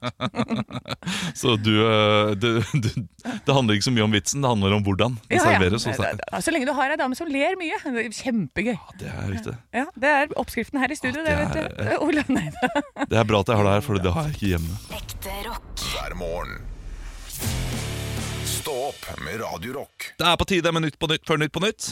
Så 1.39 1.56
du, 1.62 1.72
eh, 1.86 2.34
du, 2.39 2.50
du 2.74 2.89
Det 3.46 3.54
handler 3.56 3.76
ikke 3.78 3.88
så 3.88 3.94
mye 3.96 4.04
om 4.06 4.13
vitsen, 4.13 4.42
det 4.44 4.50
handler 4.50 4.76
om 4.78 4.84
hvordan 4.86 5.16
det 5.30 5.38
Ja, 5.38 5.44
ja. 5.44 5.46
serveres. 5.54 5.86
hos 5.88 5.98
deg. 5.98 6.18
det- 6.18 6.28
det- 6.32 6.44
Så 6.46 6.52
lenge 6.54 6.66
du 6.70 6.74
har 6.74 6.89
ei 6.94 6.98
dame 7.00 7.16
som 7.16 7.28
ler 7.32 7.56
mye. 7.60 7.78
Det 7.84 8.06
er 8.06 8.10
Kjempegøy. 8.18 8.78
Det 9.00 9.08
er 9.10 9.30
riktig. 9.32 9.56
Ja, 9.74 9.86
Det 9.98 10.10
er 10.10 10.28
oppskriften 10.38 10.80
her 10.80 10.92
i 10.92 10.96
studio, 10.96 11.24
det, 11.24 11.30
det 11.30 11.38
vet 11.38 11.56
er- 11.56 11.70
du. 11.70 13.06
Det 13.10 13.18
er 13.20 13.24
bra 13.24 13.39
at 13.39 13.48
jeg 13.48 13.58
har 13.58 13.63
det 13.63 13.74
her, 13.78 13.82
for 13.82 14.00
det 14.00 14.13
har 14.13 14.24
jeg 14.30 14.36
ikke 14.38 14.52
hjemme. 14.54 14.78
Ekte 15.00 15.39
rock. 15.50 15.88
hver 15.94 16.16
morgen. 16.18 16.62
Opp 19.12 19.20
med 19.24 19.39
Radio 19.42 19.74
Rock. 19.74 20.06
Det 20.18 20.26
er 20.28 20.38
på 20.39 20.46
tide 20.48 20.72
med 20.72 20.84
Nytt 20.86 20.96
på 21.02 21.08
Nytt 21.12 21.26
før 21.28 21.39
Nytt 21.42 21.52
på 21.56 21.60
Nytt. 21.63 21.89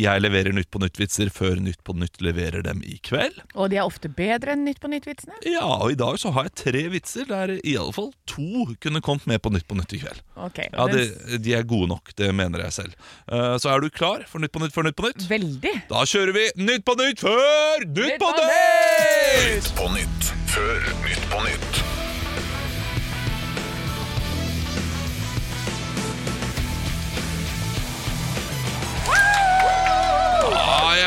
Jeg 0.00 0.22
leverer 0.22 0.54
Nytt 0.56 0.70
på 0.72 0.80
Nytt-vitser 0.80 1.28
før 1.34 1.58
Nytt 1.60 1.82
på 1.84 1.92
Nytt 1.98 2.22
leverer 2.24 2.64
dem 2.64 2.80
i 2.86 2.96
kveld. 3.04 3.36
Og 3.54 3.68
de 3.72 3.78
er 3.80 3.84
ofte 3.88 4.08
bedre 4.08 4.54
enn 4.54 4.64
Nytt 4.66 4.80
på 4.82 4.88
nytt-vitsene. 4.92 5.36
Ja, 5.50 5.64
og 5.66 5.92
i 5.92 5.98
dag 6.00 6.16
så 6.22 6.32
har 6.34 6.48
jeg 6.48 6.54
tre 6.62 6.84
vitser 6.94 7.28
der 7.28 7.52
i 7.60 7.74
alle 7.80 7.92
fall 7.96 8.10
to 8.30 8.64
kunne 8.82 9.02
kommet 9.04 9.28
med 9.30 9.42
på 9.44 9.52
Nytt 9.54 9.68
på 9.68 9.76
Nytt 9.78 9.92
i 9.98 10.00
kveld. 10.04 10.22
Ok, 10.40 10.62
Ja, 10.72 10.86
det, 10.90 11.04
De 11.44 11.54
er 11.58 11.68
gode 11.68 11.90
nok, 11.92 12.14
det 12.16 12.32
mener 12.34 12.64
jeg 12.66 12.76
selv. 12.80 12.96
Eh, 13.28 13.56
Så 13.60 13.70
er 13.74 13.80
du 13.84 13.90
klar 13.90 14.24
for 14.30 14.40
Nytt 14.40 14.52
på 14.56 14.64
Nytt 14.64 14.74
før 14.74 14.88
Nytt 14.88 14.96
på 14.96 15.08
Nytt? 15.10 15.28
Veldig. 15.30 15.74
Da 15.92 16.04
kjører 16.08 16.32
vi 16.38 16.48
Nytt 16.64 16.84
på 16.88 16.96
Nytt 17.00 17.20
før 17.20 17.84
Nytt, 17.84 18.00
Nytt 18.00 18.18
på 18.24 18.32
på 18.32 18.40
Nytt! 18.40 19.54
Nytt 19.54 19.72
på 19.78 19.92
nytt 19.98 20.32
før 20.54 20.90
Nytt 21.04 21.30
på 21.30 21.44
nytt. 21.44 21.63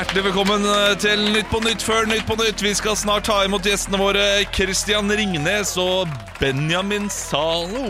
Hjertelig 0.07 0.23
velkommen 0.23 0.63
eh, 0.63 0.93
til 1.03 1.23
Nytt 1.33 1.49
på 1.51 1.59
Nytt 1.59 1.83
før 1.83 2.05
Nytt 2.07 2.23
på 2.29 2.37
Nytt. 2.39 2.61
Vi 2.63 2.71
skal 2.79 2.95
snart 2.95 3.25
ta 3.27 3.41
imot 3.43 3.65
gjestene 3.67 3.99
våre 3.99 4.45
Christian 4.55 5.11
Ringnes 5.11 5.73
og 5.83 6.07
Benjamin 6.39 7.09
Zalo. 7.11 7.89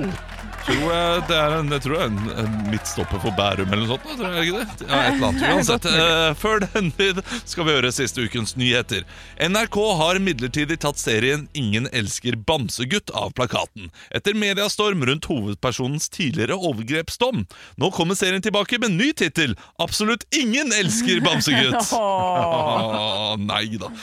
Tror 0.68 0.90
jeg 0.92 1.22
det 1.30 1.36
er 1.40 1.54
en, 1.58 1.70
jeg 1.72 1.84
tror 1.86 1.94
det 1.96 2.00
er 2.02 2.10
en, 2.12 2.32
en 2.44 2.56
midtstopper 2.68 3.22
for 3.24 3.36
Bærum 3.38 3.70
eller 3.72 3.86
noe 3.86 3.94
sånt. 3.94 4.08
Tror 4.20 4.34
jeg 4.36 4.50
ikke 4.50 4.60
det? 4.60 4.88
Ja, 4.90 4.98
et 5.00 5.14
eller 5.16 5.30
annet 5.30 5.46
uansett. 5.54 5.88
Uh, 5.88 6.32
Før 6.36 6.64
den 6.66 6.90
tid 6.98 7.22
skal 7.48 7.68
vi 7.68 7.76
høre 7.78 7.92
siste 7.96 8.26
ukens 8.28 8.58
nyheter. 8.60 9.06
NRK 9.40 9.78
har 10.02 10.20
midlertidig 10.24 10.80
tatt 10.84 11.00
serien 11.00 11.46
Ingen 11.58 11.88
elsker 11.96 12.36
bamsegutt 12.48 13.14
av 13.16 13.32
plakaten. 13.38 13.88
Etter 14.12 14.36
mediastorm 14.38 15.06
rundt 15.08 15.30
hovedpersonens 15.32 16.10
tidligere 16.14 16.58
overgrepsdom. 16.60 17.46
Nå 17.80 17.92
kommer 17.96 18.20
serien 18.20 18.44
tilbake 18.44 18.82
med 18.84 18.98
ny 19.00 19.14
tittel. 19.18 19.56
Absolutt 19.82 20.28
ingen 20.36 20.76
elsker 20.76 21.24
bamsegutt. 21.24 21.94
Åh, 21.96 23.38
nei 23.52 23.64
da. 23.80 23.94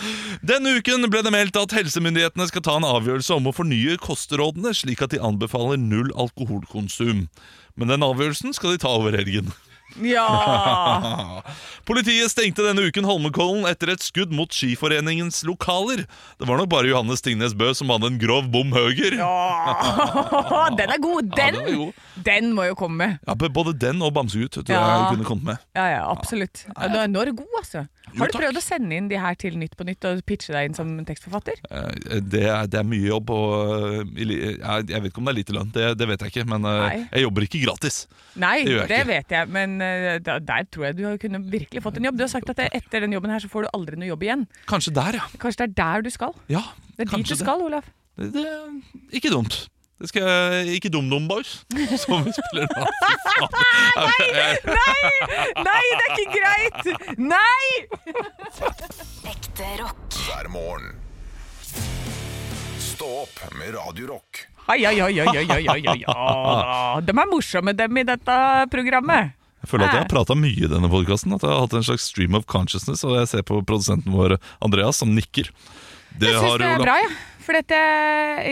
Denne 0.40 0.78
uken 0.80 1.10
ble 1.12 1.20
det 1.26 1.34
meldt 1.34 1.60
at 1.60 1.76
helsemyndighetene 1.76 2.48
skal 2.48 2.64
ta 2.64 2.78
en 2.80 2.88
avgjørelse 2.88 3.36
om 3.36 3.52
å 3.52 3.54
fornye 3.54 3.98
kostrådene, 4.02 4.72
slik 4.76 5.04
at 5.04 5.12
de 5.14 5.20
anbefaler 5.24 5.80
null 5.80 6.10
alkoholkonsum. 6.54 7.28
Men 7.76 7.90
den 7.90 8.06
avgjørelsen 8.06 8.54
skal 8.54 8.74
de 8.74 8.82
ta 8.84 8.92
over 8.94 9.16
helgen. 9.16 9.52
Ja! 10.02 11.42
Politiet 11.88 12.30
stengte 12.32 12.64
denne 12.64 12.86
uken 12.88 13.04
Holmenkollen 13.06 13.66
etter 13.68 13.92
et 13.92 14.02
skudd 14.02 14.32
mot 14.34 14.50
Skiforeningens 14.54 15.42
lokaler. 15.46 16.06
Det 16.40 16.48
var 16.48 16.58
nok 16.58 16.70
bare 16.72 16.88
Johannes 16.88 17.20
Tingnes 17.24 17.52
Bø 17.58 17.68
som 17.76 17.92
hadde 17.92 18.08
en 18.08 18.16
grov 18.22 18.48
bom 18.52 18.72
høger. 18.74 19.18
Ja, 19.20 20.70
den 20.78 20.94
er 20.96 21.02
god! 21.04 21.28
Ja, 21.36 21.50
Den, 21.50 21.58
den 21.60 21.68
er 21.68 21.76
god. 21.82 22.06
den 22.30 22.50
må 22.56 22.64
jo 22.70 22.78
komme 22.80 22.96
med. 23.04 23.18
Ja, 23.28 23.36
Både 23.54 23.74
den 23.76 24.00
og 24.02 24.14
Bamsegutt 24.16 24.56
tror 24.62 24.72
Ja. 24.72 24.80
jeg 25.04 25.12
kunne 25.18 25.28
kommet 25.28 25.44
med. 25.52 25.66
Ja, 25.76 25.84
ja, 25.92 26.00
absolutt. 26.10 26.64
Ja, 26.72 27.04
Nå 27.06 27.20
er 27.20 27.30
du 27.30 27.36
god, 27.42 27.58
altså. 27.60 27.84
Har 28.14 28.30
du 28.30 28.36
prøvd 28.38 28.58
å 28.60 28.62
sende 28.62 28.94
inn 28.96 29.06
de 29.10 29.18
her 29.18 29.34
til 29.40 29.56
Nytt 29.58 29.74
på 29.78 29.84
Nytt 29.88 30.04
og 30.06 30.20
pitche 30.28 30.52
deg 30.54 30.68
inn 30.70 30.76
som 30.76 30.90
tekstforfatter? 31.08 31.60
Eh, 31.70 32.20
Det 32.24 32.44
er, 32.48 32.66
det 32.70 32.80
er 32.80 32.86
mye 32.88 33.08
jobb, 33.10 33.30
og 33.34 34.04
eh, 34.14 34.34
jeg 34.88 35.00
vet 35.02 35.10
ikke 35.10 35.20
om 35.22 35.28
det 35.28 35.32
er 35.34 35.38
lite 35.40 35.56
lønn, 35.56 35.72
det, 35.74 35.86
det 36.00 36.08
vet 36.12 36.24
jeg 36.24 36.32
ikke. 36.34 36.46
Men 36.52 36.68
eh, 36.70 36.80
Nei. 36.84 36.98
jeg 37.12 37.24
jobber 37.26 37.46
ikke 37.48 37.62
gratis. 37.66 38.00
Nei, 38.40 38.56
Det 38.68 38.88
det, 38.90 39.00
vet 39.08 39.34
jeg, 39.36 39.50
men 39.54 39.73
eh, 39.82 40.18
der, 40.24 40.38
der 40.44 40.64
tror 40.70 40.86
jeg 40.88 40.96
du 40.98 41.04
har 41.08 41.18
kunne 41.22 41.40
virkelig 41.50 41.82
fått 41.82 41.98
en 41.98 42.04
jobb. 42.10 42.18
Du 42.18 42.24
har 42.26 42.32
sagt 42.32 42.50
at 42.52 42.60
etter 42.70 43.00
den 43.06 43.12
jobben 43.16 43.30
her 43.34 43.42
så 43.42 43.48
får 43.50 43.66
du 43.66 43.70
aldri 43.74 43.96
noe 44.00 44.08
jobb 44.12 44.22
igjen. 44.26 44.46
Kanskje 44.70 44.94
der, 44.94 45.20
ja. 45.20 45.28
Kanskje 45.42 45.64
det 45.64 45.70
er 45.70 45.76
der 45.82 46.06
du 46.06 46.10
skal? 46.14 46.34
Ja, 46.52 46.62
Det 46.96 47.08
er 47.08 47.16
dit 47.16 47.30
du 47.32 47.36
skal, 47.38 47.62
Olav. 47.66 47.86
Det, 48.18 48.30
det, 48.34 48.46
ikke 49.18 49.30
dumt. 49.34 49.64
Det 50.00 50.08
skal 50.10 50.22
jeg, 50.26 50.74
Ikke 50.76 50.90
DumDum 50.90 51.28
Boys, 51.30 51.60
som 52.02 52.24
vi 52.26 52.32
spiller 52.34 52.66
nå. 52.66 52.86
nei, 53.96 54.26
Nei! 54.66 55.12
Nei, 55.62 55.84
det 55.94 56.04
er 56.04 56.16
ikke 56.18 56.34
greit! 56.34 57.18
Nei! 57.18 57.68
Ekte 59.30 59.68
rock. 59.80 60.18
Hver 60.26 60.50
morgen. 60.50 60.90
Stå 62.78 63.08
opp 63.24 63.40
med 63.58 63.74
Radio 63.74 64.10
Rock. 64.14 64.44
Ai, 64.66 64.80
ai, 64.88 64.96
ai, 65.00 65.20
ai, 65.20 65.28
ai, 65.36 65.46
ai, 65.52 65.64
ai, 65.68 66.04
ai. 66.08 67.00
De 67.04 67.12
er 67.12 67.26
morsomme, 67.28 67.74
dem 67.76 67.98
i 68.00 68.04
dette 68.08 68.36
programmet. 68.72 69.34
Jeg 69.64 69.70
føler 69.72 69.88
at 69.88 69.96
jeg 69.96 70.04
har 70.04 70.10
prata 70.12 70.36
mye 70.36 70.64
i 70.66 70.70
denne 70.70 70.90
podkasten. 70.92 71.32
At 71.36 71.44
jeg 71.46 71.50
har 71.54 71.62
hatt 71.64 71.76
en 71.80 71.86
slags 71.86 72.08
stream 72.12 72.36
of 72.36 72.44
consciousness, 72.50 73.04
og 73.08 73.16
jeg 73.16 73.30
ser 73.32 73.46
på 73.48 73.62
produsenten 73.64 74.12
vår 74.12 74.36
Andreas 74.64 75.00
som 75.00 75.14
nikker. 75.16 75.48
Det 76.20 76.28
Jeg 76.30 76.42
syns 76.42 76.60
det 76.60 76.68
er 76.68 76.82
bra, 76.84 76.98
ja. 77.02 77.14
For 77.44 77.52
dette, 77.52 77.76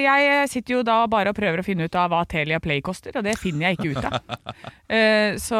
jeg 0.03 0.49
sitter 0.53 0.75
jo 0.75 0.81
da 0.85 0.99
bare 1.09 1.31
og 1.33 1.37
prøver 1.39 1.63
å 1.63 1.65
finne 1.65 1.87
ut 1.89 1.95
av 1.97 2.11
hva 2.13 2.19
Telia 2.29 2.59
Play 2.61 2.83
koster, 2.85 3.15
og 3.17 3.25
det 3.25 3.39
finner 3.41 3.71
jeg 3.71 3.79
ikke 3.79 3.93
ut 3.95 4.09
av. 4.09 4.19
Eh, 4.93 5.39
Så 5.41 5.57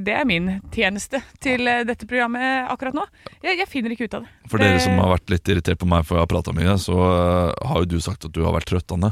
det 0.00 0.14
er 0.16 0.24
min 0.24 0.46
tjeneste 0.72 1.18
til 1.44 1.68
eh, 1.68 1.82
dette 1.84 2.06
programmet 2.08 2.70
akkurat 2.72 2.96
nå. 2.96 3.02
Jeg, 3.44 3.58
jeg 3.60 3.68
finner 3.68 3.92
ikke 3.92 4.06
ut 4.08 4.14
av 4.16 4.24
det. 4.24 4.30
For 4.48 4.62
dere 4.62 4.78
som 4.80 4.94
Eh, 4.94 5.02
har 5.02 5.12
vært 5.12 5.28
litt 5.34 5.50
irritert 5.52 5.82
på 5.82 5.88
meg 5.90 6.06
for 6.08 6.16
jeg 6.16 6.24
har 6.24 6.30
prata 6.30 6.54
mye, 6.56 6.78
så 6.80 6.96
har 6.96 7.82
jo 7.82 7.90
du 7.92 7.98
sagt 8.00 8.24
at 8.24 8.32
du 8.32 8.40
har 8.46 8.54
vært 8.56 8.70
trøtt, 8.72 8.94
Anne. 8.96 9.10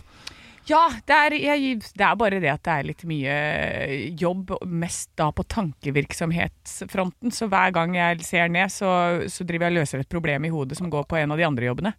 Ja, 0.69 0.83
det 1.09 1.17
er, 1.17 1.35
jeg, 1.41 1.79
det 1.97 2.05
er 2.05 2.19
bare 2.21 2.41
det 2.43 2.51
at 2.53 2.63
det 2.67 2.75
er 2.75 2.89
litt 2.91 3.05
mye 3.09 3.37
jobb, 4.21 4.53
mest 4.69 5.11
da 5.19 5.31
på 5.35 5.45
tankevirksomhetsfronten. 5.51 7.33
Så 7.35 7.49
hver 7.51 7.73
gang 7.75 7.97
jeg 7.97 8.21
ser 8.27 8.53
ned, 8.53 8.73
så, 8.75 8.91
så 9.33 9.47
driver 9.49 9.67
jeg 9.67 9.75
og 9.75 9.81
løser 9.81 10.05
et 10.05 10.13
problem 10.13 10.47
i 10.47 10.53
hodet 10.53 10.79
som 10.79 10.91
går 10.93 11.09
på 11.11 11.19
en 11.21 11.35
av 11.35 11.41
de 11.41 11.49
andre 11.49 11.71
jobbene. 11.71 11.95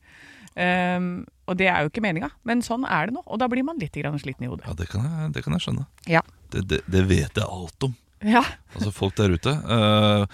Um, 0.51 1.23
og 1.47 1.55
det 1.59 1.69
er 1.71 1.83
jo 1.83 1.91
ikke 1.91 2.03
meninga, 2.03 2.27
men 2.47 2.63
sånn 2.63 2.83
er 2.83 3.07
det 3.07 3.15
nå. 3.15 3.23
Og 3.25 3.39
da 3.39 3.47
blir 3.51 3.63
man 3.67 3.79
litt 3.79 3.95
grann 3.95 4.19
sliten 4.19 4.47
i 4.47 4.51
hodet. 4.51 4.67
Ja, 4.67 4.75
det 4.77 4.87
kan 4.91 5.07
jeg, 5.07 5.33
det 5.35 5.43
kan 5.45 5.55
jeg 5.55 5.65
skjønne. 5.65 5.87
Ja. 6.11 6.23
Det, 6.51 6.65
det, 6.67 6.81
det 6.91 7.03
vet 7.09 7.39
jeg 7.39 7.47
alt 7.47 7.87
om. 7.87 7.95
Ja. 8.21 8.43
Altså 8.75 8.91
folk 8.93 9.15
der 9.17 9.35
ute. 9.35 9.53
Uh, 9.65 10.25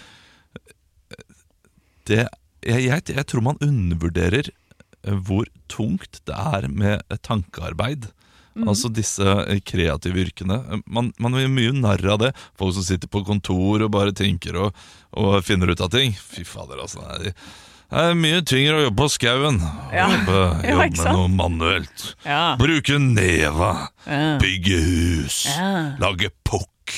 det, 2.10 2.24
jeg, 2.66 2.86
jeg, 2.88 3.08
jeg 3.14 3.26
tror 3.30 3.46
man 3.46 3.62
undervurderer 3.64 4.50
øh, 4.50 5.18
hvor 5.28 5.50
tungt 5.72 6.22
det 6.28 6.36
er 6.36 6.68
med 6.72 7.04
tankearbeid. 7.24 8.10
Mhm. 8.58 8.68
Altså 8.72 8.90
disse 8.90 9.22
øh, 9.22 9.60
kreative 9.62 10.24
yrkene. 10.26 10.82
Man, 10.90 11.12
man 11.22 11.38
gjør 11.38 11.52
mye 11.54 11.74
narr 11.78 12.02
av 12.16 12.20
det. 12.24 12.32
Folk 12.58 12.74
som 12.74 12.86
sitter 12.88 13.10
på 13.12 13.22
kontor 13.28 13.86
og 13.86 13.92
bare 13.94 14.16
tenker 14.18 14.58
og, 14.58 14.84
og 15.14 15.38
finner 15.46 15.70
ut 15.70 15.84
av 15.86 15.92
ting. 15.94 16.16
Fy 16.18 16.42
fader, 16.48 16.82
altså. 16.82 17.04
Er, 17.06 17.28
det 17.28 18.02
er 18.02 18.18
mye 18.20 18.42
tyngre 18.44 18.80
å 18.80 18.86
jobbe 18.88 19.04
på 19.04 19.10
skauen. 19.14 19.60
Ja. 19.94 20.08
Jobbe, 20.16 20.40
Ja, 20.66 20.72
jobbe 20.74 20.88
med 20.98 21.12
noe 21.20 21.28
manuelt. 21.32 22.08
Ja. 22.26 22.42
Bruke 22.60 22.98
neva. 23.04 23.70
Ja. 24.08 24.24
Bygge 24.42 24.82
hus. 24.88 25.44
Ja. 25.54 25.70
Lage 26.02 26.34
pukk. 26.48 26.98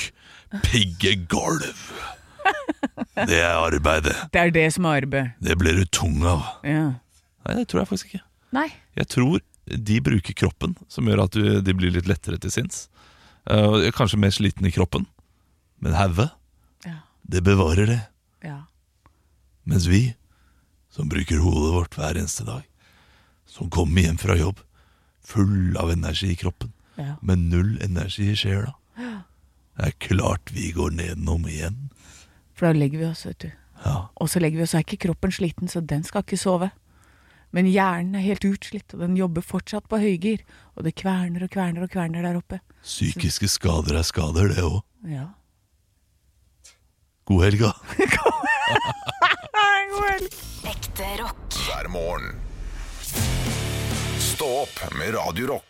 Pigge 0.64 1.12
gulv. 1.30 1.84
Det 3.28 3.36
er 3.36 3.52
arbeidet. 3.60 4.16
Det 4.32 4.40
er 4.40 4.50
det 4.54 4.64
som 4.72 4.86
er 4.88 5.02
arbeid. 5.04 5.34
Det 5.44 5.54
blir 5.60 5.76
du 5.76 5.84
tung 5.92 6.22
av. 6.24 6.40
Ja. 6.64 6.86
Nei, 7.44 7.54
det 7.58 7.66
tror 7.68 7.82
jeg 7.82 7.90
faktisk 7.90 8.14
ikke. 8.14 8.24
Nei. 8.56 8.66
Jeg 8.98 9.10
tror 9.12 9.42
de 9.78 10.00
bruker 10.00 10.34
kroppen, 10.34 10.74
som 10.88 11.06
gjør 11.06 11.24
at 11.24 11.36
du, 11.36 11.60
de 11.62 11.74
blir 11.76 11.92
litt 11.94 12.08
lettere 12.10 12.38
til 12.42 12.50
sinns. 12.50 12.88
Uh, 13.50 13.88
kanskje 13.96 14.18
mer 14.20 14.30
sliten 14.34 14.66
i 14.66 14.72
kroppen. 14.74 15.06
Men 15.80 15.94
hodet, 15.96 16.30
Ja. 16.84 16.98
det 17.28 17.42
bevarer 17.44 17.86
det. 17.86 18.00
Ja. 18.44 18.64
Mens 19.64 19.86
vi, 19.86 20.14
som 20.90 21.08
bruker 21.08 21.38
hodet 21.40 21.72
vårt 21.74 21.94
hver 21.96 22.18
eneste 22.18 22.44
dag, 22.44 22.62
som 23.46 23.70
kommer 23.70 24.02
hjem 24.02 24.18
fra 24.18 24.36
jobb 24.36 24.60
full 25.24 25.76
av 25.78 25.90
energi 25.92 26.32
i 26.32 26.36
kroppen, 26.36 26.72
Ja. 26.96 27.16
med 27.22 27.38
null 27.38 27.78
energi 27.82 28.30
i 28.32 28.36
sjela, 28.36 28.74
det 28.96 29.86
er 29.86 29.92
klart 29.98 30.50
vi 30.52 30.72
går 30.72 30.90
nedenom 30.90 31.46
igjen. 31.48 31.90
For 32.54 32.66
da 32.66 32.72
legger 32.76 32.98
vi 32.98 33.06
oss, 33.06 33.24
vet 33.24 33.38
du. 33.38 33.50
Ja. 33.84 34.08
Og 34.20 34.28
så 34.28 34.40
legger 34.40 34.58
vi 34.58 34.62
oss, 34.66 34.74
er 34.74 34.82
ikke 34.84 34.98
kroppen 35.08 35.32
sliten, 35.32 35.68
så 35.68 35.80
den 35.80 36.02
skal 36.04 36.20
ikke 36.22 36.36
sove. 36.36 36.70
Men 37.56 37.66
hjernen 37.66 38.14
er 38.18 38.22
helt 38.24 38.44
utslitt, 38.46 38.94
og 38.94 39.02
den 39.02 39.16
jobber 39.18 39.42
fortsatt 39.42 39.88
på 39.90 39.98
høygir. 40.02 40.44
Og 40.78 40.86
det 40.86 40.94
kverner 41.00 41.46
og 41.46 41.50
kverner 41.50 41.86
og 41.86 41.90
kverner 41.90 42.22
der 42.26 42.38
oppe. 42.38 42.60
Psykiske 42.86 43.48
skader 43.50 43.98
er 43.98 44.06
skader, 44.06 44.52
det 44.54 44.62
òg. 44.66 44.80
Ja. 45.10 45.26
God 47.30 47.44
helg, 47.46 47.60
da. 47.66 47.72
God 49.90 50.06
helg. 50.06 50.38
Ekte 50.70 51.10
rock. 51.22 51.58
Hver 51.66 51.90
morgen. 51.92 52.38
Stå 54.20 54.48
opp 54.62 54.78
med 54.98 55.14
Radio 55.14 55.46
Rock. 55.54 55.69